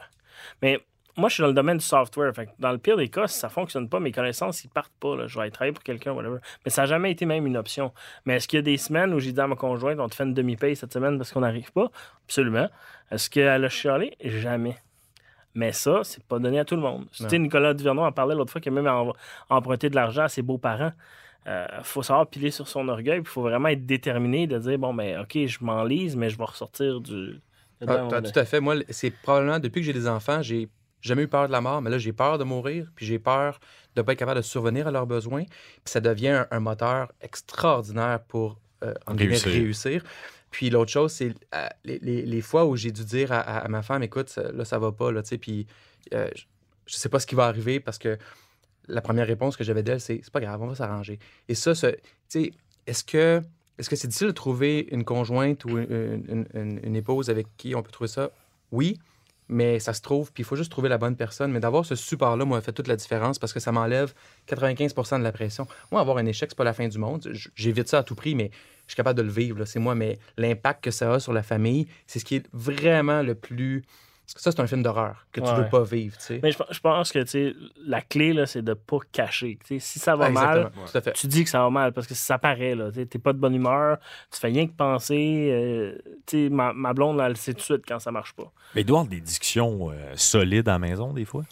Mais 0.60 0.80
moi, 1.16 1.28
je 1.28 1.34
suis 1.34 1.40
dans 1.42 1.48
le 1.48 1.54
domaine 1.54 1.76
du 1.76 1.84
software. 1.84 2.32
dans 2.58 2.72
le 2.72 2.78
pire 2.78 2.96
des 2.96 3.08
cas, 3.08 3.26
si 3.26 3.38
ça 3.38 3.48
ne 3.48 3.52
fonctionne 3.52 3.88
pas, 3.88 4.00
mes 4.00 4.12
connaissances, 4.12 4.64
ils 4.64 4.68
partent 4.68 4.92
pas. 4.98 5.26
Je 5.26 5.34
vais 5.34 5.42
aller 5.42 5.50
travailler 5.50 5.72
pour 5.72 5.84
quelqu'un, 5.84 6.12
whatever. 6.12 6.38
Mais 6.64 6.70
ça 6.70 6.82
n'a 6.82 6.86
jamais 6.86 7.10
été 7.10 7.26
même 7.26 7.46
une 7.46 7.56
option. 7.56 7.92
Mais 8.24 8.36
est-ce 8.36 8.48
qu'il 8.48 8.56
y 8.56 8.60
a 8.60 8.62
des 8.62 8.78
semaines 8.78 9.12
où 9.12 9.20
j'ai 9.20 9.32
dit 9.32 9.40
à 9.40 9.46
ma 9.46 9.56
conjointe, 9.56 9.98
on 10.00 10.08
te 10.08 10.14
fait 10.14 10.24
une 10.24 10.34
demi-paye 10.34 10.74
cette 10.74 10.92
semaine 10.92 11.18
parce 11.18 11.32
qu'on 11.32 11.40
n'arrive 11.40 11.70
pas? 11.72 11.90
Absolument. 12.24 12.68
Est-ce 13.10 13.28
qu'elle 13.28 13.64
a 13.64 13.68
chialé? 13.68 14.16
Jamais. 14.24 14.76
Mais 15.54 15.72
ça, 15.72 16.00
c'est 16.02 16.24
pas 16.24 16.38
donné 16.38 16.58
à 16.58 16.64
tout 16.64 16.76
le 16.76 16.82
monde. 16.82 17.06
Tu 17.12 17.28
sais, 17.28 17.38
Nicolas 17.38 17.74
Duvernon 17.74 18.06
en 18.06 18.12
parlait 18.12 18.34
l'autre 18.34 18.50
fois 18.50 18.62
qu'il 18.62 18.72
a 18.72 18.80
même 18.80 19.12
emprunté 19.50 19.90
de 19.90 19.94
l'argent 19.94 20.22
à 20.22 20.28
ses 20.28 20.40
beaux-parents. 20.40 20.92
Il 21.44 21.50
euh, 21.50 21.82
faut 21.82 22.02
savoir 22.02 22.26
piler 22.28 22.50
sur 22.50 22.68
son 22.68 22.88
orgueil, 22.88 23.18
il 23.18 23.26
faut 23.26 23.42
vraiment 23.42 23.68
être 23.68 23.84
déterminé 23.84 24.46
de 24.46 24.58
dire 24.58 24.78
bon, 24.78 24.94
ben, 24.94 25.20
OK, 25.20 25.36
je 25.44 25.58
m'enlise, 25.60 26.16
mais 26.16 26.30
je 26.30 26.38
vais 26.38 26.44
ressortir 26.44 27.00
du. 27.00 27.40
Ah, 27.86 28.08
tout 28.22 28.38
à 28.38 28.44
fait. 28.44 28.60
Moi, 28.60 28.76
c'est 28.90 29.10
probablement 29.10 29.58
depuis 29.58 29.80
que 29.80 29.86
j'ai 29.86 29.92
des 29.92 30.06
enfants, 30.06 30.40
j'ai 30.40 30.68
jamais 31.02 31.22
eu 31.22 31.28
peur 31.28 31.46
de 31.46 31.52
la 31.52 31.60
mort, 31.60 31.82
mais 31.82 31.90
là, 31.90 31.98
j'ai 31.98 32.12
peur 32.12 32.38
de 32.38 32.44
mourir, 32.44 32.90
puis 32.94 33.04
j'ai 33.04 33.18
peur 33.18 33.60
de 33.94 34.00
ne 34.00 34.06
pas 34.06 34.12
être 34.12 34.18
capable 34.18 34.38
de 34.38 34.44
survenir 34.44 34.86
à 34.86 34.90
leurs 34.90 35.06
besoins. 35.06 35.44
Puis 35.44 35.82
ça 35.86 36.00
devient 36.00 36.44
un, 36.50 36.60
moteur 36.60 37.12
extraordinaire 37.20 38.20
pour 38.26 38.58
euh, 38.82 38.94
réussir. 39.08 40.02
Puis 40.50 40.70
l'autre 40.70 40.90
chose, 40.90 41.12
c'est 41.12 41.34
euh, 41.54 41.68
les, 41.84 42.40
fois 42.40 42.64
où 42.66 42.76
j'ai 42.76 42.92
dû 42.92 43.04
dire 43.04 43.32
à, 43.32 43.66
ma 43.68 43.82
femme, 43.82 44.02
écoute, 44.02 44.34
là, 44.36 44.64
ça 44.64 44.78
va 44.78 44.92
pas, 44.92 45.10
là, 45.10 45.22
tu 45.22 45.30
sais, 45.30 45.38
puis 45.38 45.66
euh, 46.12 46.28
je 46.86 46.96
sais 46.96 47.08
pas 47.08 47.18
ce 47.18 47.26
qui 47.26 47.34
va 47.34 47.46
arriver 47.46 47.80
parce 47.80 47.98
que 47.98 48.18
la 48.88 49.00
première 49.00 49.26
réponse 49.26 49.56
que 49.56 49.64
j'avais 49.64 49.82
d'elle, 49.82 50.00
c'est 50.00 50.20
c'est 50.22 50.32
pas 50.32 50.40
grave, 50.40 50.60
on 50.60 50.66
va 50.66 50.74
s'arranger. 50.74 51.18
Et 51.48 51.54
ça, 51.54 51.72
tu 51.74 51.88
sais, 52.28 52.52
est-ce 52.86 53.02
que 53.04 53.40
est-ce 53.78 53.88
que 53.88 53.96
c'est 53.96 54.08
difficile 54.08 54.28
de 54.28 54.32
trouver 54.32 54.88
une 54.90 55.04
conjointe 55.04 55.64
ou 55.64 55.78
une, 55.78 56.96
épouse 56.96 57.30
avec 57.30 57.46
qui 57.56 57.74
on 57.74 57.82
peut 57.82 57.90
trouver 57.90 58.08
ça? 58.08 58.30
Oui, 58.70 58.98
mais 59.52 59.78
ça 59.78 59.92
se 59.92 60.00
trouve, 60.00 60.32
puis 60.32 60.42
il 60.42 60.44
faut 60.44 60.56
juste 60.56 60.70
trouver 60.70 60.88
la 60.88 60.98
bonne 60.98 61.16
personne. 61.16 61.52
Mais 61.52 61.60
d'avoir 61.60 61.84
ce 61.84 61.94
support-là, 61.94 62.44
moi, 62.44 62.60
fait 62.60 62.72
toute 62.72 62.88
la 62.88 62.96
différence 62.96 63.38
parce 63.38 63.52
que 63.52 63.60
ça 63.60 63.70
m'enlève 63.70 64.14
95% 64.48 65.18
de 65.18 65.24
la 65.24 65.32
pression. 65.32 65.66
Moi, 65.90 66.00
avoir 66.00 66.16
un 66.16 66.26
échec, 66.26 66.50
c'est 66.50 66.56
pas 66.56 66.64
la 66.64 66.72
fin 66.72 66.88
du 66.88 66.98
monde. 66.98 67.30
J'évite 67.54 67.88
ça 67.88 67.98
à 67.98 68.02
tout 68.02 68.14
prix, 68.14 68.34
mais 68.34 68.50
je 68.86 68.92
suis 68.92 68.96
capable 68.96 69.18
de 69.18 69.22
le 69.22 69.30
vivre, 69.30 69.64
c'est 69.64 69.78
moi. 69.78 69.94
Mais 69.94 70.18
l'impact 70.36 70.82
que 70.84 70.90
ça 70.90 71.14
a 71.14 71.20
sur 71.20 71.32
la 71.32 71.42
famille, 71.42 71.86
c'est 72.06 72.18
ce 72.18 72.24
qui 72.24 72.36
est 72.36 72.46
vraiment 72.52 73.22
le 73.22 73.34
plus 73.34 73.84
ça, 74.36 74.50
c'est 74.50 74.60
un 74.60 74.66
film 74.66 74.82
d'horreur 74.82 75.26
que 75.30 75.40
tu 75.40 75.46
Ouais. 75.46 75.54
veux 75.56 75.68
pas 75.68 75.82
vivre, 75.84 76.16
tu 76.16 76.24
sais. 76.24 76.40
Mais 76.42 76.52
je, 76.52 76.58
je 76.70 76.80
pense 76.80 77.12
que 77.12 77.18
tu 77.20 77.26
sais, 77.28 77.52
la 77.84 78.00
clé, 78.00 78.32
là, 78.32 78.46
c'est 78.46 78.62
de 78.62 78.74
pas 78.74 78.98
cacher. 79.12 79.58
Tu 79.66 79.78
sais, 79.78 79.78
si 79.78 79.98
ça 79.98 80.16
va 80.16 80.28
Exactement, 80.30 80.70
mal, 80.94 81.12
tu 81.14 81.26
dis 81.26 81.44
que 81.44 81.50
ça 81.50 81.60
va 81.60 81.70
mal 81.70 81.92
parce 81.92 82.06
que 82.06 82.14
ça 82.14 82.38
paraît. 82.38 82.74
là. 82.74 82.90
Tu 82.90 83.06
T'es 83.06 83.18
pas 83.18 83.32
de 83.32 83.38
bonne 83.38 83.54
humeur, 83.54 83.98
tu 84.30 84.38
fais 84.40 84.48
rien 84.48 84.66
que 84.66 84.72
penser. 84.72 85.48
euh, 85.52 85.98
tu 86.26 86.44
sais, 86.44 86.48
ma, 86.48 86.72
ma 86.72 86.92
blonde, 86.94 87.20
elle 87.20 87.28
le 87.30 87.34
sait 87.34 87.52
tout 87.52 87.58
de 87.58 87.62
suite 87.64 87.82
quand 87.86 87.98
ça 87.98 88.10
marche 88.10 88.32
pas. 88.32 88.50
Mais 88.74 88.80
il 88.80 88.84
doit 88.84 88.98
y 88.98 89.00
avoir 89.00 89.10
des 89.10 89.20
discussions 89.20 89.90
euh, 89.90 90.12
solides 90.16 90.68
à 90.68 90.72
la 90.72 90.78
maison, 90.78 91.12
des 91.12 91.24
fois? 91.24 91.44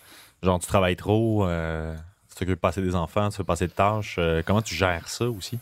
Genre, 0.42 0.58
tu 0.58 0.66
travailles 0.66 0.96
trop, 0.96 1.46
euh, 1.46 1.94
tu 2.30 2.34
t'occupes 2.36 2.54
de 2.54 2.60
passer 2.60 2.80
des 2.80 2.94
enfants, 2.94 3.28
tu 3.28 3.36
fais 3.36 3.44
passer 3.44 3.66
de 3.66 3.72
tâches. 3.72 4.16
euh, 4.18 4.42
comment 4.44 4.62
tu 4.62 4.74
gères 4.74 5.06
ça 5.08 5.28
aussi? 5.28 5.58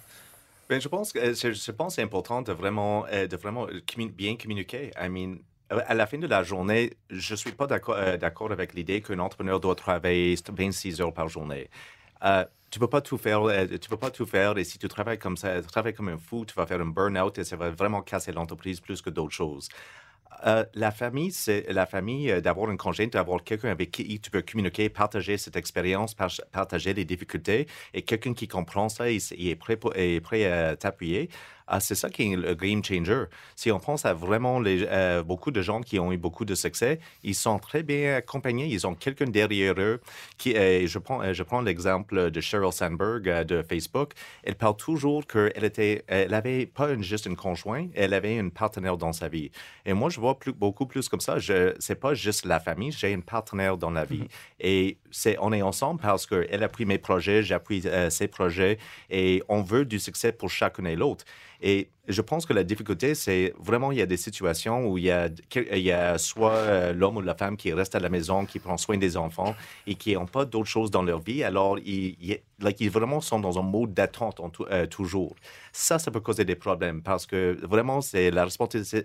Ben, 0.69 0.81
je 0.81 0.87
pense 0.89 1.12
que 1.12 1.33
je, 1.35 1.71
pense 1.73 1.95
c'est 1.97 2.03
important 2.03 2.43
de 2.43 2.53
vraiment 2.53 3.07
de 3.11 3.37
vraiment 3.37 3.66
bien 4.14 4.37
communiquer. 4.37 4.91
I 5.01 5.09
mean, 5.09 5.39
à 5.71 5.95
la 5.95 6.07
fin 6.07 6.19
de 6.19 6.27
la 6.27 6.43
journée, 6.43 6.95
je 7.11 7.35
suis 7.35 7.53
pas 7.53 7.66
d'accord 7.66 7.97
euh, 7.97 8.16
d'accord 8.16 8.53
avec 8.53 8.75
l'idée 8.75 9.03
qu'un 9.03 9.19
entrepreneur 9.19 9.61
doit 9.61 9.75
travailler 9.75 10.37
26 10.51 11.01
heures 11.01 11.12
par 11.12 11.29
journée. 11.29 11.69
Euh, 12.25 12.45
tu 12.71 12.79
peux 12.79 12.89
pas 12.89 13.01
tout 13.03 13.19
faire. 13.19 13.43
euh, 13.45 13.66
tu 13.81 13.89
peux 13.89 13.97
pas 13.99 14.11
tout 14.11 14.27
faire. 14.27 14.57
Et 14.59 14.64
si 14.64 14.79
tu 14.79 14.89
travailles 14.89 15.19
comme 15.19 15.37
ça, 15.37 15.61
tu 15.62 15.69
travailles 15.69 15.95
comme 15.95 16.09
un 16.09 16.19
fou, 16.19 16.45
tu 16.47 16.55
vas 16.55 16.66
faire 16.66 16.81
un 16.81 16.87
burn-out 16.87 17.39
et 17.39 17.45
ça 17.45 17.57
va 17.57 17.71
vraiment 17.71 18.03
casser 18.03 18.33
l'entreprise 18.33 18.81
plus 18.81 19.03
que 19.03 19.11
d'autres 19.11 19.35
choses. 19.35 19.69
La 20.75 20.91
famille, 20.93 21.33
c'est 21.33 21.66
la 21.73 21.85
famille 21.87 22.41
d'avoir 22.43 22.71
un 22.71 22.77
congé, 22.77 23.07
d'avoir 23.09 23.43
quelqu'un 23.43 23.71
avec 23.71 23.91
qui 23.91 24.21
tu 24.21 24.31
peux 24.31 24.43
communiquer, 24.43 24.89
partager 24.89 25.37
cette 25.37 25.57
expérience, 25.57 26.14
par- 26.14 26.31
partager 26.53 26.95
les 26.95 27.05
difficultés, 27.05 27.66
et 27.93 28.03
quelqu'un 28.03 28.35
qui 28.35 28.47
comprend 28.47 28.89
ça 28.89 29.11
et 29.11 29.16
est 29.16 29.57
prêt 29.57 30.45
à 30.47 30.77
t'appuyer. 30.77 31.29
Ah, 31.71 31.81
c'est 31.81 31.95
ça 31.95 32.09
qui 32.09 32.33
est 32.33 32.37
le 32.37 32.55
game 32.55 32.83
changer. 32.83 33.25
Si 33.55 33.71
on 33.71 33.79
pense 33.79 34.07
à 34.07 34.14
vraiment 34.14 34.59
les, 34.59 34.87
euh, 34.89 35.23
beaucoup 35.23 35.51
de 35.51 35.61
gens 35.61 35.83
qui 35.83 35.99
ont 35.99 36.11
eu 36.12 36.16
beaucoup 36.16 36.47
de 36.47 36.55
succès, 36.55 36.99
ils 37.23 37.35
sont 37.35 37.59
très 37.59 37.83
bien 37.83 38.16
accompagnés. 38.16 38.66
Ils 38.66 38.87
ont 38.87 38.95
quelqu'un 38.95 39.27
derrière 39.27 39.75
eux. 39.79 40.01
Qui, 40.39 40.57
euh, 40.57 40.87
je 40.87 40.99
prends, 40.99 41.21
euh, 41.23 41.35
je 41.35 41.43
prends 41.43 41.61
l'exemple 41.61 42.31
de 42.31 42.41
Sheryl 42.41 42.73
Sandberg 42.73 43.29
euh, 43.29 43.45
de 43.45 43.62
Facebook. 43.62 44.12
Elle 44.45 44.55
parle 44.55 44.77
toujours 44.77 45.27
qu'elle 45.27 45.62
était, 45.62 46.05
elle 46.07 46.33
avait 46.33 46.64
pas 46.64 46.91
une- 46.91 47.03
juste 47.03 47.27
une 47.27 47.37
conjointe, 47.37 47.91
elle 47.95 48.14
avait 48.14 48.37
une 48.37 48.51
partenaire 48.51 48.97
dans 48.97 49.12
sa 49.12 49.29
vie. 49.29 49.51
Et 49.85 49.93
moi, 49.93 50.09
je 50.09 50.21
vois 50.21 50.39
plus, 50.39 50.53
beaucoup 50.53 50.87
plus 50.87 51.07
comme 51.09 51.21
ça. 51.21 51.39
Je, 51.39 51.75
c'est 51.79 52.01
pas 52.01 52.14
juste 52.14 52.47
la 52.47 52.61
famille, 52.61 52.93
j'ai 52.93 53.12
une 53.12 53.23
partenaire 53.23 53.77
dans 53.77 53.91
la 53.91 54.07
vie. 54.07 54.25
Et 54.59 54.97
c'est, 55.11 55.37
on 55.41 55.53
est 55.53 55.61
ensemble 55.62 56.01
parce 56.01 56.27
qu'elle 56.27 56.62
appuie 56.62 56.87
mes 56.87 56.99
projets, 56.99 57.43
j'appuie 57.43 57.83
euh, 57.85 58.09
ses 58.09 58.29
projets 58.29 58.79
et 59.11 59.43
on 59.49 59.61
veut 59.61 59.85
du 59.85 59.99
succès 59.99 60.33
pour 60.33 60.49
chacun 60.49 60.87
et 60.87 60.97
l'autre. 60.97 61.27
Et 61.61 61.88
je 62.09 62.22
pense 62.22 62.46
que 62.46 62.52
la 62.52 62.64
difficulté, 62.64 63.14
c'est 63.14 63.52
vraiment, 63.59 63.92
il 63.92 63.98
y 63.98 64.02
a 64.02 64.06
des 64.06 64.16
situations 64.16 64.86
où 64.88 64.98
il 64.98 65.04
y 65.04 65.11
a, 65.11 65.28
il 65.72 65.78
y 65.82 65.92
a 65.92 66.18
soit 66.18 66.52
euh, 66.54 66.92
l'homme 66.92 67.18
ou 67.18 67.20
la 67.20 67.34
femme 67.34 67.56
qui 67.56 67.72
reste 67.72 67.94
à 67.94 68.00
la 68.00 68.09
maison, 68.09 68.46
qui 68.46 68.59
prend 68.59 68.76
soin 68.78 68.96
des 68.96 69.16
enfants 69.16 69.54
et 69.86 69.94
qui 69.94 70.14
n'ont 70.14 70.26
pas 70.26 70.44
d'autres 70.44 70.68
choses 70.68 70.90
dans 70.90 71.02
leur 71.02 71.20
vie. 71.20 71.44
Alors, 71.44 71.78
ils, 71.78 72.16
ils, 72.20 72.38
like, 72.61 72.80
ils 72.80 72.90
vraiment 72.90 73.20
sont 73.20 73.38
dans 73.40 73.59
un 73.59 73.62
mode 73.62 73.94
d'attente 73.94 74.40
euh, 74.70 74.86
toujours. 74.86 75.34
Ça, 75.72 75.98
ça 75.98 76.11
peut 76.11 76.20
causer 76.20 76.44
des 76.44 76.56
problèmes 76.56 77.02
parce 77.02 77.26
que 77.26 77.56
vraiment, 77.62 78.00
c'est 78.00 78.30
la 78.30 78.46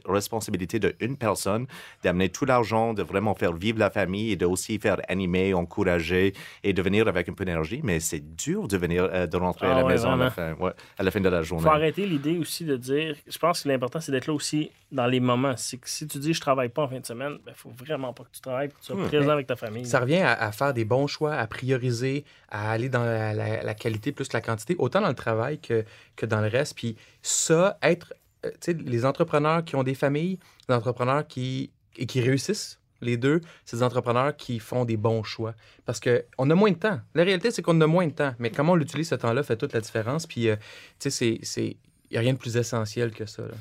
responsabilité 0.06 0.80
d'une 0.80 1.18
personne 1.18 1.68
d'amener 2.04 2.30
tout 2.30 2.46
l'argent, 2.46 2.94
de 2.94 3.04
vraiment 3.04 3.36
faire 3.36 3.54
vivre 3.54 3.80
la 3.80 3.90
famille 3.90 4.32
et 4.32 4.36
de 4.36 4.46
aussi 4.46 4.80
faire 4.80 4.98
animer, 5.08 5.54
encourager 5.54 6.34
et 6.64 6.74
de 6.74 6.82
venir 6.82 7.08
avec 7.08 7.30
un 7.30 7.34
peu 7.34 7.46
d'énergie. 7.46 7.82
Mais 7.84 8.00
c'est 8.00 8.36
dur 8.36 8.68
de 8.68 8.78
venir, 8.78 9.08
euh, 9.12 9.28
de 9.28 9.38
rentrer 9.38 9.68
à 9.68 9.72
Ah 9.72 9.78
la 9.80 9.86
ouais, 9.86 9.94
maison 9.94 10.12
à 10.12 10.16
la, 10.16 10.30
fin, 10.32 10.54
ouais, 10.54 10.72
à 10.98 11.04
la 11.04 11.12
fin 11.12 11.20
de 11.22 11.30
la 11.30 11.40
Il 11.40 11.44
journée. 11.44 11.64
faut 11.64 11.70
arrêter 11.70 12.06
l'idée 12.06 12.38
aussi 12.38 12.66
de 12.66 12.78
dire. 12.78 12.93
Je 13.28 13.38
pense 13.40 13.64
que 13.64 13.70
l'important, 13.70 14.00
c'est 14.00 14.12
d'être 14.12 14.28
là 14.28 14.34
aussi 14.34 14.72
dans 14.92 15.06
les 15.08 15.20
moments. 15.20 15.56
C'est 15.58 15.78
que 15.78 15.90
si 15.90 16.08
tu 16.08 16.18
dis 16.20 16.34
je 16.34 16.42
travaille 16.42 16.70
pas 16.70 16.84
en 16.84 16.88
fin 16.88 17.00
de 17.00 17.06
semaine, 17.06 17.38
il 17.48 17.54
faut 17.54 17.70
vraiment 17.70 18.14
pas 18.14 18.24
que 18.24 18.32
tu 18.32 18.42
travailles, 18.42 18.70
que 18.70 18.76
tu 18.80 18.86
sois 18.86 18.96
Hmm. 18.96 19.08
présent 19.08 19.30
avec 19.32 19.48
ta 19.48 19.56
famille. 19.56 19.86
Ça 19.86 20.00
revient 20.00 20.18
à, 20.22 20.34
à 20.34 20.52
faire 20.52 20.74
des 20.74 20.86
bons 20.86 21.08
choix, 21.08 21.34
à 21.36 21.48
prioriser, 21.48 22.26
à 22.50 22.72
aller 22.72 22.90
dans 22.90 23.04
la, 23.04 23.34
la- 23.34 23.64
la 23.64 23.74
qualité 23.74 24.12
plus 24.12 24.32
la 24.34 24.42
quantité, 24.42 24.76
autant 24.80 25.02
dans 25.02 25.08
le 25.10 25.14
travail 25.16 25.60
que, 25.60 25.84
que 26.16 26.26
dans 26.26 26.42
le 26.42 26.48
reste. 26.48 26.76
Puis 26.76 26.96
ça, 27.22 27.78
être, 27.82 28.14
euh, 28.46 28.52
tu 28.62 28.72
sais, 28.72 28.74
les 28.74 29.06
entrepreneurs 29.06 29.64
qui 29.66 29.76
ont 29.76 29.84
des 29.84 29.96
familles, 29.96 30.40
les 30.70 30.76
entrepreneurs 30.76 31.28
qui, 31.28 31.72
et 31.98 32.06
qui 32.06 32.22
réussissent, 32.22 32.80
les 33.02 33.18
deux, 33.18 33.42
c'est 33.66 33.76
des 33.78 33.84
entrepreneurs 33.84 34.34
qui 34.38 34.60
font 34.60 34.86
des 34.86 34.96
bons 34.96 35.24
choix. 35.24 35.56
Parce 35.86 36.00
qu'on 36.00 36.50
a 36.50 36.56
moins 36.56 36.72
de 36.72 36.78
temps. 36.78 37.02
La 37.16 37.24
réalité, 37.26 37.52
c'est 37.52 37.62
qu'on 37.62 37.80
a 37.82 37.88
moins 37.88 38.08
de 38.08 38.14
temps. 38.14 38.34
Mais 38.40 38.50
comment 38.50 38.72
on 38.74 38.76
l'utilise 38.76 39.10
ce 39.10 39.16
temps-là 39.16 39.44
fait 39.44 39.58
toute 39.58 39.74
la 39.74 39.82
différence. 39.82 40.26
Puis, 40.26 40.48
euh, 40.48 40.56
tu 41.00 41.12
sais, 41.12 41.40
c'est- 41.44 41.76
n'y 42.14 42.18
a 42.20 42.22
rien 42.22 42.34
de 42.34 42.38
plus 42.40 42.56
essentiel 42.58 43.12
que 43.12 43.26
ça. 43.26 43.44
là. 43.44 43.54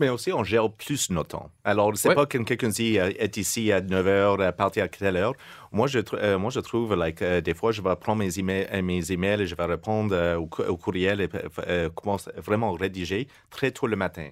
Mais 0.00 0.08
aussi, 0.10 0.32
on 0.32 0.44
gère 0.44 0.70
plus 0.70 1.10
notre 1.10 1.30
temps. 1.30 1.50
Alors, 1.64 1.90
c'est 1.96 2.10
Ouais. 2.10 2.14
pas 2.14 2.24
que 2.26 2.38
quelqu'un 2.38 2.68
dit 2.68 3.00
euh, 3.00 3.10
est 3.18 3.36
ici 3.36 3.72
à 3.72 3.80
9 3.80 4.06
h, 4.06 4.44
à 4.44 4.52
partir 4.52 4.84
à 4.84 4.88
quelle 4.88 5.16
heure. 5.16 5.34
Moi, 5.72 5.88
je, 5.88 5.98
euh, 6.12 6.38
moi, 6.38 6.50
je 6.50 6.60
trouve, 6.60 6.94
like, 6.94 7.20
euh, 7.20 7.40
des 7.40 7.52
fois, 7.52 7.72
je 7.72 7.82
vais 7.82 7.96
prendre 7.96 8.20
mes 8.20 8.38
emails, 8.38 8.68
euh, 8.72 8.80
mes 8.80 9.10
emails 9.10 9.42
et 9.42 9.46
je 9.48 9.56
vais 9.56 9.64
répondre 9.64 10.14
euh, 10.14 10.36
au, 10.36 10.46
cou- 10.46 10.62
au 10.62 10.76
courriel 10.76 11.20
et 11.20 11.28
euh, 11.66 11.88
commence 11.90 12.28
vraiment 12.36 12.72
rédiger 12.74 13.26
très 13.50 13.72
tôt 13.72 13.88
le 13.88 13.96
matin. 13.96 14.28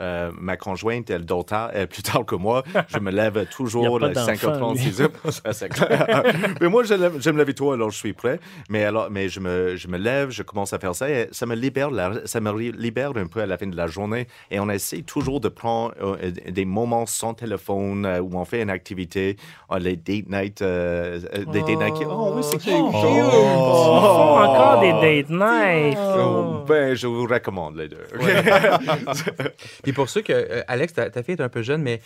Euh, 0.00 0.30
ma 0.38 0.56
conjointe, 0.56 1.10
elle 1.10 1.24
dort 1.24 1.44
tard, 1.44 1.70
euh, 1.74 1.86
plus 1.86 2.02
tard 2.02 2.24
que 2.24 2.34
moi. 2.36 2.62
Je 2.88 2.98
me 3.00 3.10
lève 3.10 3.46
toujours 3.50 3.96
à 3.96 4.10
pas 4.10 4.26
5h30, 4.26 4.46
d'enfant, 4.52 4.72
lui. 4.74 4.80
6h. 4.80 5.02
Ouais, 5.24 5.52
c'est 5.52 5.68
clair. 5.68 6.22
mais 6.60 6.68
moi, 6.68 6.84
je, 6.84 6.94
lève- 6.94 7.16
je 7.20 7.30
me 7.30 7.38
lève 7.38 7.52
tôt, 7.54 7.72
alors 7.72 7.90
je 7.90 7.96
suis 7.98 8.12
prêt. 8.12 8.38
Mais, 8.70 8.84
alors, 8.84 9.08
mais 9.10 9.28
je, 9.28 9.40
me, 9.40 9.76
je 9.76 9.88
me 9.88 9.98
lève, 9.98 10.30
je 10.30 10.42
commence 10.42 10.72
à 10.72 10.78
faire 10.78 10.94
ça 10.94 11.10
et 11.10 11.28
ça 11.32 11.46
me, 11.46 11.54
libère 11.56 11.90
la- 11.90 12.26
ça 12.26 12.40
me 12.40 12.52
libère 12.56 13.10
un 13.16 13.26
peu 13.26 13.40
à 13.40 13.46
la 13.46 13.58
fin 13.58 13.66
de 13.66 13.76
la 13.76 13.86
journée. 13.88 14.28
Et 14.50 14.60
on 14.60 14.68
essaie 14.70 15.02
toujours 15.02 15.40
de 15.40 15.48
prendre 15.48 15.94
euh, 16.00 16.30
des 16.48 16.64
moments 16.64 17.06
sans 17.06 17.34
téléphone 17.34 18.06
euh, 18.06 18.20
où 18.20 18.30
on 18.38 18.44
fait 18.44 18.62
une 18.62 18.70
activité, 18.70 19.36
les 19.80 19.96
date 19.96 20.28
night, 20.28 20.62
des 20.62 21.62
date 21.62 21.68
nights. 21.68 22.06
Oh, 22.08 22.34
oui, 22.36 22.42
c'est 22.44 22.58
cute. 22.58 22.68
Ils 22.68 22.72
font 22.72 24.38
encore 24.38 24.80
des 24.80 24.92
date 24.92 25.30
nights. 25.30 25.98
Oh, 26.18 26.64
ben, 26.66 26.94
je 26.94 27.06
vous 27.06 27.26
recommande 27.26 27.76
les 27.76 27.88
deux. 27.88 28.04
Puis 29.88 29.94
pour 29.94 30.10
ceux 30.10 30.20
que. 30.20 30.34
euh, 30.34 30.62
Alex, 30.68 30.92
ta, 30.92 31.22
fille 31.22 31.34
est 31.34 31.40
un 31.40 31.48
peu 31.48 31.62
jeune, 31.62 31.80
mais 31.80 32.02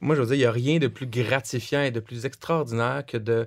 moi, 0.00 0.16
je 0.16 0.20
veux 0.20 0.26
dire, 0.26 0.34
il 0.34 0.40
n'y 0.40 0.44
a 0.46 0.50
rien 0.50 0.80
de 0.80 0.88
plus 0.88 1.06
gratifiant 1.06 1.82
et 1.82 1.92
de 1.92 2.00
plus 2.00 2.26
extraordinaire 2.26 3.04
que 3.06 3.16
de. 3.16 3.46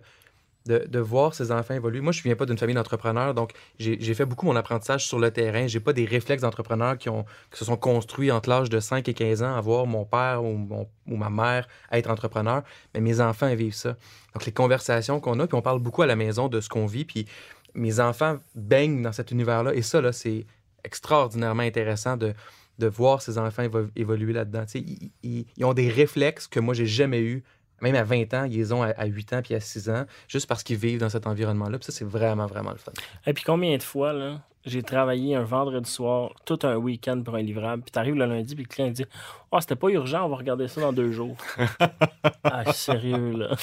De, 0.65 0.99
voir 0.99 1.35
ses 1.35 1.51
enfants 1.51 1.73
évoluer. 1.73 1.99
Moi, 1.99 2.13
je 2.13 2.19
ne 2.19 2.23
viens 2.23 2.37
pas 2.37 2.45
d'une 2.45 2.57
famille 2.57 2.75
d'entrepreneurs, 2.75 3.33
donc 3.33 3.51
j'ai 3.79 4.13
fait 4.13 4.25
beaucoup 4.25 4.45
mon 4.45 4.55
apprentissage 4.55 5.05
sur 5.05 5.19
le 5.19 5.29
terrain. 5.29 5.67
J'ai 5.67 5.81
pas 5.81 5.91
des 5.91 6.05
réflexes 6.05 6.43
d'entrepreneurs 6.43 6.97
qui, 6.97 7.09
qui 7.09 7.59
se 7.59 7.65
sont 7.65 7.75
construits 7.75 8.31
entre 8.31 8.47
l'âge 8.47 8.69
de 8.69 8.79
5 8.79 9.05
et 9.09 9.13
15 9.13 9.43
ans 9.43 9.55
à 9.57 9.59
voir 9.59 9.85
mon 9.87 10.05
père 10.05 10.41
ou, 10.41 10.87
ou 11.05 11.17
ma 11.17 11.29
mère 11.29 11.67
être 11.91 12.09
entrepreneur, 12.09 12.63
mais 12.93 13.01
mes 13.01 13.19
enfants 13.19 13.53
vivent 13.53 13.75
ça. 13.75 13.97
Donc, 14.33 14.45
les 14.45 14.53
conversations 14.53 15.19
qu'on 15.19 15.41
a, 15.41 15.47
puis 15.47 15.57
on 15.57 15.61
parle 15.61 15.81
beaucoup 15.81 16.01
à 16.01 16.07
la 16.07 16.15
maison 16.15 16.47
de 16.47 16.61
ce 16.61 16.69
qu'on 16.69 16.85
vit, 16.85 17.03
puis 17.03 17.27
mes 17.73 17.99
enfants 17.99 18.37
baignent 18.55 19.01
dans 19.01 19.11
cet 19.11 19.31
univers-là, 19.31 19.73
et 19.73 19.81
ça, 19.81 19.99
là, 19.99 20.13
c'est 20.13 20.45
extraordinairement 20.85 21.63
intéressant 21.63 22.15
de, 22.15 22.33
de 22.79 22.87
voir 22.87 23.21
ces 23.21 23.37
enfants 23.37 23.63
évo- 23.63 23.89
évoluer 23.95 24.33
là-dedans. 24.33 24.65
Ils, 24.75 25.11
ils- 25.23 25.45
ils 25.57 25.65
ont 25.65 25.73
des 25.73 25.89
réflexes 25.89 26.47
que 26.47 26.59
moi, 26.59 26.73
j'ai 26.73 26.85
jamais 26.85 27.21
eu. 27.21 27.43
Même 27.81 27.95
à 27.95 28.03
20 28.03 28.33
ans, 28.33 28.45
ils 28.45 28.73
ont 28.73 28.81
à, 28.81 28.87
à 28.91 29.05
8 29.05 29.33
ans 29.33 29.41
puis 29.43 29.55
à 29.55 29.59
6 29.59 29.89
ans, 29.89 30.05
juste 30.29 30.47
parce 30.47 30.63
qu'ils 30.63 30.77
vivent 30.77 30.99
dans 30.99 31.09
cet 31.09 31.27
environnement-là. 31.27 31.77
Ça, 31.81 31.91
c'est 31.91 32.05
vraiment, 32.05 32.45
vraiment 32.47 32.71
le 32.71 32.77
fun. 32.77 32.93
Et 33.27 33.33
puis 33.33 33.43
combien 33.43 33.75
de 33.77 33.83
fois, 33.83 34.13
là, 34.13 34.41
j'ai 34.65 34.81
travaillé 34.81 35.35
un 35.35 35.43
vendredi 35.43 35.89
soir, 35.89 36.31
tout 36.45 36.59
un 36.63 36.75
week-end 36.75 37.21
pour 37.23 37.35
un 37.35 37.41
livrable, 37.41 37.83
puis 37.83 37.91
t'arrives 37.91 38.15
le 38.15 38.25
lundi, 38.25 38.55
puis 38.55 38.63
le 38.63 38.69
client 38.69 38.89
dit 38.89 39.05
Oh, 39.51 39.59
c'était 39.59 39.75
pas 39.75 39.89
urgent, 39.89 40.25
on 40.25 40.29
va 40.29 40.37
regarder 40.37 40.67
ça 40.67 40.81
dans 40.81 40.93
deux 40.93 41.11
jours. 41.11 41.35
ah, 42.43 42.71
sérieux, 42.73 43.33
là. 43.37 43.55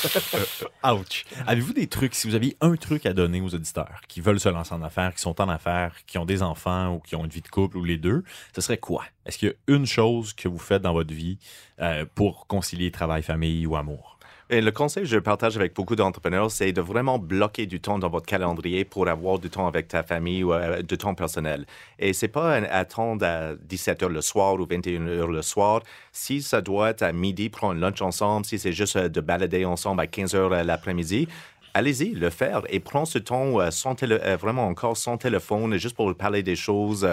Ouch. 0.93 1.25
Avez-vous 1.47 1.73
des 1.73 1.87
trucs, 1.87 2.15
si 2.15 2.29
vous 2.29 2.35
aviez 2.35 2.57
un 2.61 2.77
truc 2.77 3.07
à 3.07 3.13
donner 3.13 3.41
aux 3.41 3.55
auditeurs 3.55 4.01
qui 4.07 4.21
veulent 4.21 4.39
se 4.39 4.49
lancer 4.49 4.75
en 4.75 4.83
affaires, 4.83 5.15
qui 5.15 5.21
sont 5.21 5.41
en 5.41 5.49
affaires, 5.49 5.95
qui 6.07 6.19
ont 6.19 6.25
des 6.25 6.43
enfants 6.43 6.95
ou 6.95 7.01
qui 7.01 7.17
ont 7.17 7.25
une 7.25 7.31
vie 7.31 7.43
de 7.43 7.49
couple 7.49 7.79
ou 7.79 7.85
les 7.85 7.97
deux, 7.97 8.23
ce 8.55 8.61
serait 8.61 8.79
quoi? 8.79 9.05
Est-ce 9.27 9.39
qu'il 9.39 9.49
y 9.49 9.53
a 9.53 9.75
une 9.75 9.87
chose 9.87 10.33
que 10.33 10.49
vous 10.49 10.59
faites 10.59 10.83
dans 10.83 10.93
votre 10.93 11.15
vie 11.15 11.39
euh, 11.81 12.05
pour 12.15 12.47
concilier 12.47 12.91
travail, 12.91 13.23
famille 13.23 13.67
ou 13.67 13.75
amour? 13.75 14.20
Et 14.53 14.61
le 14.61 14.73
conseil 14.73 15.05
que 15.05 15.09
je 15.09 15.19
partage 15.19 15.57
avec 15.57 15.77
beaucoup 15.77 15.95
d'entrepreneurs, 15.95 16.51
c'est 16.51 16.73
de 16.73 16.81
vraiment 16.81 17.21
bloquer 17.21 17.67
du 17.67 17.81
temps 17.81 18.01
dans 18.01 18.09
votre 18.09 18.27
calendrier 18.27 18.85
pour 18.85 19.07
avoir 19.09 19.39
du 19.39 19.49
temps 19.49 19.69
avec 19.69 19.87
ta 19.87 20.03
famille 20.03 20.43
ou 20.43 20.53
euh, 20.53 20.83
du 20.83 20.99
temps 20.99 21.15
personnel. 21.15 21.67
Et 22.01 22.13
c'est 22.13 22.27
pas 22.27 22.55
attendre 22.55 23.25
à 23.25 23.55
17 23.55 24.03
h 24.03 24.09
le 24.09 24.21
soir 24.21 24.55
ou 24.55 24.67
21 24.69 25.07
h 25.07 25.27
le 25.31 25.43
soir. 25.43 25.83
Si 26.11 26.43
ça 26.43 26.61
doit 26.63 26.91
être 26.91 27.03
à 27.03 27.13
midi, 27.13 27.49
prendre 27.49 27.75
un 27.75 27.81
lunch 27.81 28.03
ensemble, 28.03 28.45
si 28.45 28.59
c'est 28.59 28.73
juste 28.73 28.97
euh, 28.97 29.09
de 29.09 29.21
balader 29.21 29.65
ensemble 29.65 30.01
à 30.01 30.09
15 30.09 30.35
h 30.35 30.65
l'après-midi, 30.65 31.29
allez-y, 31.75 32.11
le 32.11 32.31
faire 32.31 32.63
et 32.69 32.81
prends 32.81 33.05
ce 33.05 33.19
temps 33.19 33.61
euh, 33.61 33.71
sans 33.71 33.95
euh, 34.03 34.37
vraiment 34.37 34.67
encore 34.67 34.97
sans 34.97 35.17
téléphone, 35.17 35.77
juste 35.77 35.97
pour 35.97 36.13
parler 36.15 36.43
des 36.43 36.57
choses. 36.57 37.09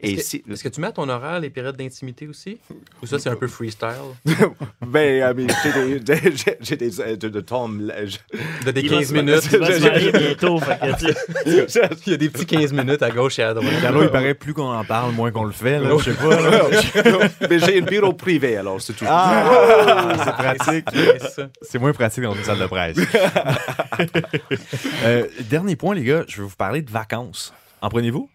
Et 0.00 0.12
Est-ce 0.12 0.28
si, 0.28 0.42
que, 0.42 0.52
est-ce 0.52 0.62
que 0.62 0.68
tu 0.68 0.80
mets 0.80 0.88
à 0.88 0.92
ton 0.92 1.08
horaire 1.08 1.40
les 1.40 1.48
périodes 1.48 1.76
d'intimité 1.76 2.28
aussi? 2.28 2.58
Ou 3.02 3.06
ça, 3.06 3.18
c'est 3.18 3.30
un 3.30 3.36
peu 3.36 3.46
freestyle? 3.48 3.88
ben, 4.86 5.30
I 5.32 5.34
mean, 5.34 5.46
j'ai 5.64 5.98
des, 5.98 6.32
j'ai- 6.36 6.58
j'ai 6.60 6.76
des, 6.76 7.00
euh, 7.00 7.16
de, 7.16 7.28
de 7.30 7.40
temps. 7.40 7.66
je- 7.68 8.18
De 8.66 8.70
des 8.72 8.82
Il 8.82 8.90
va 8.90 8.96
15 8.98 9.08
se- 9.08 9.12
minutes. 9.14 9.48
Il 9.52 9.58
va 9.58 9.72
se 9.72 9.80
marier 9.82 10.12
bientôt. 10.12 10.60
Il 11.46 12.10
y 12.10 12.14
a 12.14 12.16
des 12.18 12.28
petits 12.28 12.44
15 12.46 12.72
minutes 12.74 13.02
à 13.02 13.10
gauche 13.10 13.38
et 13.38 13.42
à 13.42 13.54
droite. 13.54 13.72
Carlo, 13.80 14.02
il 14.02 14.10
paraît 14.10 14.34
plus 14.34 14.52
qu'on 14.52 14.70
en 14.70 14.84
parle, 14.84 15.12
moins 15.12 15.30
qu'on 15.30 15.44
le 15.44 15.52
fait. 15.52 15.78
Là, 15.80 15.88
je 15.98 16.10
sais 16.10 16.16
pas. 16.16 16.40
là. 16.42 17.28
Mais 17.48 17.58
j'ai 17.58 17.78
un 17.78 17.82
bureau 17.84 18.12
privé, 18.12 18.58
alors 18.58 18.80
c'est 18.82 18.92
tout. 18.92 19.06
Ah, 19.08 20.12
c'est 20.24 20.32
pratique. 20.32 20.86
C'est 21.62 21.78
moins 21.78 21.92
pratique 21.94 22.22
dans 22.22 22.34
une 22.34 22.44
salle 22.44 22.58
de 22.58 22.66
presse. 22.66 22.96
Euh, 25.04 25.26
dernier 25.48 25.76
point, 25.76 25.94
les 25.94 26.04
gars, 26.04 26.24
je 26.28 26.42
vais 26.42 26.48
vous 26.48 26.56
parler 26.56 26.82
de 26.82 26.90
vacances. 26.90 27.52
En 27.80 27.88
prenez-vous? 27.88 28.28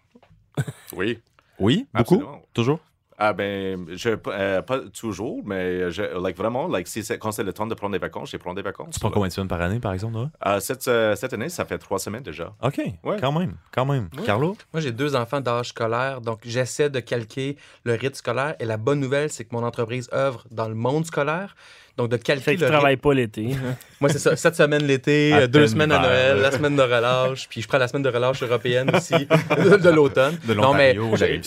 Oui. 0.94 1.18
Oui, 1.58 1.86
beaucoup? 1.94 2.14
Absolument. 2.14 2.42
Toujours? 2.54 2.80
Ah 3.18 3.34
ben, 3.34 3.86
je, 3.94 4.08
euh, 4.26 4.62
pas 4.62 4.80
toujours, 4.80 5.42
mais 5.44 5.92
je, 5.92 6.02
like, 6.20 6.36
vraiment, 6.36 6.66
like, 6.66 6.88
si 6.88 7.04
c'est- 7.04 7.18
quand 7.18 7.30
c'est 7.30 7.44
le 7.44 7.52
temps 7.52 7.66
de 7.66 7.74
prendre 7.74 7.92
des 7.92 7.98
vacances, 7.98 8.30
j'ai 8.30 8.38
prends 8.38 8.54
des 8.54 8.62
vacances. 8.62 8.94
Tu 8.94 8.98
prends 9.00 9.10
combien 9.10 9.28
de 9.28 9.32
semaines 9.32 9.48
par 9.48 9.60
année, 9.60 9.78
par 9.78 9.92
exemple? 9.92 10.16
Euh, 10.44 10.58
cette, 10.58 10.88
euh, 10.88 11.14
cette 11.14 11.32
année, 11.32 11.48
ça 11.48 11.64
fait 11.64 11.78
trois 11.78 12.00
semaines 12.00 12.22
déjà. 12.24 12.52
OK, 12.62 12.80
Ouais. 13.04 13.18
quand 13.20 13.30
même, 13.38 13.54
quand 13.70 13.84
même. 13.84 14.08
Carlo? 14.24 14.56
Moi, 14.72 14.80
j'ai 14.80 14.90
deux 14.90 15.14
enfants 15.14 15.40
d'âge 15.40 15.68
scolaire, 15.68 16.20
donc 16.20 16.40
j'essaie 16.42 16.90
de 16.90 16.98
calquer 16.98 17.56
le 17.84 17.92
rythme 17.92 18.14
scolaire. 18.14 18.56
Et 18.58 18.64
la 18.64 18.76
bonne 18.78 18.98
nouvelle, 18.98 19.30
c'est 19.30 19.44
que 19.44 19.54
mon 19.54 19.62
entreprise 19.62 20.08
œuvre 20.12 20.44
dans 20.50 20.68
le 20.68 20.74
monde 20.74 21.04
scolaire. 21.06 21.54
Donc, 21.98 22.08
de 22.08 22.16
fait 22.16 22.22
calquer 22.22 22.44
que 22.44 22.50
le 22.52 22.56
tu 22.56 22.62
rythme. 22.64 22.72
travailles 22.74 22.96
pas 22.96 23.12
l'été. 23.12 23.52
hein? 23.52 23.76
Moi, 24.00 24.08
c'est 24.10 24.18
ça. 24.18 24.34
Cette 24.34 24.56
semaine 24.56 24.82
l'été, 24.84 25.32
euh, 25.34 25.46
deux 25.46 25.66
semaines 25.66 25.92
à. 25.92 26.00
Noël, 26.00 26.38
la 26.38 26.50
semaine 26.50 26.74
de 26.74 26.82
relâche, 26.82 27.48
puis 27.48 27.60
je 27.60 27.68
prends 27.68 27.78
la 27.78 27.86
semaine 27.86 28.02
de 28.02 28.08
relâche 28.08 28.42
européenne 28.42 28.90
aussi, 28.96 29.14
de, 29.26 29.90
l'automne. 29.90 30.38
De 30.48 30.54
Non, 30.54 30.72
mais. 30.74 30.96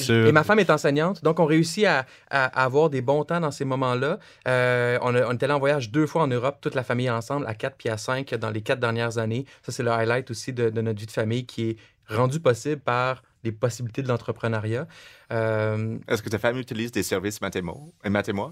Et 0.10 0.32
ma 0.32 0.44
femme 0.44 0.60
est 0.60 0.70
enseignante, 0.70 1.24
donc 1.24 1.40
on 1.40 1.46
réussit 1.46 1.86
à, 1.86 2.06
avoir 2.30 2.90
des 2.90 3.02
bons 3.02 3.24
temps 3.24 3.40
dans 3.40 3.52
ces 3.52 3.66
moments-là. 3.66 4.20
Euh, 4.48 4.98
on, 5.02 5.16
a- 5.16 5.26
on 5.28 5.32
était 5.34 5.46
allé 5.46 5.54
en 5.54 5.60
voyage 5.60 5.90
deux 5.92 6.06
fois 6.06 6.22
en 6.24 6.28
Europe, 6.28 6.60
toute 6.62 6.76
la 6.76 6.84
famille 6.84 7.10
ensemble, 7.10 7.46
à 7.48 7.56
quatre 7.56 7.76
puis 7.78 7.90
à 7.90 7.98
cinq 7.98 8.34
dans 8.36 8.52
les 8.52 8.62
quatre 8.62 8.80
dernières 8.80 9.18
années. 9.18 9.46
Ça, 9.64 9.72
c'est 9.72 9.84
le 9.84 9.92
highlight 9.92 10.30
aussi 10.32 10.54
de, 10.54 10.70
de 10.70 10.82
notre 10.82 11.00
vie 11.00 11.08
de 11.08 11.12
famille 11.12 11.46
qui 11.46 11.72
est 11.72 11.78
rendu 12.08 12.40
possible 12.40 12.80
par 12.82 13.24
les 13.44 13.52
possibilités 13.52 14.02
de 14.04 14.08
l'entrepreneuriat. 14.08 14.88
Euh, 15.34 15.98
Est-ce 16.08 16.22
que 16.24 16.30
ta 16.30 16.40
femme 16.40 16.58
utilise 16.58 16.92
des 16.92 17.04
services 17.04 17.42
mathémo 17.42 17.94
et 18.04 18.10
mathémo? 18.10 18.52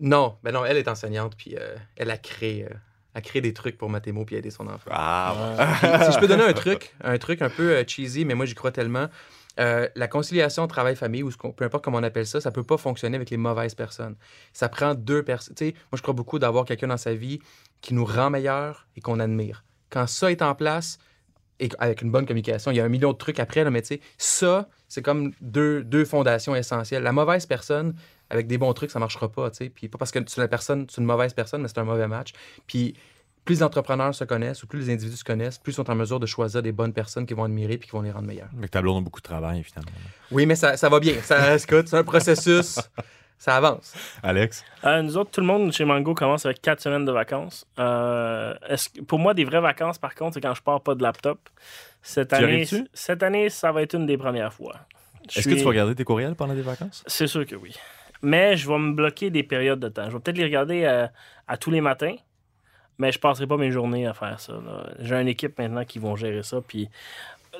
Non, 0.00 0.36
ben 0.42 0.52
non, 0.52 0.64
elle 0.64 0.76
est 0.76 0.88
enseignante, 0.88 1.34
puis 1.36 1.56
euh, 1.58 1.76
elle 1.96 2.10
a 2.10 2.16
créé, 2.16 2.64
euh, 2.64 2.74
a 3.14 3.20
créé 3.20 3.42
des 3.42 3.52
trucs 3.52 3.76
pour 3.76 3.90
Mathémo 3.90 4.24
puis 4.24 4.36
aider 4.36 4.50
son 4.50 4.66
enfant. 4.66 4.90
Ah, 4.90 5.34
Puis, 5.80 5.88
si 6.06 6.12
je 6.12 6.18
peux 6.18 6.26
donner 6.28 6.44
un 6.44 6.52
truc, 6.52 6.94
un 7.04 7.18
truc 7.18 7.42
un 7.42 7.50
peu 7.50 7.70
euh, 7.72 7.84
cheesy, 7.86 8.24
mais 8.24 8.34
moi 8.34 8.46
j'y 8.46 8.54
crois 8.54 8.72
tellement. 8.72 9.08
euh, 9.58 9.88
la 9.96 10.08
conciliation 10.08 10.66
travail-famille, 10.66 11.22
ou 11.22 11.30
ce 11.30 11.36
peu 11.36 11.64
importe 11.64 11.84
comment 11.84 11.98
on 11.98 12.02
appelle 12.02 12.26
ça, 12.26 12.40
ça 12.40 12.50
peut 12.50 12.62
pas 12.62 12.78
fonctionner 12.78 13.16
avec 13.16 13.30
les 13.30 13.36
mauvaises 13.36 13.74
personnes. 13.74 14.16
Ça 14.52 14.68
prend 14.68 14.94
deux 14.94 15.22
personnes. 15.22 15.54
Tu 15.54 15.66
sais, 15.66 15.72
moi 15.92 15.96
je 15.96 16.02
crois 16.02 16.14
beaucoup 16.14 16.38
d'avoir 16.38 16.64
quelqu'un 16.64 16.86
dans 16.88 16.96
sa 16.96 17.12
vie 17.14 17.40
qui 17.82 17.92
nous 17.94 18.04
rend 18.04 18.30
meilleur 18.30 18.86
et 18.96 19.00
qu'on 19.00 19.20
admire. 19.20 19.64
Quand 19.90 20.06
ça 20.06 20.30
est 20.30 20.40
en 20.40 20.54
place, 20.54 20.98
et 21.58 21.68
avec 21.78 22.00
une 22.00 22.10
bonne 22.10 22.24
communication, 22.26 22.70
il 22.70 22.76
y 22.76 22.80
a 22.80 22.84
un 22.84 22.88
million 22.88 23.12
de 23.12 23.18
trucs 23.18 23.38
après, 23.40 23.64
là, 23.64 23.70
mais 23.70 23.82
tu 23.82 23.88
sais, 23.88 24.00
ça, 24.16 24.68
c'est 24.88 25.02
comme 25.02 25.32
deux, 25.42 25.82
deux 25.84 26.06
fondations 26.06 26.54
essentielles. 26.54 27.02
La 27.02 27.12
mauvaise 27.12 27.44
personne, 27.44 27.94
avec 28.30 28.46
des 28.46 28.58
bons 28.58 28.72
trucs, 28.72 28.90
ça 28.90 28.98
marchera 28.98 29.28
pas, 29.30 29.50
tu 29.50 29.56
sais. 29.58 29.68
Puis 29.70 29.88
pas 29.88 29.98
parce 29.98 30.10
que 30.10 30.18
tu 30.20 30.38
es 30.38 30.42
la 30.42 30.48
personne, 30.48 30.86
tu 30.86 30.94
es 30.94 30.98
une 31.00 31.06
mauvaise 31.06 31.34
personne, 31.34 31.62
mais 31.62 31.68
c'est 31.68 31.78
un 31.78 31.84
mauvais 31.84 32.08
match. 32.08 32.32
Puis 32.66 32.94
plus 33.44 33.56
les 33.56 33.62
entrepreneurs 33.62 34.14
se 34.14 34.24
connaissent 34.24 34.62
ou 34.62 34.66
plus 34.66 34.80
les 34.80 34.92
individus 34.92 35.16
se 35.16 35.24
connaissent, 35.24 35.58
plus 35.58 35.72
ils 35.72 35.76
sont 35.76 35.90
en 35.90 35.94
mesure 35.94 36.20
de 36.20 36.26
choisir 36.26 36.62
des 36.62 36.72
bonnes 36.72 36.92
personnes 36.92 37.26
qui 37.26 37.34
vont 37.34 37.44
admirer 37.44 37.78
puis 37.78 37.88
qui 37.88 37.92
vont 37.96 38.02
les 38.02 38.10
rendre 38.10 38.26
meilleurs. 38.26 38.50
Mais 38.52 38.68
tableau 38.68 38.96
a 38.96 39.00
beaucoup 39.00 39.20
de 39.20 39.24
travail, 39.24 39.62
finalement. 39.64 39.90
Oui, 40.30 40.46
mais 40.46 40.54
ça, 40.56 40.76
ça 40.76 40.88
va 40.88 41.00
bien. 41.00 41.14
Ça, 41.22 41.56
écoute, 41.56 41.88
c'est 41.88 41.96
un 41.96 42.04
processus. 42.04 42.78
ça 43.38 43.56
avance. 43.56 43.94
Alex? 44.22 44.62
Euh, 44.84 45.00
nous 45.00 45.16
autres, 45.16 45.30
tout 45.30 45.40
le 45.40 45.46
monde 45.46 45.72
chez 45.72 45.86
Mango 45.86 46.14
commence 46.14 46.44
avec 46.44 46.60
quatre 46.60 46.80
semaines 46.82 47.06
de 47.06 47.12
vacances. 47.12 47.66
Euh, 47.78 48.54
est-ce 48.68 48.90
que- 48.90 49.00
pour 49.00 49.18
moi, 49.18 49.32
des 49.32 49.44
vraies 49.44 49.62
vacances, 49.62 49.98
par 49.98 50.14
contre, 50.14 50.34
c'est 50.34 50.40
quand 50.42 50.54
je 50.54 50.62
pars 50.62 50.82
pas 50.82 50.94
de 50.94 51.02
laptop. 51.02 51.38
Cette 52.02 52.28
Tu 52.28 52.34
année, 52.36 52.66
cette 52.92 53.22
année, 53.22 53.48
ça 53.48 53.72
va 53.72 53.82
être 53.82 53.94
une 53.94 54.04
des 54.06 54.18
premières 54.18 54.52
fois. 54.52 54.76
Je 55.30 55.38
Est-ce 55.38 55.48
que 55.48 55.54
tu 55.54 55.62
vas 55.62 55.68
regarder 55.70 55.94
tes 55.94 56.04
courriels 56.04 56.34
pendant 56.34 56.54
des 56.54 56.62
vacances? 56.62 57.02
C'est 57.06 57.26
sûr 57.26 57.46
que 57.46 57.54
oui. 57.56 57.74
Mais 58.22 58.56
je 58.56 58.68
vais 58.68 58.78
me 58.78 58.92
bloquer 58.92 59.30
des 59.30 59.42
périodes 59.42 59.80
de 59.80 59.88
temps. 59.88 60.08
Je 60.08 60.14
vais 60.14 60.20
peut-être 60.20 60.38
les 60.38 60.44
regarder 60.44 60.84
euh, 60.84 61.06
à 61.48 61.56
tous 61.56 61.70
les 61.70 61.80
matins, 61.80 62.14
mais 62.98 63.12
je 63.12 63.18
passerai 63.18 63.46
pas 63.46 63.56
mes 63.56 63.70
journées 63.70 64.06
à 64.06 64.14
faire 64.14 64.38
ça. 64.40 64.54
J'ai 64.98 65.14
une 65.16 65.28
équipe 65.28 65.58
maintenant 65.58 65.84
qui 65.84 65.98
vont 65.98 66.16
gérer 66.16 66.42
ça. 66.42 66.60
Puis 66.60 66.88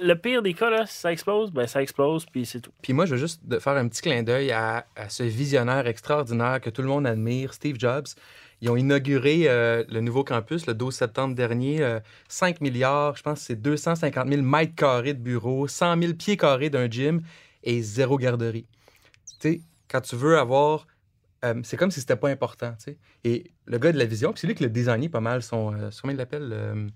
le 0.00 0.14
pire 0.14 0.42
des 0.42 0.54
cas, 0.54 0.70
là, 0.70 0.86
si 0.86 0.98
ça 0.98 1.12
explose, 1.12 1.50
ben 1.50 1.66
ça 1.66 1.82
explose, 1.82 2.26
puis 2.26 2.46
c'est 2.46 2.60
tout. 2.60 2.72
Puis 2.82 2.92
moi, 2.92 3.06
je 3.06 3.12
veux 3.12 3.20
juste 3.20 3.42
faire 3.60 3.72
un 3.72 3.88
petit 3.88 4.02
clin 4.02 4.22
d'œil 4.22 4.52
à, 4.52 4.86
à 4.96 5.08
ce 5.08 5.22
visionnaire 5.22 5.86
extraordinaire 5.86 6.60
que 6.60 6.70
tout 6.70 6.82
le 6.82 6.88
monde 6.88 7.06
admire, 7.06 7.54
Steve 7.54 7.76
Jobs. 7.78 8.06
Ils 8.62 8.68
ont 8.68 8.76
inauguré 8.76 9.44
euh, 9.48 9.84
le 9.88 10.00
nouveau 10.00 10.22
campus 10.22 10.66
le 10.66 10.74
12 10.74 10.94
septembre 10.94 11.34
dernier. 11.34 11.82
euh, 11.82 11.98
5 12.28 12.60
milliards, 12.60 13.16
je 13.16 13.22
pense 13.22 13.40
que 13.40 13.46
c'est 13.46 13.56
250 13.56 14.28
000 14.28 14.42
mètres 14.42 14.74
carrés 14.74 15.14
de 15.14 15.18
bureaux, 15.22 15.66
100 15.66 16.00
000 16.00 16.14
pieds 16.14 16.36
carrés 16.36 16.68
d'un 16.68 16.88
gym 16.88 17.22
et 17.64 17.80
zéro 17.80 18.18
garderie. 18.18 18.66
Tu 19.40 19.52
sais, 19.52 19.60
quand 19.90 20.00
tu 20.00 20.16
veux 20.16 20.38
avoir... 20.38 20.86
euh, 21.44 21.54
c'est 21.64 21.76
comme 21.76 21.90
si 21.90 22.00
c'était 22.00 22.16
pas 22.16 22.28
important, 22.28 22.72
tu 22.78 22.84
sais. 22.92 22.98
Et 23.24 23.50
le 23.66 23.78
gars 23.78 23.92
de 23.92 23.98
la 23.98 24.04
vision, 24.04 24.32
c'est 24.36 24.46
lui 24.46 24.54
qui 24.54 24.62
l'a 24.62 24.68
designé 24.68 25.08
pas 25.08 25.20
mal, 25.20 25.42
son... 25.42 25.74
euh, 25.74 25.90
comment 26.00 26.12
il 26.12 26.16
l'appelle? 26.16 26.48
le- 26.48 26.86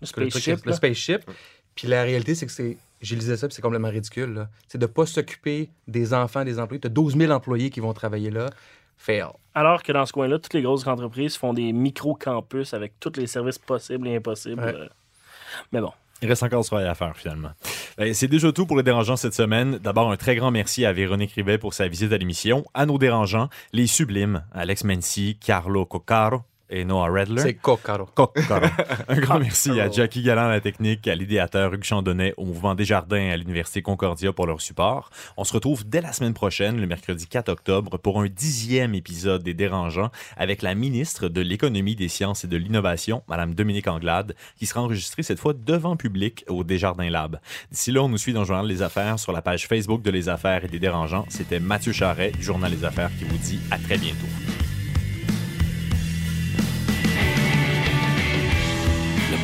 Le 0.00 0.06
spaceship, 0.06 0.64
le 0.66 0.72
spaceship. 0.72 1.30
Puis 1.74 1.88
la 1.88 2.02
réalité, 2.02 2.34
c'est 2.34 2.44
que 2.46 2.52
c'est. 2.52 2.76
J'ai 3.00 3.16
lisé 3.16 3.36
ça, 3.36 3.48
puis 3.48 3.54
c'est 3.54 3.62
complètement 3.62 3.88
ridicule. 3.88 4.46
C'est 4.68 4.78
de 4.78 4.86
ne 4.86 4.90
pas 4.92 5.06
s'occuper 5.06 5.70
des 5.88 6.12
enfants, 6.14 6.44
des 6.44 6.58
employés. 6.60 6.80
Tu 6.80 6.86
as 6.86 6.90
12 6.90 7.16
000 7.16 7.32
employés 7.32 7.70
qui 7.70 7.80
vont 7.80 7.92
travailler 7.94 8.30
là. 8.30 8.50
Fail. 8.98 9.24
Alors 9.54 9.82
que 9.82 9.90
dans 9.90 10.06
ce 10.06 10.12
coin-là, 10.12 10.38
toutes 10.38 10.54
les 10.54 10.62
grosses 10.62 10.86
entreprises 10.86 11.36
font 11.36 11.52
des 11.52 11.72
micro-campus 11.72 12.74
avec 12.74 12.92
tous 13.00 13.14
les 13.16 13.26
services 13.26 13.58
possibles 13.58 14.06
et 14.06 14.16
impossibles. 14.16 14.62
Ouais. 14.62 14.74
Euh, 14.74 14.88
Mais 15.72 15.80
bon. 15.80 15.92
Il 16.22 16.28
reste 16.28 16.44
encore 16.44 16.62
du 16.62 16.68
travail 16.68 16.86
à 16.86 16.94
faire, 16.94 17.16
finalement. 17.16 17.50
Ben, 17.98 18.14
C'est 18.14 18.28
déjà 18.28 18.52
tout 18.52 18.64
pour 18.64 18.76
les 18.76 18.84
dérangeants 18.84 19.16
cette 19.16 19.34
semaine. 19.34 19.78
D'abord, 19.78 20.10
un 20.10 20.16
très 20.16 20.36
grand 20.36 20.52
merci 20.52 20.86
à 20.86 20.92
Véronique 20.92 21.32
Rivet 21.32 21.58
pour 21.58 21.74
sa 21.74 21.88
visite 21.88 22.12
à 22.12 22.16
l'émission. 22.16 22.64
À 22.74 22.86
nos 22.86 22.96
dérangeants, 22.96 23.48
les 23.72 23.88
sublimes, 23.88 24.44
Alex 24.54 24.84
Mency, 24.84 25.36
Carlo 25.44 25.84
Coccaro 25.84 26.42
et 26.72 26.84
Noah 26.84 27.08
Redler. 27.08 27.42
C'est 27.42 27.54
cocaro. 27.54 28.06
Coccaro. 28.14 28.66
Un 29.08 29.20
grand 29.20 29.38
merci 29.38 29.78
à 29.78 29.90
Jackie 29.90 30.22
Galland 30.22 30.46
à 30.46 30.50
la 30.50 30.60
technique, 30.60 31.06
à 31.06 31.14
l'idéateur 31.14 31.72
Hugues 31.74 31.84
Chandonnet, 31.84 32.34
au 32.36 32.44
Mouvement 32.44 32.74
Desjardins 32.74 33.30
à 33.30 33.36
l'Université 33.36 33.82
Concordia 33.82 34.32
pour 34.32 34.46
leur 34.46 34.60
support. 34.60 35.10
On 35.36 35.44
se 35.44 35.52
retrouve 35.52 35.86
dès 35.86 36.00
la 36.00 36.12
semaine 36.12 36.34
prochaine, 36.34 36.80
le 36.80 36.86
mercredi 36.86 37.26
4 37.26 37.50
octobre, 37.50 37.98
pour 37.98 38.20
un 38.20 38.26
dixième 38.26 38.94
épisode 38.94 39.42
des 39.42 39.54
Dérangeants 39.54 40.10
avec 40.36 40.62
la 40.62 40.74
ministre 40.74 41.28
de 41.28 41.40
l'Économie, 41.40 41.94
des 41.94 42.08
Sciences 42.08 42.44
et 42.44 42.48
de 42.48 42.56
l'Innovation, 42.56 43.22
Mme 43.28 43.54
Dominique 43.54 43.88
Anglade, 43.88 44.34
qui 44.56 44.66
sera 44.66 44.80
enregistrée 44.80 45.22
cette 45.22 45.38
fois 45.38 45.52
devant 45.52 45.96
public 45.96 46.44
au 46.48 46.64
Desjardins 46.64 47.10
Lab. 47.10 47.38
D'ici 47.70 47.92
là, 47.92 48.02
on 48.02 48.08
nous 48.08 48.18
suit 48.18 48.32
dans 48.32 48.40
le 48.40 48.46
Journal 48.46 48.66
Les 48.66 48.82
Affaires 48.82 49.18
sur 49.18 49.32
la 49.32 49.42
page 49.42 49.66
Facebook 49.66 50.02
de 50.02 50.10
Les 50.10 50.28
Affaires 50.28 50.64
et 50.64 50.68
des 50.68 50.78
Dérangeants. 50.78 51.26
C'était 51.28 51.60
Mathieu 51.60 51.92
Charret 51.92 52.32
du 52.32 52.42
Journal 52.42 52.70
Les 52.70 52.84
Affaires 52.84 53.10
qui 53.18 53.24
vous 53.24 53.38
dit 53.38 53.60
à 53.70 53.78
très 53.78 53.98
bientôt. 53.98 54.26